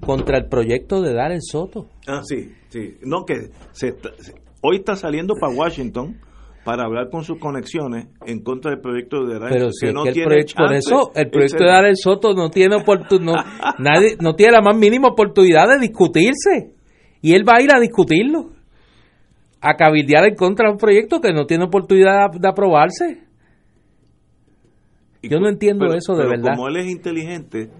[0.00, 1.86] contra el proyecto de Dar el Soto.
[2.06, 2.96] Ah, sí, sí.
[3.02, 6.18] No, que se está- se- hoy está saliendo para Washington
[6.64, 10.02] para hablar con sus conexiones en contra del proyecto de Dar Pero si es no
[10.02, 13.44] que el tiene proyecto, por eso el proyecto de Soto no tiene oportunidad,
[13.78, 16.74] nadie, no tiene la más mínima oportunidad de discutirse.
[17.22, 18.50] Y él va a ir a discutirlo.
[19.62, 23.24] A cabildear en contra de un proyecto que no tiene oportunidad de aprobarse.
[25.22, 26.56] Yo no entiendo pero- eso de pero verdad.
[26.56, 27.70] Como él es inteligente,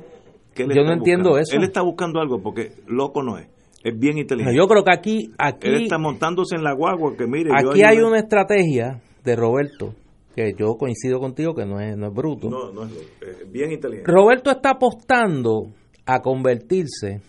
[0.54, 1.56] ¿qué le Yo no entiendo eso.
[1.56, 3.48] Él está buscando algo porque loco no es.
[3.82, 4.56] Es bien inteligente.
[4.56, 7.50] Yo creo que aquí, aquí Él está montándose en la guagua que mire.
[7.62, 9.94] yo Aquí hay ayudé- una estrategia de Roberto,
[10.34, 12.50] que yo coincido contigo que no es, no es bruto.
[12.50, 12.92] No, no es
[13.22, 14.10] es bien inteligente.
[14.10, 15.68] Roberto está apostando
[16.06, 17.20] a convertirse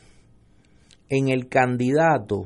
[1.10, 2.45] en el candidato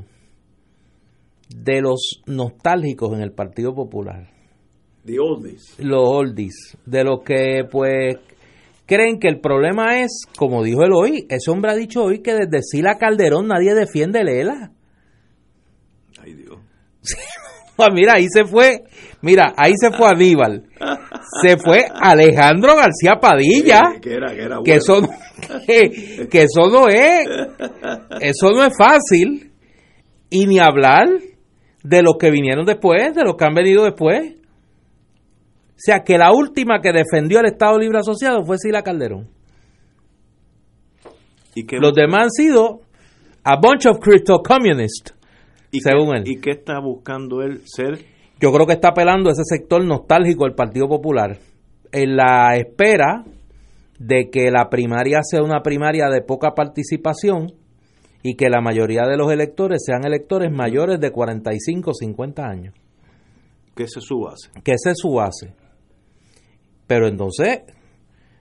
[1.56, 4.28] de los nostálgicos en el Partido Popular,
[5.06, 5.76] The oldies.
[5.80, 8.18] los oldies, de los que pues
[8.86, 12.34] creen que el problema es, como dijo él hoy, ese hombre ha dicho hoy que
[12.34, 14.72] desde Sila Calderón nadie defiende Lela.
[16.22, 16.58] Ay, Dios.
[17.78, 18.84] Ah, mira, ahí se fue,
[19.22, 20.64] mira, ahí se fue Aníbal.
[21.42, 23.96] se fue Alejandro García Padilla.
[24.64, 25.10] que, eso no,
[25.68, 27.28] que, que eso no es,
[28.22, 29.52] eso no es fácil.
[30.30, 31.06] Y ni hablar
[31.84, 34.35] de los que vinieron después, de los que han venido después.
[35.76, 39.28] O sea, que la última que defendió el Estado Libre Asociado fue Sila Calderón.
[41.54, 42.82] ¿Y qué, Los demás han sido
[43.44, 45.14] a bunch of crypto communists,
[45.84, 46.24] según qué- él.
[46.28, 48.00] ¿Y qué está buscando él ser?
[48.40, 51.38] Yo creo que está apelando a ese sector nostálgico del Partido Popular
[51.92, 53.24] en la espera
[54.00, 57.54] de que la primaria sea una primaria de poca participación
[58.24, 62.74] y que la mayoría de los electores sean electores mayores de 45 o 50 años.
[63.76, 64.50] Que ese es su base.
[64.64, 65.54] que esa es su base.
[66.88, 67.62] Pero entonces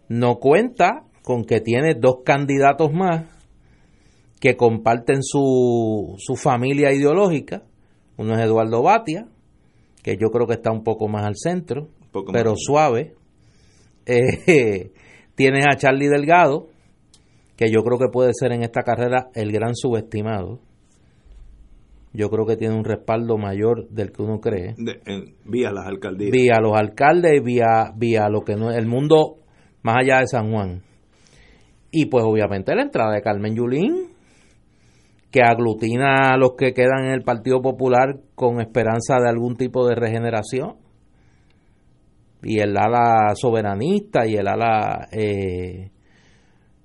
[0.09, 3.25] no cuenta con que tiene dos candidatos más
[4.41, 7.63] que comparten su, su familia ideológica.
[8.19, 9.27] Uno es Eduardo Batia,
[10.03, 12.61] que yo creo que está un poco más al centro, poco pero más.
[12.63, 13.15] suave.
[14.05, 14.93] Eh,
[15.35, 16.69] tienes a Charlie Delgado,
[17.57, 20.61] que yo creo que puede ser en esta carrera el gran subestimado.
[22.17, 25.87] Yo creo que tiene un respaldo mayor del que uno cree De- en- vía las
[25.87, 26.31] alcaldías.
[26.31, 29.39] vía los alcaldes, vía, vía lo que no es el mundo
[29.83, 30.83] más allá de San Juan.
[31.91, 34.09] Y pues obviamente la entrada de Carmen Yulín,
[35.33, 39.85] que aglutina a los que quedan en el Partido Popular con esperanza de algún tipo
[39.89, 40.77] de regeneración.
[42.45, 45.91] Y el ala soberanista y el ala eh,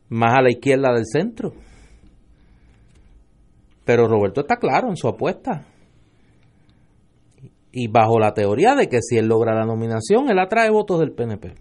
[0.09, 1.51] más a la izquierda del centro.
[3.89, 5.65] Pero Roberto está claro en su apuesta
[7.71, 11.11] y bajo la teoría de que si él logra la nominación, él atrae votos del
[11.11, 11.55] PNP.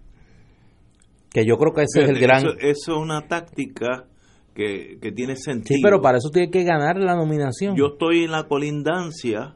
[1.31, 2.45] Que yo creo que ese es el gran...
[2.45, 4.05] Eso, eso es una táctica
[4.53, 5.77] que, que tiene sentido.
[5.77, 7.75] Sí, pero para eso tiene que ganar la nominación.
[7.75, 9.55] Yo estoy en la colindancia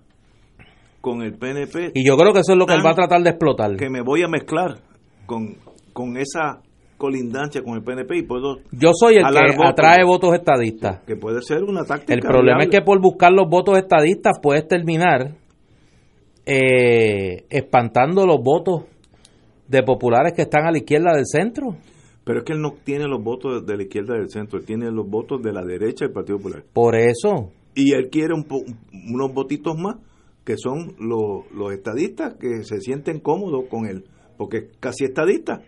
[0.99, 1.91] con el PNP.
[1.93, 3.75] y yo creo que eso es lo que él va a tratar de explotar.
[3.75, 4.79] Que me voy a mezclar
[5.27, 5.57] con,
[5.93, 6.63] con esa
[6.97, 8.57] colindancia con el PNP y puedo...
[8.71, 9.71] Yo soy el que votos.
[9.71, 11.01] atrae votos estadistas.
[11.05, 12.13] Que puede ser una táctica.
[12.13, 15.35] El problema es que por buscar los votos estadistas puedes terminar
[16.45, 18.83] eh, espantando los votos
[19.67, 21.75] de populares que están a la izquierda del centro.
[22.25, 24.89] Pero es que él no tiene los votos de la izquierda del centro, él tiene
[24.91, 26.63] los votos de la derecha del Partido Popular.
[26.73, 28.63] Por eso, Y él quiere un po-
[29.11, 29.97] unos votitos más,
[30.45, 34.05] que son los, los estadistas que se sienten cómodos con él,
[34.37, 35.61] porque es casi estadista.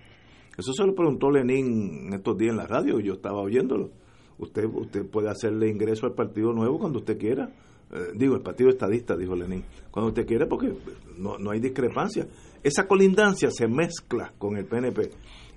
[0.57, 3.89] Eso se lo preguntó Lenín en estos días en la radio, yo estaba oyéndolo.
[4.37, 7.49] Usted, usted puede hacerle ingreso al Partido Nuevo cuando usted quiera.
[7.91, 9.63] Eh, digo, el Partido Estadista, dijo Lenín.
[9.91, 10.73] Cuando usted quiera, porque
[11.17, 12.27] no, no hay discrepancia.
[12.63, 15.09] Esa colindancia se mezcla con el PNP.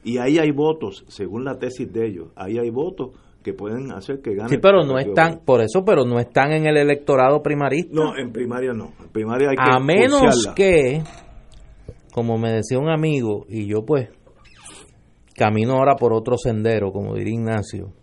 [0.04, 3.10] Y ahí hay votos, según la tesis de ellos, ahí hay votos
[3.42, 4.48] que pueden hacer que gane.
[4.48, 7.92] sí, pero no están, por eso, pero no están en el electorado primarista.
[7.92, 8.92] no, en primaria no.
[9.00, 10.54] En primaria hay que a menos pulsearla.
[10.54, 11.02] que,
[12.12, 14.08] como me decía un amigo, y yo pues
[15.39, 17.94] camino ahora por otro sendero, como diría Ignacio,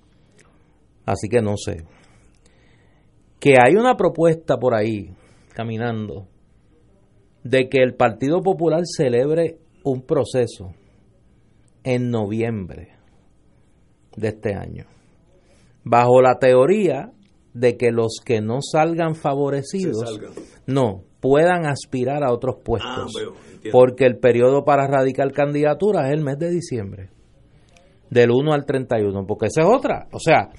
[1.05, 1.85] así que no sé,
[3.39, 5.13] que hay una propuesta por ahí,
[5.53, 6.27] caminando,
[7.43, 10.73] de que el Partido Popular celebre un proceso
[11.83, 12.93] en noviembre
[14.17, 14.85] de este año,
[15.83, 17.11] bajo la teoría
[17.53, 20.31] de que los que no salgan favorecidos salgan.
[20.65, 26.23] no puedan aspirar a otros puestos, Ah, porque el periodo para radicar candidaturas es el
[26.23, 27.09] mes de diciembre,
[28.09, 30.49] del 1 al 31, porque esa es otra, o sea,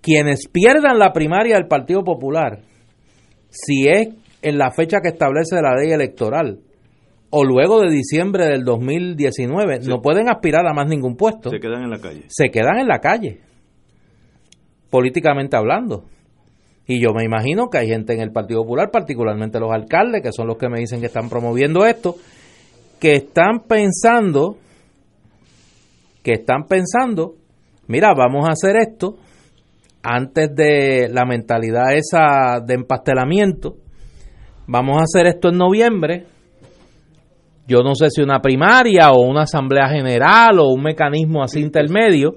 [0.00, 2.60] quienes pierdan la primaria del Partido Popular,
[3.48, 4.08] si es
[4.42, 6.60] en la fecha que establece la ley electoral,
[7.30, 11.82] o luego de diciembre del 2019, no pueden aspirar a más ningún puesto Se quedan
[11.82, 12.24] en la calle.
[12.28, 13.40] se quedan en la calle,
[14.90, 16.04] políticamente hablando.
[16.86, 20.32] Y yo me imagino que hay gente en el Partido Popular, particularmente los alcaldes, que
[20.32, 22.16] son los que me dicen que están promoviendo esto,
[23.00, 24.58] que están pensando,
[26.24, 27.34] que están pensando,
[27.86, 29.16] mira, vamos a hacer esto
[30.02, 33.76] antes de la mentalidad esa de empastelamiento,
[34.66, 36.26] vamos a hacer esto en noviembre,
[37.68, 42.36] yo no sé si una primaria o una asamblea general o un mecanismo así intermedio,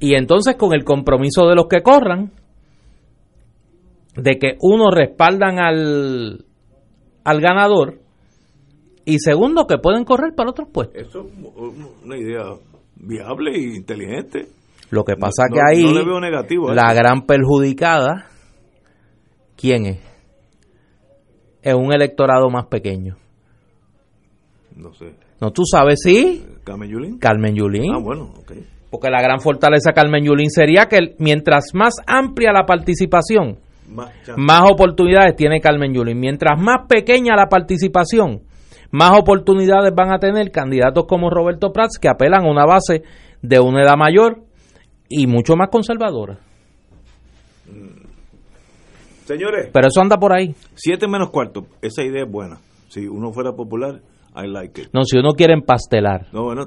[0.00, 2.32] y entonces con el compromiso de los que corran,
[4.16, 6.46] de que uno respaldan al,
[7.24, 7.98] al ganador
[9.04, 10.96] y segundo que pueden correr para otros puestos.
[10.96, 12.42] Eso es una idea
[12.96, 14.46] viable e inteligente.
[14.90, 18.26] Lo que pasa No- que ahí no le veo negativo la gran perjudicada,
[19.56, 19.98] ¿quién es?
[21.62, 23.16] Es un electorado más pequeño.
[24.76, 25.14] No sé.
[25.40, 27.18] No, tú sabes, sí, ¿Carmen Yulín?
[27.18, 27.92] Carmen Yulín.
[27.94, 28.52] Ah, bueno, ok.
[28.90, 33.58] Porque la gran fortaleza de Carmen Yulín sería que mientras más amplia la participación,
[33.88, 36.18] Más más oportunidades tiene Carmen Yulín.
[36.18, 38.42] Mientras más pequeña la participación,
[38.96, 43.02] más oportunidades van a tener candidatos como Roberto Prats que apelan a una base
[43.42, 44.42] de una edad mayor
[45.08, 46.38] y mucho más conservadora.
[49.24, 49.68] Señores.
[49.72, 50.54] Pero eso anda por ahí.
[50.74, 51.66] Siete menos cuarto.
[51.82, 52.58] Esa idea es buena.
[52.88, 54.00] Si uno fuera popular,
[54.34, 54.88] I like it.
[54.92, 56.28] No, si uno quiere empastelar.
[56.32, 56.66] No, bueno,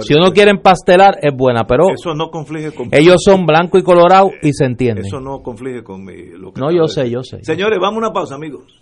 [0.00, 2.88] Si uno quiere empastelar es buena, pero Eso no conflige con...
[2.90, 5.06] ellos son blanco y colorado y se entienden.
[5.06, 7.38] Eso no conflige con mi, lo que No, yo sé, yo sé.
[7.42, 8.81] Señores, vamos a una pausa, amigos.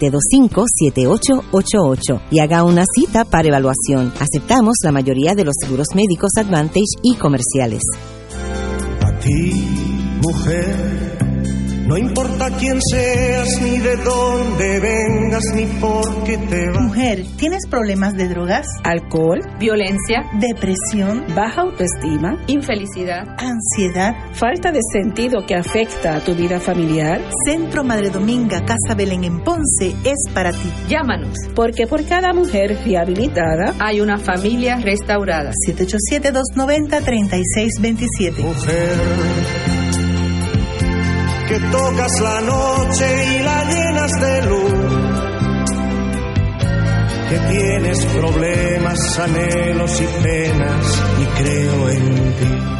[0.00, 4.12] 725-7888 y haga una cita para evaluación.
[4.18, 7.82] Aceptamos la mayoría de los seguros médicos Advantage y comerciales.
[9.02, 9.52] A ti,
[10.22, 11.18] mujer,
[11.90, 16.82] no importa quién seas, ni de dónde vengas, ni por qué te vas.
[16.84, 18.64] Mujer, ¿tienes problemas de drogas?
[18.84, 24.14] alcohol, Violencia, depresión, baja autoestima, infelicidad, ansiedad.
[24.34, 27.20] falta de sentido que afecta a tu vida familiar.
[27.44, 30.70] Centro Madre Dominga Casa Belén en Ponce es para ti.
[30.88, 35.50] Llámanos, porque por cada mujer rehabilitada Hay una familia restaurada.
[35.66, 38.38] 787-290-3627.
[38.38, 38.94] Mujer,
[41.50, 44.72] que tocas la noche y la llenas de luz.
[47.28, 52.79] Que tienes problemas, anhelos y penas, y creo en ti.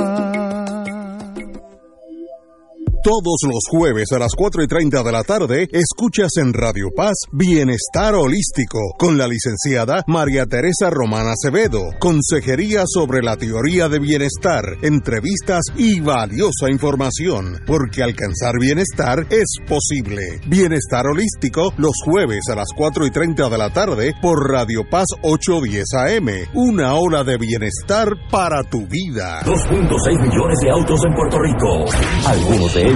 [3.06, 7.14] Todos los jueves a las 4 y 30 de la tarde, escuchas en Radio Paz
[7.30, 11.82] Bienestar Holístico con la licenciada María Teresa Romana Acevedo.
[12.00, 20.40] Consejería sobre la teoría de bienestar, entrevistas y valiosa información, porque alcanzar bienestar es posible.
[20.48, 25.06] Bienestar Holístico los jueves a las 4 y 30 de la tarde por Radio Paz
[25.22, 26.28] 810 AM.
[26.54, 29.42] Una hora de bienestar para tu vida.
[29.44, 31.84] 2.6 millones de autos en Puerto Rico,
[32.26, 32.95] algunos de ellos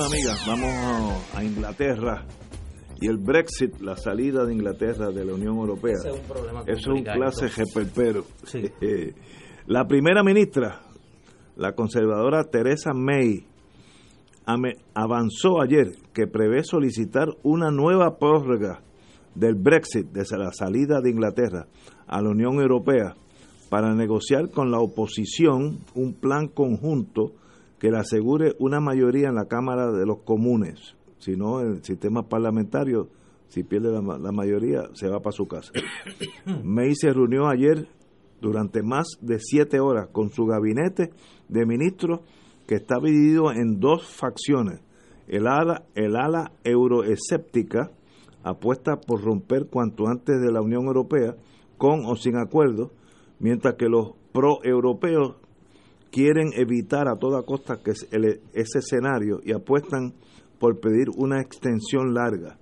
[0.00, 2.24] Amigas, vamos a Inglaterra
[3.02, 5.96] y el Brexit, la salida de Inglaterra de la Unión Europea.
[5.98, 8.24] Ese es un problema Es un clase jeperpero.
[8.44, 8.62] Sí.
[8.80, 9.14] Eh,
[9.66, 10.80] la primera ministra,
[11.56, 13.44] la conservadora Theresa May,
[14.94, 18.80] avanzó ayer que prevé solicitar una nueva prórroga
[19.34, 21.66] del Brexit desde la salida de Inglaterra
[22.06, 23.14] a la Unión Europea
[23.68, 27.34] para negociar con la oposición un plan conjunto
[27.80, 30.94] que le asegure una mayoría en la Cámara de los Comunes.
[31.18, 33.08] Si no, el sistema parlamentario
[33.50, 35.72] si pierde la, la mayoría, se va para su casa.
[36.64, 37.88] May se reunió ayer
[38.40, 41.10] durante más de siete horas con su gabinete
[41.48, 42.20] de ministros
[42.66, 44.80] que está dividido en dos facciones.
[45.26, 47.90] El ala, el ala euroescéptica
[48.44, 51.34] apuesta por romper cuanto antes de la Unión Europea,
[51.76, 52.92] con o sin acuerdo,
[53.40, 55.36] mientras que los pro-europeos
[56.10, 60.14] quieren evitar a toda costa que ese escenario y apuestan
[60.58, 62.58] por pedir una extensión larga.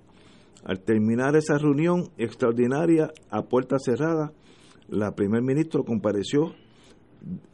[0.64, 4.32] Al terminar esa reunión extraordinaria a puerta cerrada,
[4.88, 6.54] la primer ministro compareció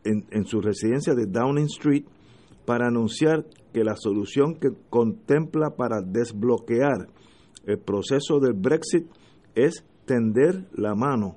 [0.05, 2.05] en su residencia de Downing Street
[2.67, 7.09] para anunciar que la solución que contempla para desbloquear
[7.67, 9.07] el proceso del Brexit
[9.55, 11.37] es tender la mano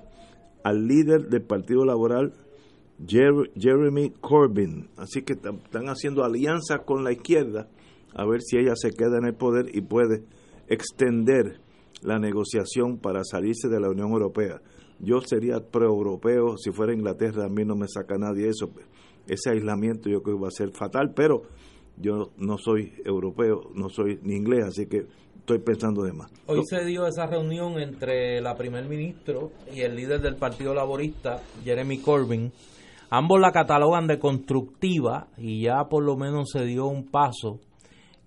[0.64, 2.34] al líder del Partido Laboral,
[3.06, 4.90] Jeremy Corbyn.
[4.98, 7.68] Así que están haciendo alianza con la izquierda
[8.14, 10.24] a ver si ella se queda en el poder y puede
[10.68, 11.60] extender
[12.02, 14.62] la negociación para salirse de la Unión Europea.
[15.00, 18.72] Yo sería pro-europeo, si fuera Inglaterra, a mí no me saca nadie eso.
[19.28, 21.44] Ese aislamiento yo creo que va a ser fatal, pero
[21.98, 25.06] yo no soy europeo, no soy ni inglés, así que
[25.38, 26.32] estoy pensando de más.
[26.48, 31.42] Hoy se dio esa reunión entre la primer ministro y el líder del Partido Laborista,
[31.64, 32.52] Jeremy Corbyn.
[33.10, 37.60] Ambos la catalogan de constructiva y ya por lo menos se dio un paso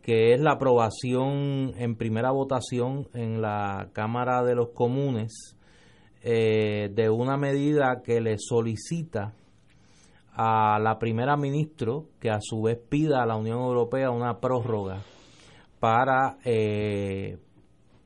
[0.02, 5.54] que es la aprobación en primera votación en la Cámara de los Comunes
[6.22, 9.34] eh, de una medida que le solicita
[10.32, 15.02] a la primera ministra que a su vez pida a la Unión Europea una prórroga
[15.78, 17.36] para eh,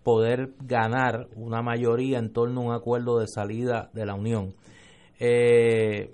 [0.02, 4.54] poder ganar una mayoría en torno a un acuerdo de salida de la Unión.
[5.20, 6.12] Eh,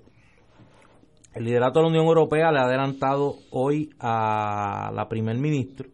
[1.33, 5.89] el liderato de la Unión Europea le ha adelantado hoy a la primer ministro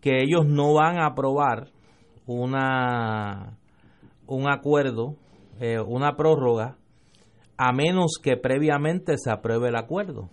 [0.00, 1.68] que ellos no van a aprobar
[2.26, 3.58] una
[4.26, 5.16] un acuerdo,
[5.58, 6.76] eh, una prórroga,
[7.56, 10.28] a menos que previamente se apruebe el acuerdo.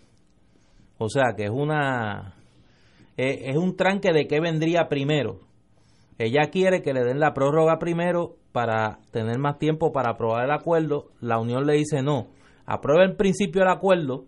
[0.98, 2.36] O sea que es una
[3.18, 5.40] eh, es un tranque de qué vendría primero.
[6.18, 10.52] Ella quiere que le den la prórroga primero para tener más tiempo para aprobar el
[10.52, 11.08] acuerdo.
[11.20, 12.28] La Unión le dice no,
[12.66, 14.26] aprueba en principio el acuerdo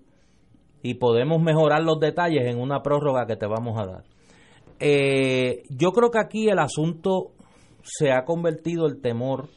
[0.81, 4.03] y podemos mejorar los detalles en una prórroga que te vamos a dar.
[4.79, 7.31] Eh, yo creo que aquí el asunto
[7.81, 9.49] se ha convertido el temor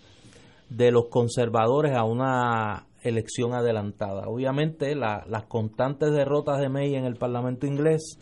[0.71, 4.29] de los conservadores a una elección adelantada.
[4.29, 8.19] Obviamente las constantes derrotas de May en el Parlamento inglés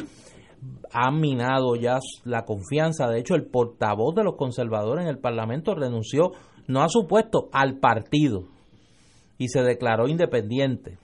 [0.92, 3.08] han minado ya la confianza.
[3.08, 6.32] De hecho, el portavoz de los conservadores en el Parlamento renunció
[6.66, 8.57] no a su puesto, al partido
[9.38, 10.98] y se declaró independiente.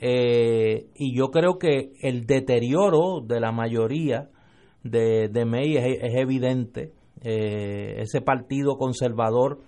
[0.00, 4.30] Eh, y yo creo que el deterioro de la mayoría
[4.82, 6.92] de, de May es, evidente.
[7.22, 9.60] Eh, ese partido conservador,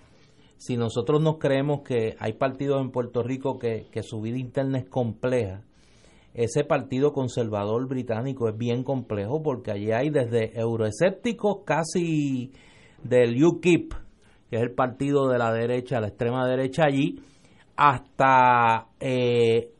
[0.59, 4.79] si nosotros nos creemos que hay partidos en Puerto Rico que, que su vida interna
[4.79, 5.63] es compleja,
[6.35, 12.53] ese partido conservador británico es bien complejo porque allí hay desde euroescépticos casi
[13.03, 13.95] del UKIP,
[14.51, 17.21] que es el partido de la derecha, la extrema derecha allí,
[17.77, 19.71] hasta eh,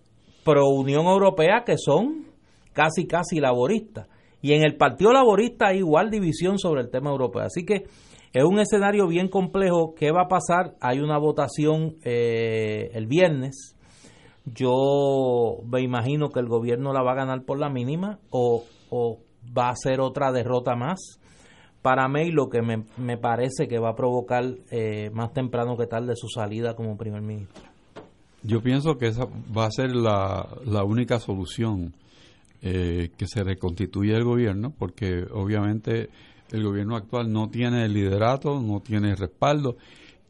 [0.45, 2.27] pro Unión Europea que son
[2.73, 4.09] casi casi laboristas.
[4.43, 7.43] Y en el Partido Laborista hay igual división sobre el tema europeo.
[7.43, 7.85] Así que
[8.33, 9.95] es un escenario bien complejo.
[9.95, 10.75] ¿Qué va a pasar?
[10.81, 13.77] Hay una votación eh, el viernes
[14.47, 18.65] yo me imagino que el gobierno la va a ganar por la mínima o,
[19.57, 21.21] va a ser otra derrota más.
[21.83, 26.15] Para mí lo que me, parece que va a provocar eh, más temprano que tarde
[26.17, 27.76] su salida como primer ministro.
[28.47, 31.95] Yo pienso que esa va a ser la, la única solución
[32.63, 36.11] eh, que se reconstituya el gobierno, porque obviamente
[36.53, 39.77] el gobierno actual no tiene el liderato, no tiene respaldo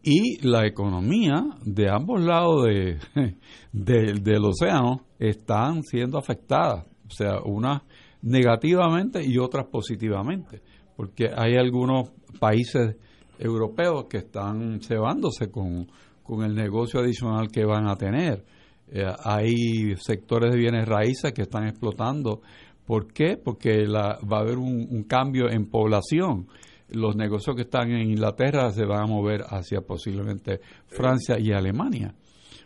[0.02, 2.64] y la economía de ambos lados
[3.72, 7.82] de, del océano están siendo afectadas, o sea, unas
[8.22, 10.62] negativamente y otras positivamente,
[10.96, 12.96] porque hay algunos países
[13.38, 15.88] europeos que están cebándose con,
[16.42, 18.44] el negocio adicional que van a tener.
[18.88, 22.40] Eh, hay sectores de bienes raíces que están explotando.
[22.84, 23.36] ¿Por qué?
[23.36, 26.46] Porque la, va a haber un, un cambio en población
[26.88, 32.14] los negocios que están en Inglaterra se van a mover hacia posiblemente Francia y Alemania.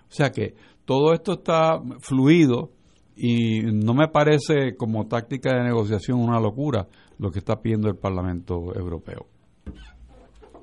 [0.09, 0.55] O sea que
[0.85, 2.73] todo esto está fluido
[3.17, 6.89] y no me parece como táctica de negociación una locura
[7.19, 9.27] lo que está pidiendo el Parlamento Europeo.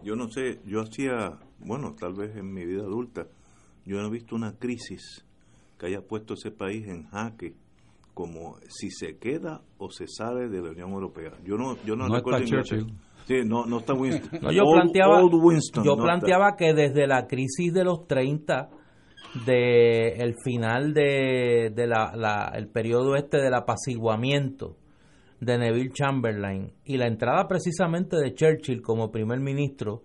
[0.03, 3.27] Yo no sé, yo hacía, bueno, tal vez en mi vida adulta,
[3.85, 5.25] yo no he visto una crisis
[5.79, 7.53] que haya puesto ese país en jaque
[8.13, 11.31] como si se queda o se sale de la Unión Europea.
[11.45, 12.57] Yo no, yo no, No recuerdo está.
[12.63, 12.87] Churchill.
[13.27, 14.39] Sí, no, no está Winston.
[14.41, 18.07] No, yo Old- planteaba, Old Winston yo no planteaba que desde la crisis de los
[18.07, 18.69] 30,
[19.45, 24.77] de el final de, de la, la- el periodo este del apaciguamiento
[25.39, 30.01] de Neville Chamberlain y la entrada precisamente de Churchill como primer ministro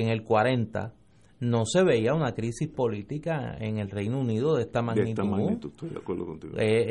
[0.00, 0.92] en el 40,
[1.40, 4.94] no se veía una crisis política en el Reino Unido de esta está.
[4.94, 5.22] De magnitud.
[5.22, 6.54] esta magnitud, estoy de acuerdo contigo.
[6.58, 6.86] Eh,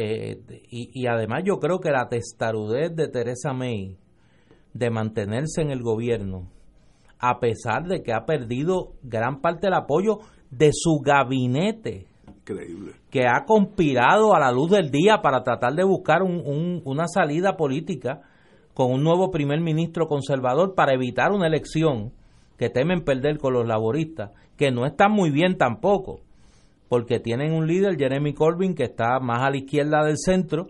[0.50, 3.98] eh, y, y además yo creo que la testarudez de Teresa May
[4.74, 6.50] de mantenerse en el gobierno,
[7.20, 10.20] a pesar de que ha perdido gran parte del apoyo
[10.52, 12.92] de su gabinete, Increíble.
[13.10, 17.08] que ha conspirado a la luz del día para tratar de buscar un- un- una
[17.08, 18.22] salida política
[18.74, 22.12] con un nuevo primer ministro conservador para evitar una elección
[22.58, 26.20] que temen perder con los laboristas, que no están muy bien tampoco,
[26.90, 30.68] porque tienen un líder, Jeremy Corbyn, que está más a la izquierda del centro,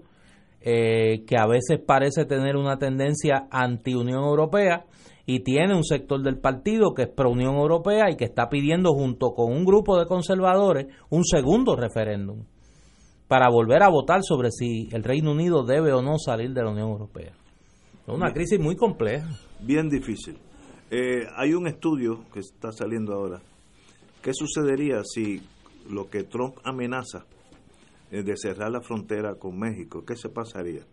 [0.62, 4.86] eh, que a veces parece tener una tendencia anti-Unión Europea,
[5.26, 9.34] y tiene un sector del partido que es pro-Unión Europea y que está pidiendo junto
[9.34, 12.44] con un grupo de conservadores un segundo referéndum
[13.28, 16.72] para volver a votar sobre si el Reino Unido debe o no salir de la
[16.72, 17.32] Unión Europea.
[18.06, 19.28] Es una crisis muy compleja.
[19.62, 20.38] Bien difícil.
[20.96, 23.42] Eh, hay un estudio que está saliendo ahora.
[24.22, 25.42] ¿Qué sucedería si
[25.90, 27.26] lo que Trump amenaza
[28.12, 30.84] eh, de cerrar la frontera con México, qué se pasaría?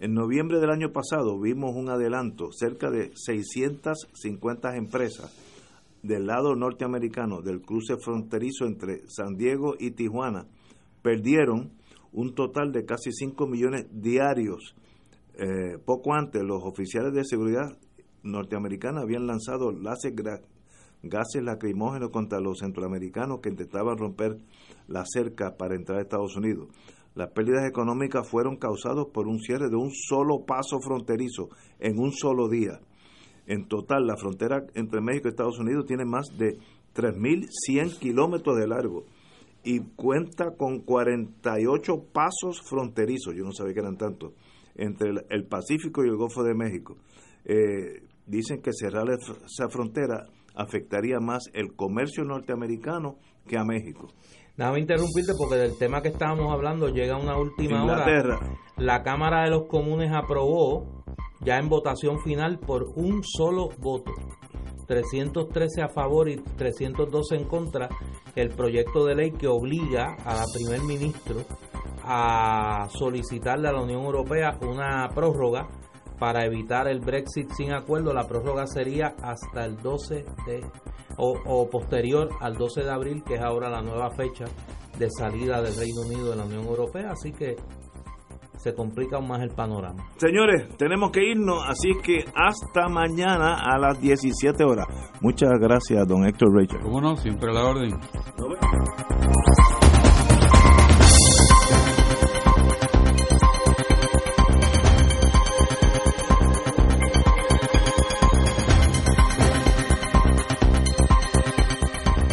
[0.00, 5.30] En noviembre del año pasado vimos un adelanto, cerca de 650 empresas
[6.02, 10.46] del lado norteamericano del cruce fronterizo entre San Diego y Tijuana
[11.02, 11.70] perdieron
[12.12, 14.74] un total de casi 5 millones diarios.
[15.34, 17.76] Eh, poco antes, los oficiales de seguridad
[18.24, 19.72] norteamericana habían lanzado
[21.02, 24.38] gases lacrimógenos contra los centroamericanos que intentaban romper
[24.88, 26.68] la cerca para entrar a Estados Unidos.
[27.14, 31.48] Las pérdidas económicas fueron causadas por un cierre de un solo paso fronterizo
[31.78, 32.80] en un solo día.
[33.46, 36.58] En total, la frontera entre México y Estados Unidos tiene más de
[36.94, 39.04] 3.100 kilómetros de largo
[39.62, 44.32] y cuenta con 48 pasos fronterizos, yo no sabía que eran tantos,
[44.74, 46.96] entre el Pacífico y el Golfo de México.
[47.44, 54.08] Eh, dicen que cerrar esa- frontera afectaría más el comercio norteamericano que a México.
[54.56, 58.36] Déjame interrumpirte porque del tema que estábamos hablando llega una última Inglaterra.
[58.38, 58.56] hora.
[58.76, 61.02] La Cámara de los Comunes aprobó
[61.40, 64.12] ya en votación final por un solo voto.
[64.86, 67.88] 313 a favor y 312 en contra
[68.36, 71.40] el proyecto de ley que obliga a la primer ministro
[72.04, 75.68] a solicitarle a la Unión Europea una prórroga
[76.18, 78.12] para evitar el Brexit sin acuerdo.
[78.12, 80.64] La prórroga sería hasta el 12 de
[81.16, 84.44] o, o posterior al 12 de abril, que es ahora la nueva fecha
[84.98, 87.56] de salida del Reino Unido de la Unión Europea, así que
[88.64, 90.02] se complica aún más el panorama.
[90.16, 94.86] Señores, tenemos que irnos, así que hasta mañana a las 17 horas.
[95.20, 96.80] Muchas gracias, don Héctor Rachel.
[96.80, 97.14] ¿Cómo no?
[97.16, 97.90] Siempre a la orden.